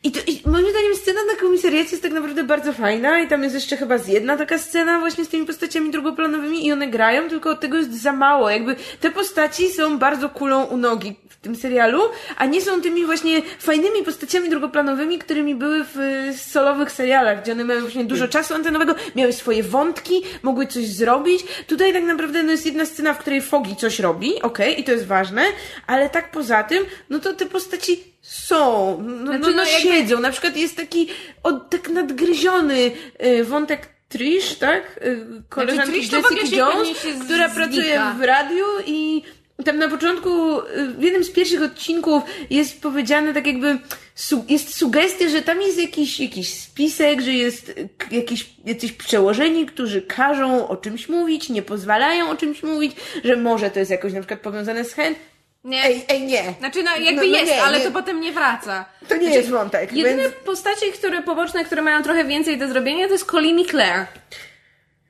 [0.03, 3.43] i, to, I moim zdaniem scena na komisariacie jest tak naprawdę bardzo fajna i tam
[3.43, 7.29] jest jeszcze chyba z jedna taka scena właśnie z tymi postaciami drugoplanowymi i one grają,
[7.29, 8.49] tylko tego jest za mało.
[8.49, 12.01] Jakby te postaci są bardzo kulą u nogi w tym serialu,
[12.37, 17.51] a nie są tymi właśnie fajnymi postaciami drugoplanowymi, którymi były w y, solowych serialach, gdzie
[17.51, 21.45] one miały właśnie dużo czasu antenowego, miały swoje wątki, mogły coś zrobić.
[21.67, 24.91] Tutaj tak naprawdę no, jest jedna scena, w której Fogi coś robi, okej, i to
[24.91, 25.43] jest ważne,
[25.87, 29.89] ale tak poza tym, no to te postaci są, no, Znaczy, no, no, no, jakby-
[29.89, 30.19] siedzą.
[30.19, 31.07] Na przykład jest taki
[31.43, 32.91] od, tak nadgryziony
[33.25, 34.99] y, wątek Trish, tak?
[35.05, 37.49] Y, koleżanki Trish to Jessica Jones, się która znika.
[37.55, 39.23] pracuje w radiu i
[39.65, 43.77] tam na początku, y, w jednym z pierwszych odcinków jest powiedziane tak jakby,
[44.15, 47.73] su, jest sugestia, że tam jest jakiś, jakiś spisek, że jest
[48.11, 52.91] jakiś, jacyś przełożeni, którzy każą o czymś mówić, nie pozwalają o czymś mówić,
[53.23, 55.17] że może to jest jakoś na przykład powiązane z chęt.
[55.63, 55.83] Nie.
[55.83, 56.53] Ej, ej, nie.
[56.59, 57.85] Znaczy, no jakby No, no jest, nie, ale nie.
[57.85, 58.85] to potem nie wraca.
[59.07, 60.33] To nie Znaczy, jest wątek, Jedyne więc...
[60.35, 64.05] postacie, które poboczne, które mają trochę więcej do zrobienia, to jest Colleen i Claire.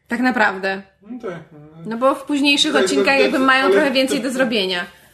[0.07, 0.81] Tak naprawdę.
[1.01, 1.39] No tak.
[1.51, 1.59] no.
[1.85, 4.31] No bo w późniejszych Tak, odcinkach to- jakby to- mają ale trochę to- więcej do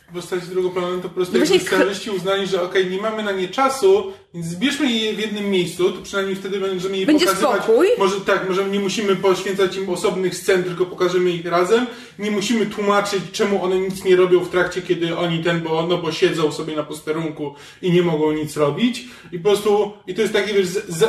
[0.07, 0.13] zrobienia.
[0.13, 4.13] Postaci drugoplanowe to po prostu No scenarzyści uznali, że okej, nie mamy na nie czasu,
[4.33, 7.63] więc zbierzmy je w jednym miejscu, to przynajmniej wtedy będziemy je Będzie pokazywać.
[7.63, 7.87] spokój.
[7.97, 11.87] Może tak, może nie musimy poświęcać im osobnych scen, tylko pokażemy ich razem.
[12.19, 15.97] Nie musimy tłumaczyć, czemu one nic nie robią w trakcie, kiedy oni ten, bo, no
[15.97, 19.05] bo siedzą sobie na posterunku i nie mogą nic robić.
[19.31, 21.07] I po prostu, i to jest takie, wiesz, za,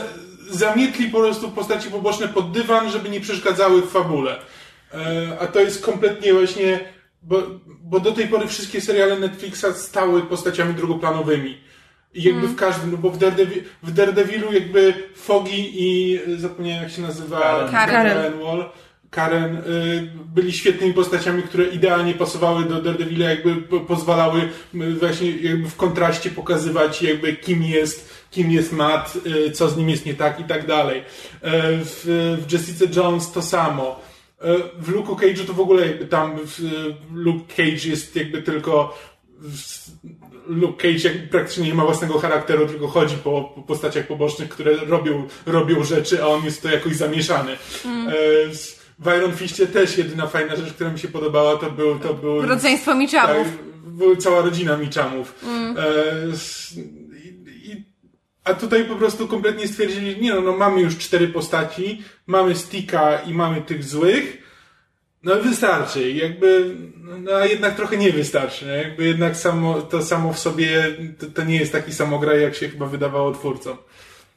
[0.50, 4.38] zamietli po prostu postaci poboczne pod dywan, żeby nie przeszkadzały w fabule.
[4.94, 6.80] E, a to jest kompletnie właśnie,
[7.22, 7.42] bo,
[7.82, 11.58] bo do tej pory wszystkie seriale Netflixa stały postaciami drugoplanowymi.
[12.14, 16.82] I jakby w każdym, no bo w, Daredevil, w Daredevilu jakby Fogi i y, zapomniałem
[16.82, 17.70] jak się nazywa Karen.
[17.70, 18.14] Karen.
[18.14, 18.70] Karen Wall.
[19.10, 25.30] Karen y, byli świetnymi postaciami, które idealnie pasowały do Daredevila, jakby po, pozwalały y, właśnie
[25.30, 30.06] jakby w kontraście pokazywać jakby kim jest, kim jest Matt, y, co z nim jest
[30.06, 30.98] nie tak i tak dalej.
[30.98, 31.04] E,
[31.84, 34.07] w, w Jessica Jones to samo.
[34.40, 36.60] E, W Luke Cage'u to w ogóle jakby tam w,
[37.14, 38.98] Luke Cage jest jakby tylko
[40.46, 45.28] Luke Cage praktycznie nie ma własnego charakteru, tylko chodzi po, po postaciach pobocznych, które robią,
[45.46, 47.56] robią rzeczy, a on jest to jakoś zamieszany.
[47.84, 48.08] Mm.
[48.08, 48.12] E,
[48.98, 52.42] W Iron Fistie też jedyna fajna rzecz, która mi się podobała, to był, to był
[52.42, 53.36] Rodzeństwo Michamów.
[53.36, 53.46] tak,
[53.86, 55.34] była cała rodzina Michamów.
[55.44, 55.76] Mm.
[58.48, 63.18] A tutaj po prostu kompletnie stwierdzili, nie no, no mamy już cztery postaci, mamy Stika
[63.18, 64.38] i mamy tych złych,
[65.22, 66.12] no wystarczy.
[66.12, 66.76] Jakby,
[67.18, 68.66] no a jednak trochę nie wystarczy.
[68.66, 68.72] Nie?
[68.72, 72.68] Jakby jednak samo, to samo w sobie, to, to nie jest taki samograj, jak się
[72.68, 73.76] chyba wydawało twórcom.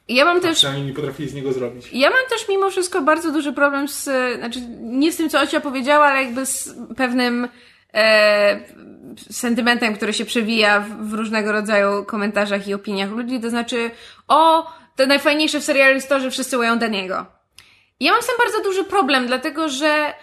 [0.08, 1.88] Ja mam też Przynajmniej nie potrafili z niego zrobić.
[1.92, 4.04] Ja mam też mimo wszystko bardzo duży problem z,
[4.38, 7.48] znaczy nie z tym, co Ocia powiedziała, ale jakby z pewnym
[7.94, 8.60] e,
[9.30, 13.90] sentymentem, który się przewija w, w różnego rodzaju komentarzach i opiniach ludzi, to znaczy
[14.28, 17.26] o, to najfajniejsze w serialu jest to, że wszyscy łają Daniego.
[18.00, 20.14] Ja mam z tym bardzo duży problem, dlatego że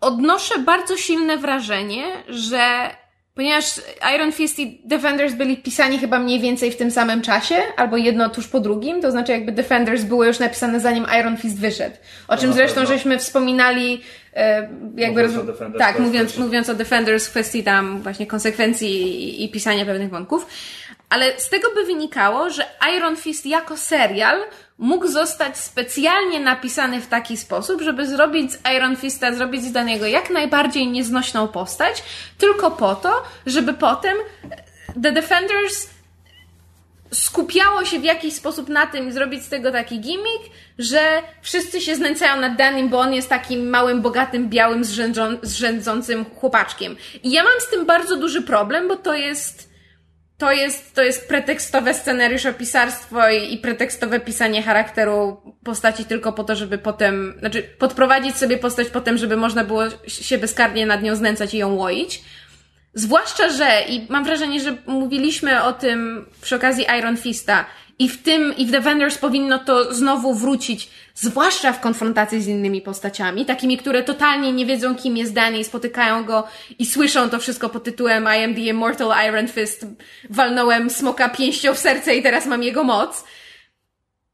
[0.00, 2.90] odnoszę bardzo silne wrażenie, że
[3.34, 3.64] ponieważ
[4.14, 8.28] Iron Fist i Defenders byli pisani chyba mniej więcej w tym samym czasie, albo jedno
[8.28, 11.96] tuż po drugim, to znaczy jakby Defenders było już napisane zanim Iron Fist wyszedł.
[12.28, 14.02] O czym na zresztą żeśmy wspominali
[14.34, 18.26] e, jakby Mówiąc roz- o Defenders tak, mówiąc, mówiąc o Defenders w kwestii tam właśnie
[18.26, 20.46] konsekwencji i, i pisania pewnych wątków.
[21.08, 22.64] Ale z tego by wynikało, że
[22.96, 24.38] Iron Fist jako serial
[24.78, 30.06] mógł zostać specjalnie napisany w taki sposób, żeby zrobić z Iron Fista, zrobić z Daniego
[30.06, 32.02] jak najbardziej nieznośną postać,
[32.38, 34.16] tylko po to, żeby potem
[35.02, 35.94] The Defenders
[37.12, 41.96] skupiało się w jakiś sposób na tym, zrobić z tego taki gimmick, że wszyscy się
[41.96, 46.96] znęcają nad Danim, bo on jest takim małym, bogatym, białym, zrzędzą- zrzędzącym chłopaczkiem.
[47.22, 49.73] I ja mam z tym bardzo duży problem, bo to jest
[50.38, 56.56] to jest, to jest pretekstowe scenariuszopisarstwo i, i pretekstowe pisanie charakteru postaci tylko po to,
[56.56, 61.54] żeby potem, znaczy podprowadzić sobie postać potem, żeby można było się bezkarnie nad nią znęcać
[61.54, 62.22] i ją łoić.
[62.94, 67.64] Zwłaszcza, że, i mam wrażenie, że mówiliśmy o tym przy okazji Iron Fista,
[67.98, 72.80] i w tym, i w Defenders powinno to znowu wrócić, zwłaszcza w konfrontacji z innymi
[72.80, 76.46] postaciami, takimi, które totalnie nie wiedzą, kim jest Danny, i spotykają go
[76.78, 79.86] i słyszą to wszystko pod tytułem I am the immortal Iron Fist,
[80.30, 83.24] walnąłem smoka pięścią w serce i teraz mam jego moc.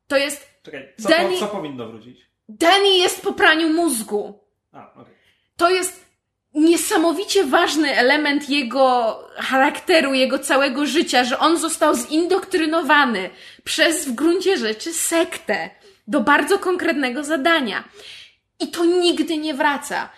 [0.07, 2.20] To jest, Czekaj, co, Danny- co powinno wrócić?
[2.49, 4.41] Danny jest po praniu mózgu.
[4.73, 5.15] A, okej.
[5.57, 6.10] to jest
[6.55, 13.31] niesamowicie ważny element jego charakteru, jego całego życia, że on został zindoktrynowany
[13.64, 15.70] przez w gruncie rzeczy sektę
[16.09, 17.85] do bardzo konkretnego zadania.
[18.60, 20.10] I to nigdy nie wraca.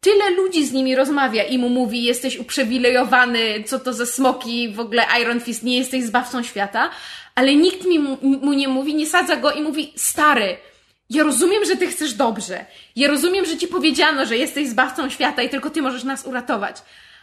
[0.00, 4.80] Tyle ludzi z nimi rozmawia i mu mówi, jesteś uprzywilejowany, co to za smoki, w
[4.80, 6.90] ogóle Iron Fist, nie jesteś zbawcą świata,
[7.34, 10.56] ale nikt mi mu, mu nie mówi, nie sadza go i mówi, stary,
[11.10, 12.64] ja rozumiem, że ty chcesz dobrze.
[12.96, 16.76] Ja rozumiem, że ci powiedziano, że jesteś zbawcą świata i tylko ty możesz nas uratować.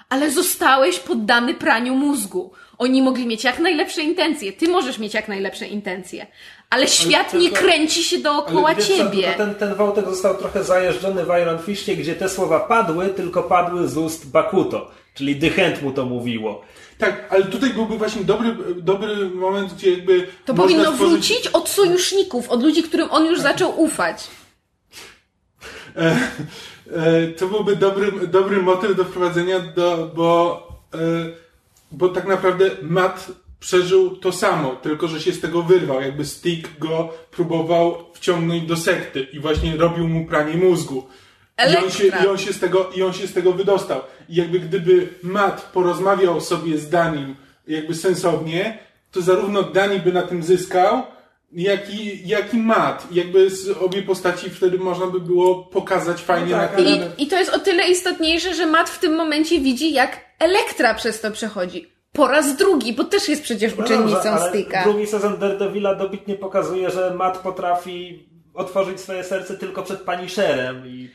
[0.09, 2.51] Ale zostałeś poddany praniu mózgu.
[2.77, 4.53] Oni mogli mieć jak najlepsze intencje.
[4.53, 6.27] Ty możesz mieć jak najlepsze intencje.
[6.69, 9.33] Ale świat nie tylko- kręci się dookoła Ale wiesz ciebie.
[9.37, 13.87] ten, ten wątek został trochę zajeżdżony w Iron Fishie, gdzie te słowa padły, tylko padły
[13.87, 14.91] z ust Bakuto.
[15.13, 16.61] Czyli Hand mu to mówiło.
[16.97, 21.69] Tak, ale tutaj byłby właśnie dobry, dobry moment, gdzie jakby To powinno stworzyć- wrócić od
[21.69, 24.27] sojuszników, od ludzi, którym on już zaczął ufać.
[25.95, 26.17] E,
[26.91, 30.97] e, to byłby dobry, dobry motyw do wprowadzenia, do, bo, e,
[31.91, 36.01] bo tak naprawdę Matt przeżył to samo, tylko że się z tego wyrwał.
[36.01, 41.07] Jakby Stick go próbował wciągnąć do sekty i właśnie robił mu pranie mózgu.
[41.57, 42.23] I on, się, Elektra.
[42.23, 44.01] i, on się z tego, I on się z tego wydostał.
[44.29, 47.35] I jakby gdyby Matt porozmawiał sobie z Danim
[47.67, 48.79] jakby sensownie,
[49.11, 51.03] to zarówno Dani by na tym zyskał,
[51.51, 53.07] jak i, jak i Matt.
[53.11, 56.83] I jakby z obie postaci wtedy można by było pokazać fajnie No tak, na.
[56.83, 60.93] I, I to jest o tyle istotniejsze, że Matt w tym momencie widzi, jak Elektra
[60.93, 61.87] przez to przechodzi.
[62.11, 64.83] Po raz drugi, bo też jest przecież uczennicą No dobrze, ale Sticka.
[64.83, 68.25] Drugi sezon Daredevila dobitnie pokazuje, że Matt potrafi
[68.55, 71.09] otworzyć swoje serce tylko przed Punisherem i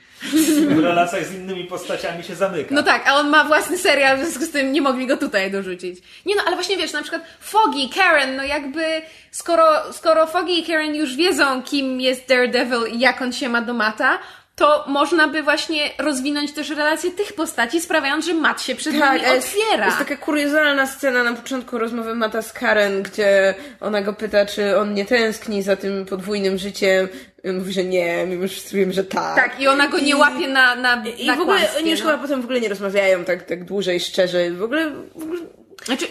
[0.68, 2.74] w relacjach z innymi postaciami się zamyka.
[2.74, 5.50] No tak, a on ma własny serial, w związku z tym nie mogli go tutaj
[5.50, 5.98] dorzucić.
[6.26, 10.66] Nie no, ale właśnie wiesz, na przykład Foggy, Karen, no jakby skoro, skoro Foggy i
[10.66, 14.18] Karen już wiedzą, kim jest Daredevil i jak on się ma do Mata,
[14.60, 19.22] to można by właśnie rozwinąć też relacje tych postaci, sprawiając, że Mat się przed Tak,
[19.22, 19.86] jest, otwiera.
[19.86, 24.78] jest taka kuriozalna scena na początku rozmowy Mata z Karen, gdzie ona go pyta, czy
[24.78, 27.08] on nie tęskni za tym podwójnym życiem.
[27.44, 29.36] I on mówi, że nie, mimo że wiem, że tak.
[29.36, 31.90] Tak, i ona go nie I- łapie na, na, I na w ogóle kłamstwie, oni
[31.90, 32.06] już no.
[32.06, 34.50] chyba potem w ogóle nie rozmawiają tak, tak dłużej, szczerze.
[34.50, 35.40] W ogóle, w ogóle
[35.84, 36.06] Znaczy,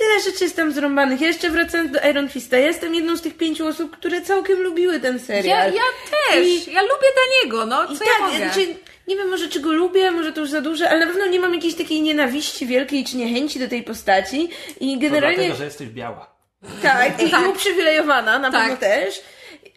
[0.00, 1.20] tyle rzeczy jest tam zrąbanych.
[1.20, 4.60] Ja jeszcze wracając do Iron Fista, ja jestem jedną z tych pięciu osób, które całkiem
[4.62, 5.72] lubiły ten ja, serial.
[5.74, 5.82] ja
[6.30, 8.36] też, I- ja lubię Daniego, no, co I ja tak, mogę?
[8.36, 8.66] znaczy,
[9.08, 11.54] nie wiem może czego lubię, może to już za duże, ale na pewno nie mam
[11.54, 14.48] jakiejś takiej nienawiści wielkiej czy niechęci do tej postaci
[14.80, 15.36] i generalnie...
[15.36, 16.34] dlatego, że jesteś biała.
[16.82, 17.48] Tak, i Tak.
[17.48, 18.60] uprzywilejowana, na Tak.
[18.62, 19.14] pewno też.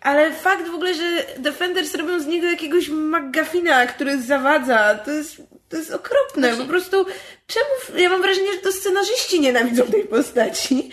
[0.01, 1.03] Ale fakt w ogóle, że
[1.37, 5.41] Defenders robią z niego jakiegoś McGuffina, który zawadza, to jest,
[5.73, 6.47] to jest okropne.
[6.47, 7.05] Znaczy- Po prostu,
[7.47, 10.89] czemu, ja mam wrażenie, że to scenarzyści nienawidzą tej postaci.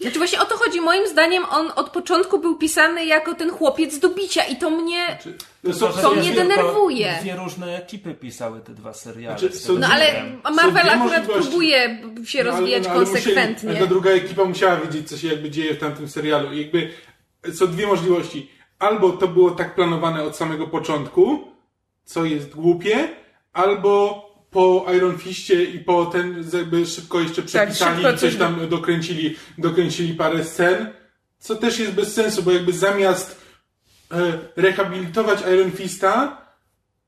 [0.00, 0.80] Znaczy właśnie o to chodzi.
[0.80, 5.18] Moim zdaniem on od początku był pisany jako ten chłopiec do bicia i to mnie...
[5.64, 7.14] No, są, że to wiesz, mnie denerwuje.
[7.20, 9.38] Dwie różne ekipy pisały te dwa seriale.
[9.38, 10.22] Znaczy, No co ale.
[10.54, 13.52] Marvel akurat próbuje się No, ale- rozwijać no, ale konsekwentnie.
[13.54, 16.52] Musieli, ale ta druga ekipa musiała wiedzieć, co się jakby dzieje w tamtym serialu.
[16.52, 16.90] I jakby
[17.54, 18.50] są dwie możliwości.
[18.78, 21.44] Albo to było tak planowane od samego początku,
[22.04, 23.08] co jest głupie,
[23.56, 28.36] albo po Iron Fistie i po ten jakby szybko jeszcze przepisali szybko i coś coś-
[28.38, 30.92] tam dokręcili, dokręcili parę scen,
[31.38, 33.40] co też jest bez sensu, bo jakby zamiast
[34.12, 36.42] e, rehabilitować Iron Fista,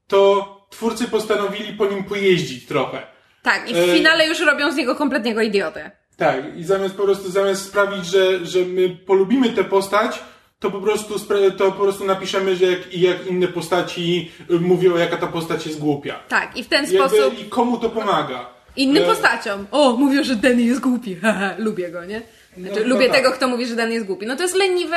[0.07, 3.07] to twórcy postanowili po nim pojeździć trochę.
[3.43, 5.91] Tak, i w E, finale już robią z niego kompletnego idiotę.
[6.17, 10.21] Tak, i zamiast po prostu, zamiast sprawić, że, że my polubimy tę postać,
[10.61, 11.15] to po prostu,
[11.59, 15.79] to po prostu napiszemy, że jak, jak inne postaci y, mówią, jaka ta postać jest
[15.79, 16.19] głupia.
[16.29, 18.47] Tak, i w ten Jakby, sposób I komu to pomaga?
[18.77, 19.67] innym E, postaciom.
[19.71, 21.17] O, mówią, że Danny jest głupi.
[21.59, 22.23] Lubię go, nie?
[22.57, 23.23] Znaczy, No, lubię no tak.
[23.23, 24.27] tego, kto mówi, że Danny jest głupi.
[24.27, 24.97] No to jest leniwe,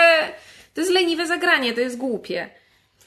[0.74, 2.50] to jest leniwe zagranie, to jest głupie.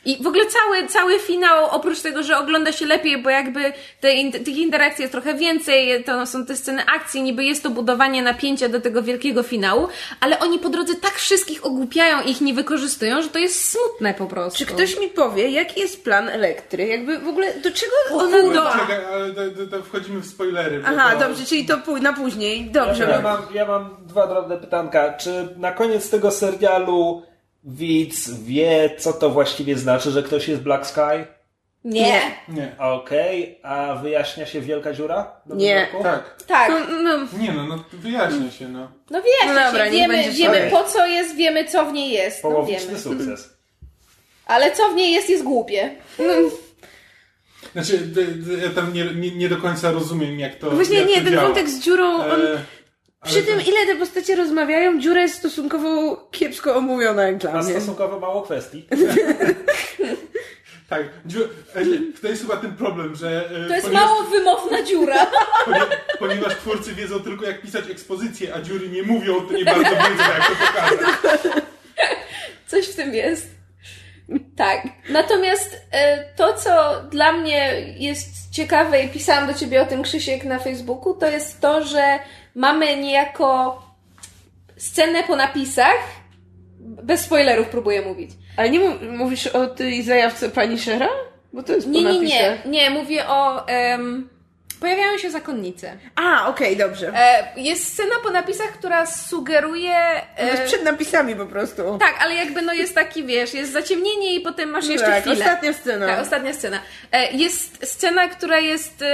[0.05, 4.13] I w ogóle cały, cały finał, oprócz tego, że ogląda się lepiej, bo jakby te,
[4.15, 8.23] in, tych interakcji jest trochę więcej, to są te sceny akcji, niby jest to budowanie
[8.23, 9.89] napięcia do tego wielkiego finału,
[10.21, 14.15] ale oni po drodze tak wszystkich ogłupiają i ich nie wykorzystują, że to jest smutne
[14.15, 14.59] po prostu.
[14.59, 16.87] Czy ktoś mi powie, jaki jest plan Elektry?
[16.87, 18.41] Jakby w ogóle, do czego ona...
[18.41, 18.55] kurde.
[18.55, 18.73] do...
[18.73, 20.83] Czekaj, ale to, to, to wchodzimy w spoilery.
[20.87, 21.19] Aha, to...
[21.19, 22.71] dobrze, czyli to pój- na później.
[22.71, 23.23] Dobrze, Ja bo...
[23.23, 25.13] mam, ja mam dwa drobne pytanka.
[25.13, 27.23] Czy na koniec tego serialu
[27.65, 31.27] widz wie, co to właściwie znaczy, że ktoś jest Black Sky?
[31.85, 32.21] Nie.
[32.49, 32.75] Nie.
[32.79, 35.33] Okej, a wyjaśnia się wielka dziura?
[35.47, 35.75] do Nie.
[35.93, 36.03] wyroku?
[36.03, 36.43] Tak.
[36.47, 36.71] Tak.
[36.71, 38.89] No, no, Nie no, no wyjaśnia się, no.
[39.11, 42.11] No wiesz, No dobra, niech wiemy, będzie wiemy po co jest, wiemy co w niej
[42.13, 42.45] jest.
[42.45, 42.99] No Połowiczny wiemy.
[43.01, 43.55] sukces.
[44.47, 45.91] Ale co w niej jest, jest głupie.
[47.73, 51.09] Znaczy, d- d- ja tam nie, nie, nie do końca rozumiem, jak to właśnie jak
[51.09, 51.47] nie, to ten działa.
[51.47, 52.43] wątek z dziurą, on...
[52.43, 52.45] E,
[53.25, 57.63] Przy tym, to- ile te postacie rozmawiają, dziura jest stosunkowo kiepsko omówiona jak dla Ma
[57.63, 57.73] mnie.
[57.73, 58.87] stosunkowo mało kwestii.
[60.89, 61.83] Tak, dziu- e,
[62.23, 63.45] to jest chyba ten problem, że...
[63.47, 65.27] e, To jest ponieważ, mało wymowna dziura.
[65.65, 65.81] ponie-
[66.19, 70.23] Ponieważ twórcy wiedzą tylko, jak pisać ekspozycję, a dziury nie mówią, to nie bardzo wiedzą,
[70.23, 71.63] jak to pokazać.
[72.67, 73.47] Coś w tym jest.
[74.57, 74.83] Tak.
[75.09, 80.45] Natomiast e, to, co dla mnie jest ciekawe i pisałam do ciebie o tym Krzysiek
[80.45, 82.19] na Facebooku, to jest to, że
[82.55, 83.83] mamy niejako
[84.77, 85.97] scenę po napisach.
[86.81, 88.31] Bez spoilerów próbuję mówić.
[88.57, 91.09] Ale nie mów, mówisz o tej zajawce pani Shera?
[91.53, 92.43] Bo to jest Nie, po nie, nie.
[92.51, 92.67] napisach.
[92.67, 93.69] Nie, mówię o.
[93.69, 94.29] em,
[94.81, 95.93] pojawiają się zakonnice.
[96.17, 97.13] A, okej, dobrze.
[97.17, 99.97] E, jest scena po napisach, która sugeruje.
[100.37, 101.99] To jest E, przed napisami po prostu.
[102.01, 105.37] tak, ale jakby no jest taki, wiesz, jest zaciemnienie i potem masz jeszcze tak, chwilę.
[105.45, 106.07] ostatnia scena.
[106.07, 106.79] Tak, ostatnia scena.
[107.13, 109.07] E, Jest scena, która jest, e,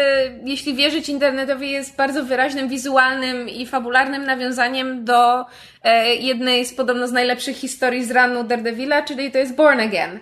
[0.45, 5.45] jeśli wierzyć internetowi, jest bardzo wyraźnym wizualnym i fabularnym nawiązaniem do
[5.85, 10.21] e, jednej z podobno z najlepszych historii z ranu Daredevila, czyli to jest Born Again.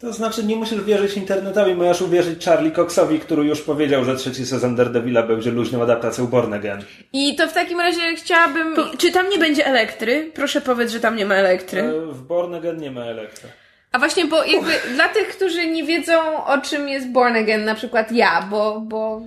[0.00, 4.46] To znaczy, nie musisz wierzyć internetowi, możesz uwierzyć Charlie Coxowi, który już powiedział, że trzeci
[4.46, 6.82] sezon Daredevila będzie luźną adaptacją Born Again.
[7.12, 8.74] I to w takim razie chciałabym...
[8.74, 10.30] Po, czy tam nie będzie elektry?
[10.34, 11.80] Proszę powiedz, że tam nie ma elektry.
[11.80, 13.48] E, W Born Again nie ma elektra.
[13.92, 17.74] A właśnie, bo jakby dla tych, którzy nie wiedzą, o czym jest Born Again, na
[17.74, 18.80] przykład ja, bo...
[18.80, 19.22] bo...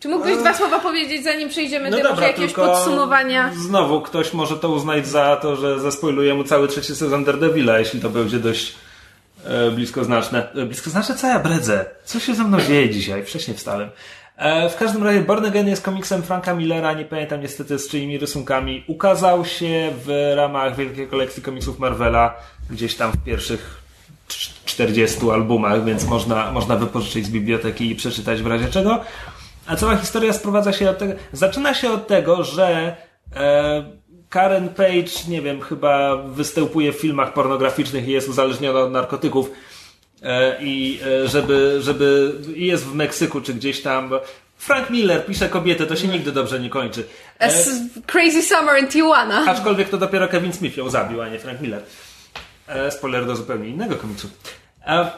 [0.00, 3.50] Czy mógłbyś dwa słowa powiedzieć, zanim przejdziemy do może jakiegoś podsumowania?
[3.56, 8.00] znowu ktoś może to uznać za to, że zaspoiluję mu cały trzeci sezon Daredevila, jeśli
[8.00, 8.87] to będzie dość e,
[9.74, 10.52] bliskoznaczne.
[10.52, 11.14] E, bliskoznaczne?
[11.14, 11.84] Co ja bredzę?
[12.04, 13.24] Co się ze mną dzieje dzisiaj?
[13.24, 13.90] Wcześniej wstałem.
[14.36, 18.18] E, w każdym razie Born Again jest komiksem Franka Millera, nie pamiętam niestety z czyimi
[18.18, 18.84] rysunkami.
[18.86, 22.34] Ukazał się w ramach wielkiej kolekcji komiksów Marvela,
[22.70, 23.82] gdzieś tam w pierwszych
[24.28, 29.00] cz- 40 albumach, więc można, można wypożyczyć z biblioteki i przeczytać w razie czego.
[29.66, 32.96] A cała historia sprowadza się od tego, zaczyna się od tego, że
[33.36, 33.84] e,
[34.30, 39.50] Karen Page, nie wiem, chyba występuje w filmach pornograficznych i jest uzależniona od narkotyków.
[40.22, 44.10] E, I e, żeby, żeby jest w Meksyku czy gdzieś tam.
[44.58, 47.04] Frank Miller pisze kobietę, to się nigdy dobrze nie kończy.
[47.38, 47.70] A s-
[48.06, 49.44] Crazy Summer in Tijuana.
[49.46, 51.82] Aczkolwiek to dopiero Kevin Smith ją zabił, a nie Frank Miller.
[52.66, 54.28] E, spoiler do zupełnie innego komiksu.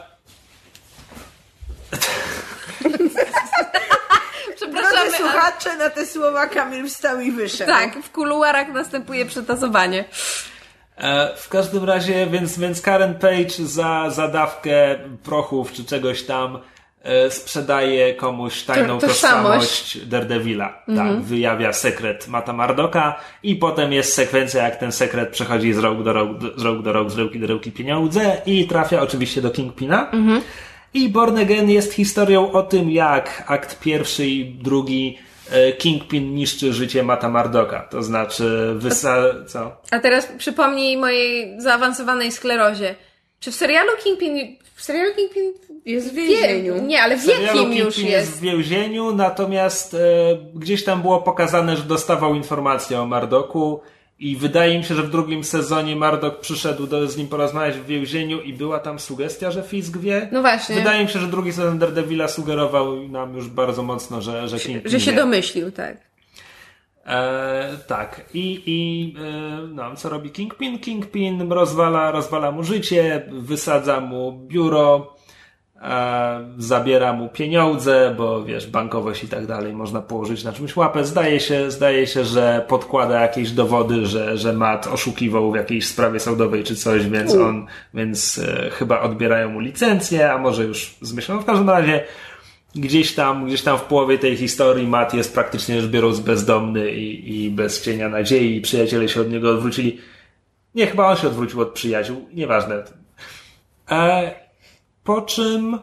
[4.61, 7.71] E, Przepraszamy, Drodzy słuchacze, na te słowa Kamil wstał i wyszedł.
[7.71, 10.05] Tak, w kuluarach następuje przetasowanie.
[10.97, 16.59] E, W każdym razie, więc, więc Karen Page za zadawkę prochów czy czegoś tam
[17.03, 19.69] e, sprzedaje komuś tajną To- tożsamość.
[19.69, 20.83] tożsamość Daredevila.
[20.95, 26.03] Tak, wyjawia sekret Mata Mardoka i potem jest sekwencja, jak ten sekret przechodzi z rąk
[26.03, 29.51] do rąk, z rąk do rąk, z ręki do ręki pieniądze i trafia oczywiście do
[29.51, 30.11] Kingpina.
[30.93, 35.17] I Born Again jest historią o tym, jak akt pierwszy i drugi
[35.51, 37.79] e, Kingpin niszczy życie Mata Mardoka.
[37.79, 39.23] To znaczy, wysa...
[39.47, 39.77] co?
[39.91, 42.95] A teraz przypomnij mojej zaawansowanej sklerozie.
[43.39, 44.57] Czy w serialu Kingpin...
[44.75, 45.53] W serialu Kingpin...
[45.85, 46.85] Jest w więzieniu.
[46.85, 48.31] nie, ale w serialu jakim już Kingpin jest?
[48.31, 49.97] w więzieniu, natomiast e,
[50.55, 53.81] gdzieś tam było pokazane, że dostawał informacje o Mardoku
[54.21, 57.85] i wydaje mi się, że w drugim sezonie Mardok przyszedł do, z nim porozmawiać w
[57.85, 60.29] więzieniu i była tam sugestia, że Fisk wie.
[60.31, 60.75] No właśnie.
[60.75, 64.91] Wydaje mi się, że drugi sezon Daredevila sugerował nam już bardzo mocno, że, że Kingpin
[64.91, 65.17] Że się wie.
[65.17, 65.97] domyślił, tak.
[67.05, 68.21] E, tak.
[68.33, 70.79] I, i e, no, co robi Kingpin?
[70.79, 75.15] Kingpin rozwala, rozwala mu życie, wysadza mu biuro,
[76.57, 81.05] zabiera mu pieniądze, bo wiesz, bankowość i tak dalej można położyć na czymś łapę.
[81.05, 86.19] Zdaje się, zdaje się, że podkłada jakieś dowody, że, że Matt oszukiwał w jakiejś sprawie
[86.19, 91.13] sądowej czy coś, więc on, więc e, chyba odbierają mu licencję, a może już z
[91.13, 91.39] myślą.
[91.39, 92.03] W każdym razie
[92.75, 97.43] gdzieś tam, gdzieś tam w połowie tej historii Matt jest praktycznie rzecz biorąc bezdomny i,
[97.45, 99.99] i bez cienia nadziei i przyjaciele się od niego odwrócili.
[100.75, 102.83] Nie, chyba on się odwrócił od przyjaciół, nieważne.
[103.91, 104.50] E,
[105.03, 105.79] po czym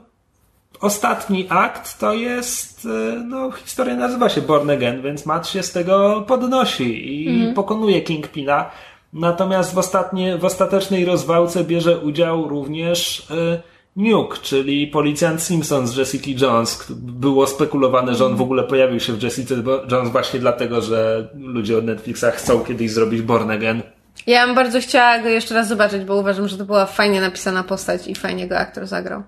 [0.80, 5.72] ostatni akt to jest, e, no historia nazywa się Born Again, więc Matt się z
[5.72, 8.70] tego podnosi i pokonuje Kingpina.
[9.12, 13.62] Natomiast w, ostatnie, w ostatecznej rozwałce bierze udział również e,
[13.96, 16.92] Nuke, czyli policjant Simpson z Jessica Jones.
[17.00, 19.54] Było spekulowane, że on w ogóle pojawił się w Jessica
[19.90, 23.82] Jones właśnie dlatego, że ludzie od Netflixa chcą kiedyś zrobić Born Again.
[24.26, 27.64] Ja bym bardzo chciała go jeszcze raz zobaczyć, bo uważam, że to była fajnie napisana
[27.64, 29.22] postać i fajnie go aktor zagrał.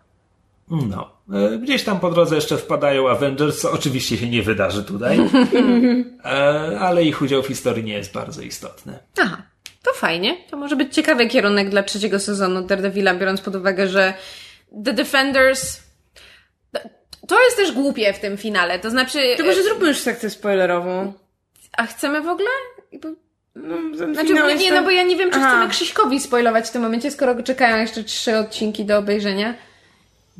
[0.71, 1.11] No.
[1.33, 5.19] E, Gdzieś tam po drodze jeszcze wpadają Avengers, co oczywiście się nie wydarzy tutaj.
[6.25, 8.99] E, Ale ich udział w historii nie jest bardzo istotny.
[9.19, 9.43] Aha,
[9.83, 10.37] to fajnie.
[10.51, 14.15] To może być ciekawy kierunek dla trzeciego sezonu Daredevila, biorąc pod uwagę, że
[14.85, 15.81] The Defenders...
[17.29, 19.19] To jest też głupie w tym finale, to znaczy...
[19.39, 21.12] To może zróbmy już sekcję spoilerową.
[21.73, 22.49] A chcemy w ogóle?
[23.55, 25.48] No, Znaczy, nie, tak- no bo ja nie wiem, czy Aha.
[25.48, 29.55] chcemy Krzyśkowi spoilować w tym momencie, skoro czekają jeszcze trzy odcinki do obejrzenia.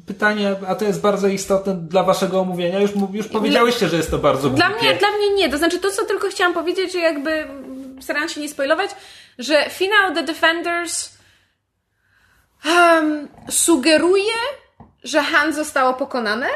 [0.07, 2.81] Pytanie, a to jest bardzo istotne dla waszego omówienia.
[2.81, 4.85] Już, już powiedziałyście, że jest to bardzo Dla głupie.
[4.87, 5.49] mnie, dla mnie nie.
[5.49, 7.47] To znaczy, to co tylko chciałam powiedzieć, że jakby
[8.01, 8.91] starając się nie spoilować,
[9.39, 11.11] że finał The Defenders
[12.65, 14.33] em, sugeruje,
[15.05, 16.47] że Han zostało pokonane.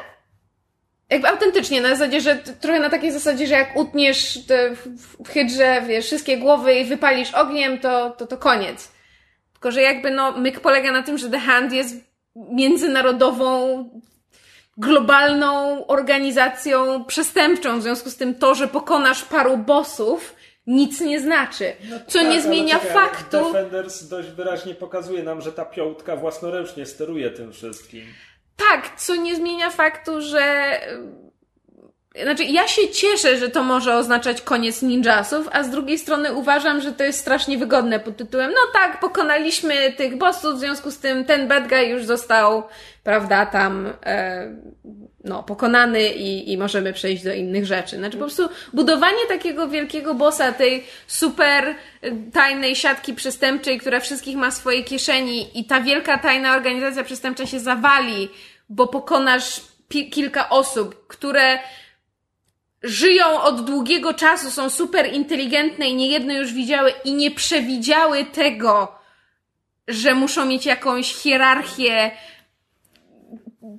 [1.10, 5.82] Jakby autentycznie, na zasadzie, że trochę na takiej zasadzie, że jak utniesz te w, hydrze,
[5.86, 8.92] wiesz, wszystkie głowy i wypalisz ogniem, to, to, to koniec.
[9.52, 11.96] Tylko, że jakby no, myk polega na tym, że The Hand jest
[12.36, 13.84] międzynarodową
[14.76, 17.78] globalną organizacją przestępczą.
[17.78, 20.34] W związku z tym to, że pokonasz paru bossów,
[20.66, 21.72] nic nie znaczy.
[22.06, 23.52] Co Tak, nie zmienia faktu.
[23.52, 28.04] Defenders dość wyraźnie pokazuje nam, że ta piątka własnoręcznie steruje tym wszystkim.
[28.56, 30.80] Tak, co nie zmienia faktu, że.
[32.22, 36.80] Znaczy, ja się cieszę, że to może oznaczać koniec ninjasów, a z drugiej strony uważam,
[36.80, 38.50] że to jest strasznie wygodne pod tytułem.
[38.50, 42.62] No tak, pokonaliśmy tych bossów, w związku z tym ten bad guy już został,
[43.02, 44.56] prawda, tam, e,
[45.24, 47.96] no, pokonany i, i możemy przejść do innych rzeczy.
[47.96, 51.74] Znaczy, po prostu budowanie takiego wielkiego bossa, tej super e,
[52.32, 57.46] tajnej siatki przestępczej, która wszystkich ma w swojej kieszeni i ta wielka tajna organizacja przestępcza
[57.46, 58.28] się zawali,
[58.68, 59.60] bo pokonasz
[60.10, 61.58] kilka osób, które
[62.82, 68.98] żyją od długiego czasu, są super inteligentne i niejedno już widziały i nie przewidziały tego,
[69.88, 72.10] że muszą mieć jakąś hierarchię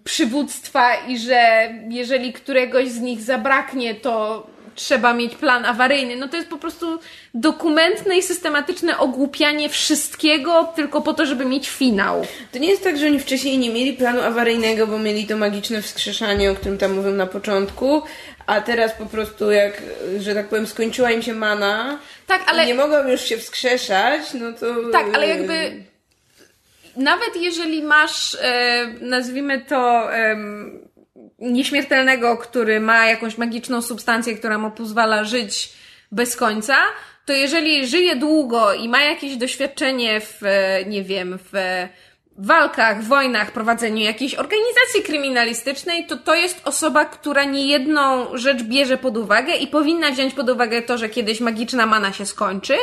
[0.03, 6.15] przywództwa i że jeżeli któregoś z nich zabraknie, to trzeba mieć plan awaryjny.
[6.15, 6.99] No to jest po prostu
[7.33, 12.25] dokumentne i systematyczne ogłupianie wszystkiego tylko po to, żeby mieć finał.
[12.51, 15.81] To nie jest tak, że oni wcześniej nie mieli planu awaryjnego, bo mieli to magiczne
[15.81, 18.01] wskrzeszanie, o którym tam mówiłem na początku,
[18.45, 19.81] a teraz po prostu jak,
[20.19, 22.65] że tak powiem, skończyła im się mana Tak, ale...
[22.65, 24.91] nie mogą już się wskrzeszać, no to...
[24.91, 25.83] Tak, ale jakby
[26.97, 30.09] nawet jeżeli masz, e, nazwijmy to,
[31.39, 35.73] nieśmiertelnego, który ma jakąś magiczną substancję, która mu pozwala żyć
[36.11, 36.75] bez końca,
[37.25, 41.53] to jeżeli żyje długo i ma jakieś doświadczenie w, e, nie wiem, w
[42.37, 49.17] walkach, wojnach, prowadzeniu jakiejś organizacji kryminalistycznej, to to jest osoba, która niejedną rzecz bierze pod
[49.17, 52.73] uwagę i powinna wziąć pod uwagę to, że kiedyś magiczna mana się skończy.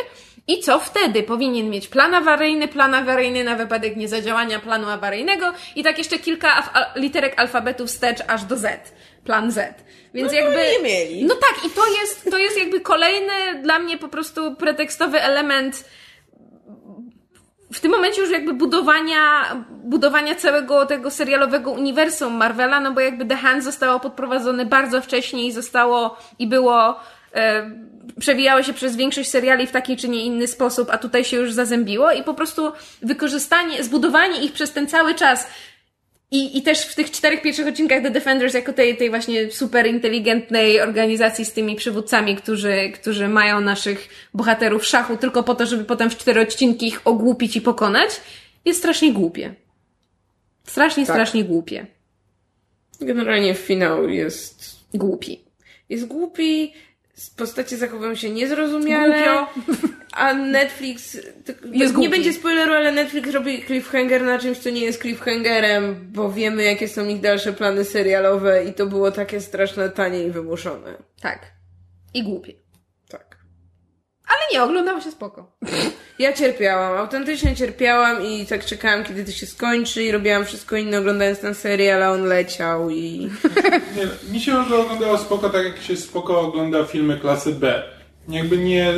[0.49, 1.23] I co wtedy?
[1.23, 6.49] Powinien mieć plan awaryjny, plan awaryjny na wypadek niezadziałania planu awaryjnego i tak jeszcze kilka
[6.97, 8.93] literek alfabetu wstecz aż do Z.
[9.25, 9.85] Plan Z.
[10.15, 10.57] Więc No jakby.
[10.57, 11.25] nie mieli.
[11.25, 13.33] No tak, i to jest, to jest jakby kolejny
[13.63, 15.85] dla mnie po prostu pretekstowy element
[17.73, 23.27] w tym momencie już jakby budowania, budowania całego tego serialowego uniwersum Marvela, no bo jakby
[23.27, 27.01] The Hand zostało podprowadzone bardzo wcześnie i zostało i było
[27.35, 27.71] e,
[28.21, 31.53] przewijało się przez większość seriali w taki czy nie inny sposób, a tutaj się już
[31.53, 32.73] zazębiło i po prostu
[33.03, 35.47] wykorzystanie, zbudowanie ich przez ten cały czas
[36.33, 39.87] i, I też w tych czterech pierwszych odcinkach The Defenders, jako tej, tej właśnie super
[39.87, 45.67] inteligentnej organizacji z tymi przywódcami, którzy, którzy mają naszych bohaterów w szachu tylko po to,
[45.67, 48.11] żeby potem w cztery odcinki ich ogłupić i pokonać,
[48.65, 49.55] jest strasznie głupie.
[50.65, 51.17] Strasznie, Tak.
[51.17, 51.87] strasznie głupie.
[53.01, 54.77] Generalnie finał jest...
[54.95, 55.41] Głupi.
[55.89, 56.73] Jest głupi,
[57.37, 59.15] postacie zachowują się niezrozumiale.
[59.15, 59.47] Głupio.
[60.13, 61.15] A Netflix.
[61.15, 62.09] Jest nie głupi.
[62.09, 66.89] będzie spoileru, ale Netflix robi cliffhanger na czymś, co nie jest cliffhangerem, bo wiemy, jakie
[66.89, 70.95] są ich dalsze plany serialowe i to było takie straszne, tanie i wymuszone.
[71.21, 71.53] Tak.
[72.15, 72.62] I głupie.
[74.33, 75.53] Ale nie, oglądało się spoko.
[76.19, 80.99] Ja cierpiałam, autentycznie cierpiałam i tak czekałam, kiedy to się skończy i robiłam wszystko inne
[80.99, 83.31] oglądając ten serial, a on leciał i...
[83.97, 87.83] Nie, mi się oglądało spoko, tak jak się spoko ogląda filmy klasy B.
[88.29, 88.95] Jakby nie,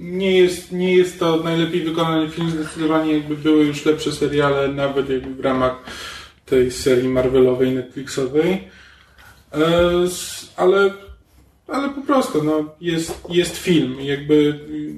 [0.00, 5.10] nie, jest, nie jest to najlepiej wykonany film, zdecydowanie jakby były już lepsze seriale, nawet
[5.10, 5.74] jakby w ramach
[6.46, 8.68] tej serii Marvelowej, Netflixowej.
[9.52, 9.60] E,
[10.56, 10.90] ale,
[11.68, 13.96] ale po prostu, no, jest, jest film.
[14.00, 14.94] Jakby y,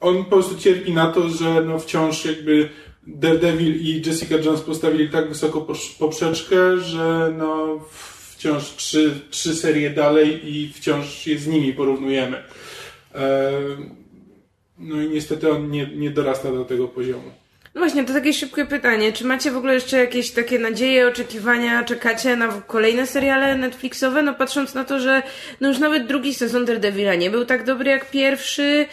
[0.00, 2.68] on po prostu cierpi na to, że no, wciąż jakby
[3.06, 5.66] Daredevil i Jessica Jones postawili tak wysoko
[5.98, 7.80] poprzeczkę, że no,
[8.42, 12.42] wciąż trzy, trzy serie dalej i wciąż się z nimi porównujemy.
[13.14, 13.52] E,
[14.78, 17.41] no i niestety on nie, nie dorasta do tego poziomu.
[17.74, 19.12] No właśnie, to takie szybkie pytanie.
[19.12, 24.22] Czy macie w ogóle jeszcze jakieś takie nadzieje, oczekiwania, czekacie na kolejne seriale Netflixowe?
[24.22, 25.22] No patrząc na to, że
[25.60, 28.86] no już nawet drugi sezon Daredevila nie był tak dobry jak pierwszy.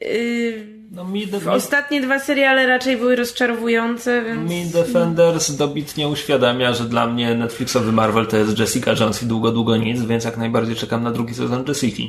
[0.00, 4.50] Yy, No, mi, de- ostatnie dwa seriale raczej były rozczarowujące, więc...
[4.50, 9.52] mi Defenders dobitnie uświadamia, że dla mnie Netflixowy Marvel to jest Jessica Jones i długo,
[9.52, 12.02] długo nic, więc jak najbardziej czekam na drugi sezon Jessica.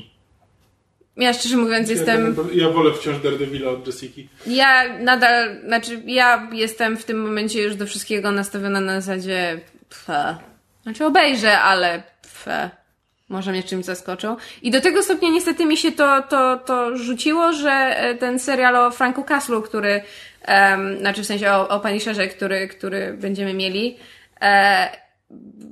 [1.20, 2.36] Ja szczerze mówiąc jestem...
[2.54, 4.22] Ja, ja wolę wciąż Daredevila od Jessica.
[4.48, 9.60] Ja nadal, znaczy ja jestem w tym momencie już do wszystkiego nastawiona na zasadzie
[9.90, 10.38] pfe.
[10.84, 12.70] Znaczy obejrzę, ale pfe.
[13.30, 14.38] Może mnie czymś zaskoczą.
[14.62, 18.76] I do tego stopnia niestety mi się to, to, to rzuciło, że e, ten serial
[18.76, 20.02] o Franku Caslu, który,
[20.42, 23.98] em, znaczy w sensie o, o Punisherze, który, który będziemy mieli,
[24.42, 25.09] e,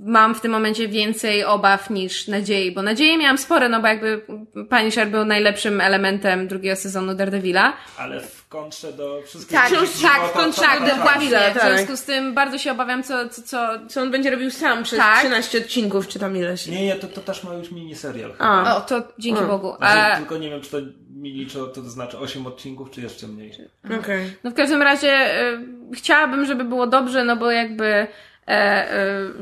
[0.05, 4.21] mam w tym momencie więcej obaw niż nadziei, bo nadzieje miałam spore, no bo jakby
[4.69, 7.73] Punisher był najlepszym elementem drugiego sezonu Daredevila.
[7.97, 9.57] Ale w kontrze do wszystkich...
[9.57, 9.69] Tak,
[10.01, 11.27] tak, w to- kontrakt, to- to- dokładnie.
[11.29, 11.61] W tak.
[11.61, 14.99] związku z tym bardzo się obawiam, co, co, co Co on będzie robił sam przez
[14.99, 15.19] Tak.
[15.19, 16.67] 13 odcinków, czy tam ileś.
[16.67, 18.33] Nie, nie, to, to też ma już miniserial.
[18.39, 18.75] A.
[18.77, 19.47] O, to dzięki A.
[19.47, 19.75] Bogu.
[19.77, 20.77] Znaczy, E, tylko nie wiem, czy to
[21.15, 23.51] mini, czy to, to znaczy 8 odcinków, czy jeszcze mniej.
[23.99, 24.33] Okej.
[24.43, 25.61] no w każdym razie e,
[25.93, 28.07] chciałabym, żeby było dobrze, no bo jakby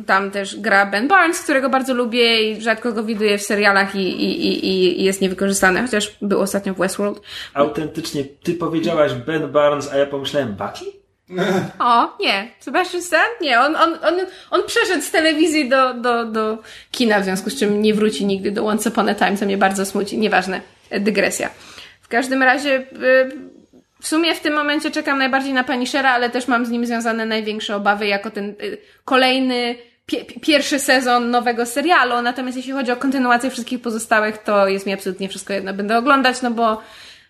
[0.05, 3.99] tam też gra Ben Barnes, którego bardzo lubię i rzadko go widuję w serialach i,
[3.99, 7.21] i, i, i jest niewykorzystany, chociaż był ostatnio w Westworld.
[7.53, 10.85] Autentycznie, ty powiedziałaś Ben Barnes, a ja pomyślałem Bucky?
[11.79, 12.51] O, nie.
[12.59, 13.27] Sebastian Stan?
[13.41, 14.13] Nie, on, on, on,
[14.51, 16.57] on przeszedł z telewizji do, do, do
[16.91, 19.57] kina, w związku z czym nie wróci nigdy do Once Upon a Time, co mnie
[19.57, 20.17] bardzo smuci.
[20.17, 20.61] Nieważne.
[20.89, 21.49] E, Dygresja.
[22.01, 22.85] W każdym razie, y,
[24.05, 27.25] w sumie w tym momencie czekam najbardziej na Punishera, ale też mam z nim związane
[27.25, 29.75] największe obawy jako ten y, kolejny
[30.05, 32.21] pie, pierwszy sezon nowego serialu.
[32.21, 35.73] Natomiast jeśli chodzi o kontynuację wszystkich pozostałych, to jest mi absolutnie wszystko jedno.
[35.73, 36.81] Będę oglądać, no bo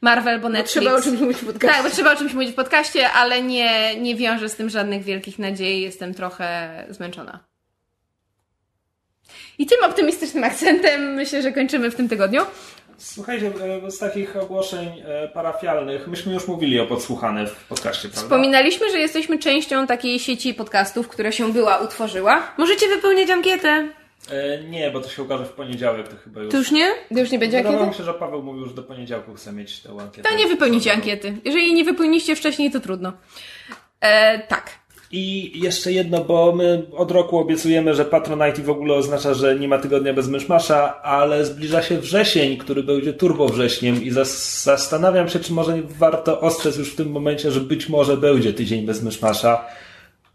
[0.02, 0.72] Marvel, bo Netflix.
[0.72, 1.76] Trzeba o czymś mówić w podcaście.
[1.76, 5.04] Tak, bo trzeba o czymś mówić w podcaście, ale nie, nie wiążę z tym żadnych
[5.04, 5.82] wielkich nadziei.
[5.82, 7.40] Jestem trochę zmęczona.
[9.58, 12.42] I tym optymistycznym akcentem myślę, że kończymy w tym tygodniu.
[12.98, 13.52] Słuchajcie,
[13.86, 18.22] e, z takich ogłoszeń e, parafialnych, myśmy już mówili o podsłuchane w podcaście, prawda?
[18.22, 22.54] Wspominaliśmy, że jesteśmy częścią takiej sieci podcastów, która się była, utworzyła.
[22.58, 23.90] Możecie wypełniać ankietę.
[24.32, 26.52] E, nie, bo to się ukaże w poniedziałek, to chyba już...
[26.52, 26.88] To już nie?
[27.14, 28.02] To już nie będzie Wydawało ankiety?
[28.02, 30.30] mi się, że Paweł mówił, że do poniedziałku chce mieć tę ankietę.
[30.30, 31.38] To nie wypełnicie ankiety.
[31.46, 33.14] Jeżeli nie wypełniście wcześniej, to trudno.
[34.02, 34.85] E, tak.
[35.12, 39.68] I jeszcze jedno, bo my od roku obiecujemy, że Patronite w ogóle oznacza, że nie
[39.68, 45.30] ma tygodnia bez myszmasza, ale zbliża się wrzesień, który będzie turbo wrześniem i zas- zastanawiam
[45.30, 49.04] się, czy może warto ostrzec już w tym momencie, że być może będzie tydzień bez
[49.04, 49.66] myszmasza,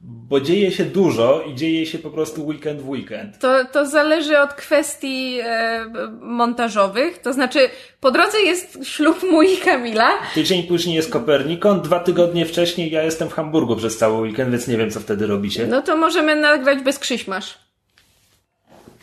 [0.00, 3.38] bo dzieje się dużo i dzieje się po prostu weekend w weekend.
[3.38, 5.86] To, to zależy od kwestii e,
[6.20, 7.18] montażowych.
[7.18, 7.70] To znaczy,
[8.00, 10.10] po drodze jest ślub mój i Kamila.
[10.34, 14.68] Tydzień później jest Kopernikon, dwa tygodnie wcześniej ja jestem w Hamburgu przez cały weekend, więc
[14.68, 15.66] nie wiem, co wtedy robicie.
[15.66, 17.58] No to możemy nagrać bez krzyśmasz.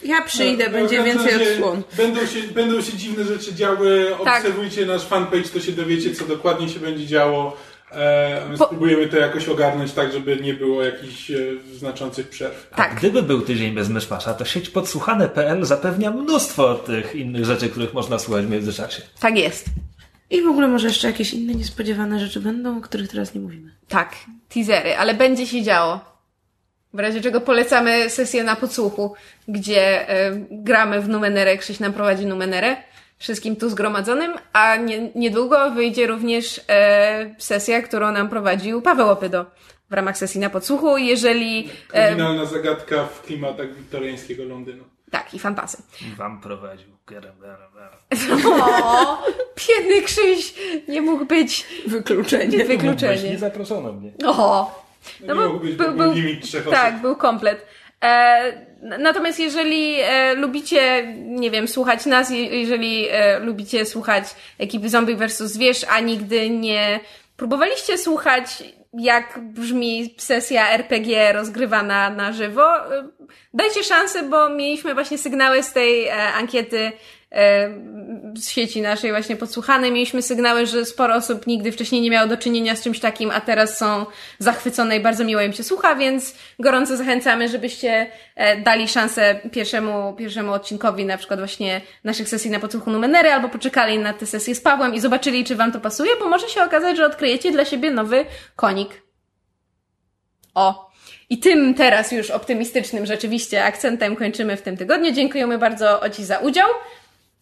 [0.04, 1.82] Ja przyjdę, No, będzie w każdym więcej razie odsłon.
[1.98, 4.16] Będą się, będą się dziwne rzeczy działy.
[4.24, 4.38] Tak.
[4.38, 7.58] Obserwujcie nasz fanpage, to się dowiecie, co dokładnie się będzie działo.
[7.92, 11.36] E, spróbujemy to jakoś ogarnąć tak, żeby nie było jakichś e,
[11.74, 12.70] znaczących przerw.
[12.76, 12.96] Tak.
[12.96, 18.20] Gdyby był tydzień bez myszmasza, to sieć podsłuchane.pl zapewnia mnóstwo tych innych rzeczy, których można
[18.20, 19.02] słuchać w międzyczasie.
[19.20, 19.66] Tak jest.
[20.30, 23.72] I w ogóle może jeszcze jakieś inne niespodziewane rzeczy będą, o których teraz nie mówimy.
[23.88, 24.16] Tak,
[24.50, 26.00] teasery, ale będzie się działo.
[26.94, 29.16] W razie czego polecamy sesję na podsłuchu,
[29.48, 32.78] gdzie e, gramy w Numenerę, Krzyś nam prowadzi Numenerę,
[33.18, 39.46] wszystkim tu zgromadzonym, a nie, niedługo wyjdzie również e, sesja, którą nam prowadził Paweł Opydo
[39.90, 40.98] w ramach sesji na podsłuchu.
[40.98, 41.70] Jeżeli...
[41.94, 44.84] E, Kryminalna zagadka w klimatach wiktoriańskiego Londynu.
[45.12, 45.78] tak, i fantasy.
[46.18, 46.88] Wam prowadził.
[47.08, 47.36] Gerem.
[48.62, 49.24] O,
[49.68, 50.54] biedny Krzyś
[50.88, 52.58] nie mógł być Wykluczenie.
[52.58, 53.38] Nie wykluczenie.
[53.38, 54.12] zaproszono mnie.
[54.26, 54.84] O,
[55.22, 57.02] No, nie mógł być, bo był limit trzech Tak, osób.
[57.02, 57.66] był komplet.
[58.04, 64.24] E, natomiast jeżeli e, lubicie, nie wiem, słuchać nas, je- jeżeli e, lubicie słuchać
[64.60, 65.38] ekipy Zombie vs.
[65.38, 67.00] Zwierz, a nigdy nie
[67.38, 68.64] próbowaliście słuchać,
[68.94, 73.08] jak brzmi sesja RPG rozgrywana na żywo, e,
[73.54, 76.92] dajcie szansę, bo mieliśmy właśnie sygnały z tej e, ankiety
[78.36, 79.92] z sieci naszej właśnie podsłuchanej.
[79.92, 83.42] Mieliśmy sygnały, że sporo osób nigdy wcześniej nie miało do czynienia z czymś takim, a
[83.42, 84.06] teraz są
[84.40, 90.14] zachwycone i bardzo miło im się słucha, więc gorąco zachęcamy, żebyście e, dali szansę pierwszemu,
[90.14, 94.56] pierwszemu odcinkowi na przykład właśnie naszych sesji na podsłuchu Numenery, albo poczekali na tę sesję
[94.56, 97.66] z Pawłem i zobaczyli, czy wam to pasuje, bo może się okazać, że odkryjecie dla
[97.66, 98.26] siebie nowy
[98.56, 99.02] konik.
[100.54, 100.88] O!
[101.30, 105.12] I tym teraz już optymistycznym rzeczywiście akcentem kończymy w tym tygodniu.
[105.12, 106.68] Dziękujemy bardzo Oci za udział.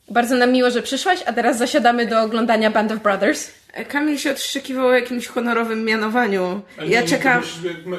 [0.09, 3.51] Bardzo nam miło, że przyszłaś, a teraz zasiadamy do oglądania Band of Brothers.
[3.87, 6.61] Kamil się odszczekiwał o jakimś honorowym mianowaniu.
[6.77, 7.41] Ale Ja nie, czekam.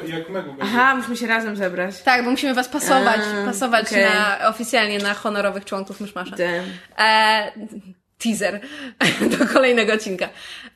[0.07, 0.55] Jak, Megu.
[0.59, 2.01] Aha, musimy się razem zebrać.
[2.01, 4.03] Tak, bo musimy was pasować, A, pasować okej.
[4.05, 6.35] na, oficjalnie na honorowych członków Myszmasza.
[6.99, 7.51] E,
[8.23, 8.59] teaser
[9.39, 10.29] do kolejnego odcinka.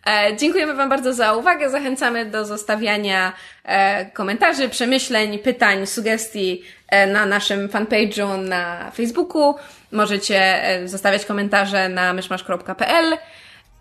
[0.08, 1.70] E, dziękujemy Wam bardzo za uwagę.
[1.70, 3.34] Zachęcamy do zostawiania
[3.64, 9.56] e, komentarzy, przemyśleń, pytań, sugestii e, na naszym fanpage'u na Facebooku.
[9.92, 13.18] Możecie e, zostawiać komentarze na myszmasz.pl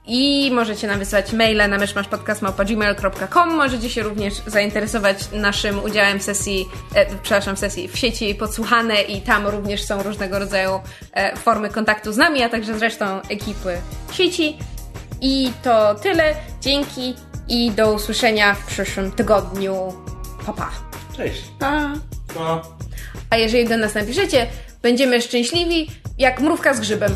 [0.06, 6.68] i możecie nam wysłać maile na myszmaszpodcast.gmail.com Możecie się również zainteresować naszym udziałem w sesji,
[6.94, 10.80] e, przepraszam, w sesji w sieci Podsłuchane i tam również są różnego rodzaju
[11.12, 13.80] e, formy kontaktu z nami, a także z resztą ekipy
[14.12, 14.58] sieci.
[15.20, 16.34] I to tyle.
[16.60, 17.14] Dzięki
[17.48, 19.94] i do usłyszenia w przyszłym tygodniu.
[20.46, 20.70] Pa, pa.
[21.16, 21.42] Cześć.
[21.58, 21.92] Pa.
[22.34, 22.62] To...
[23.30, 24.46] A jeżeli do nas napiszecie,
[24.82, 27.12] będziemy szczęśliwi jak mrówka z grzybem.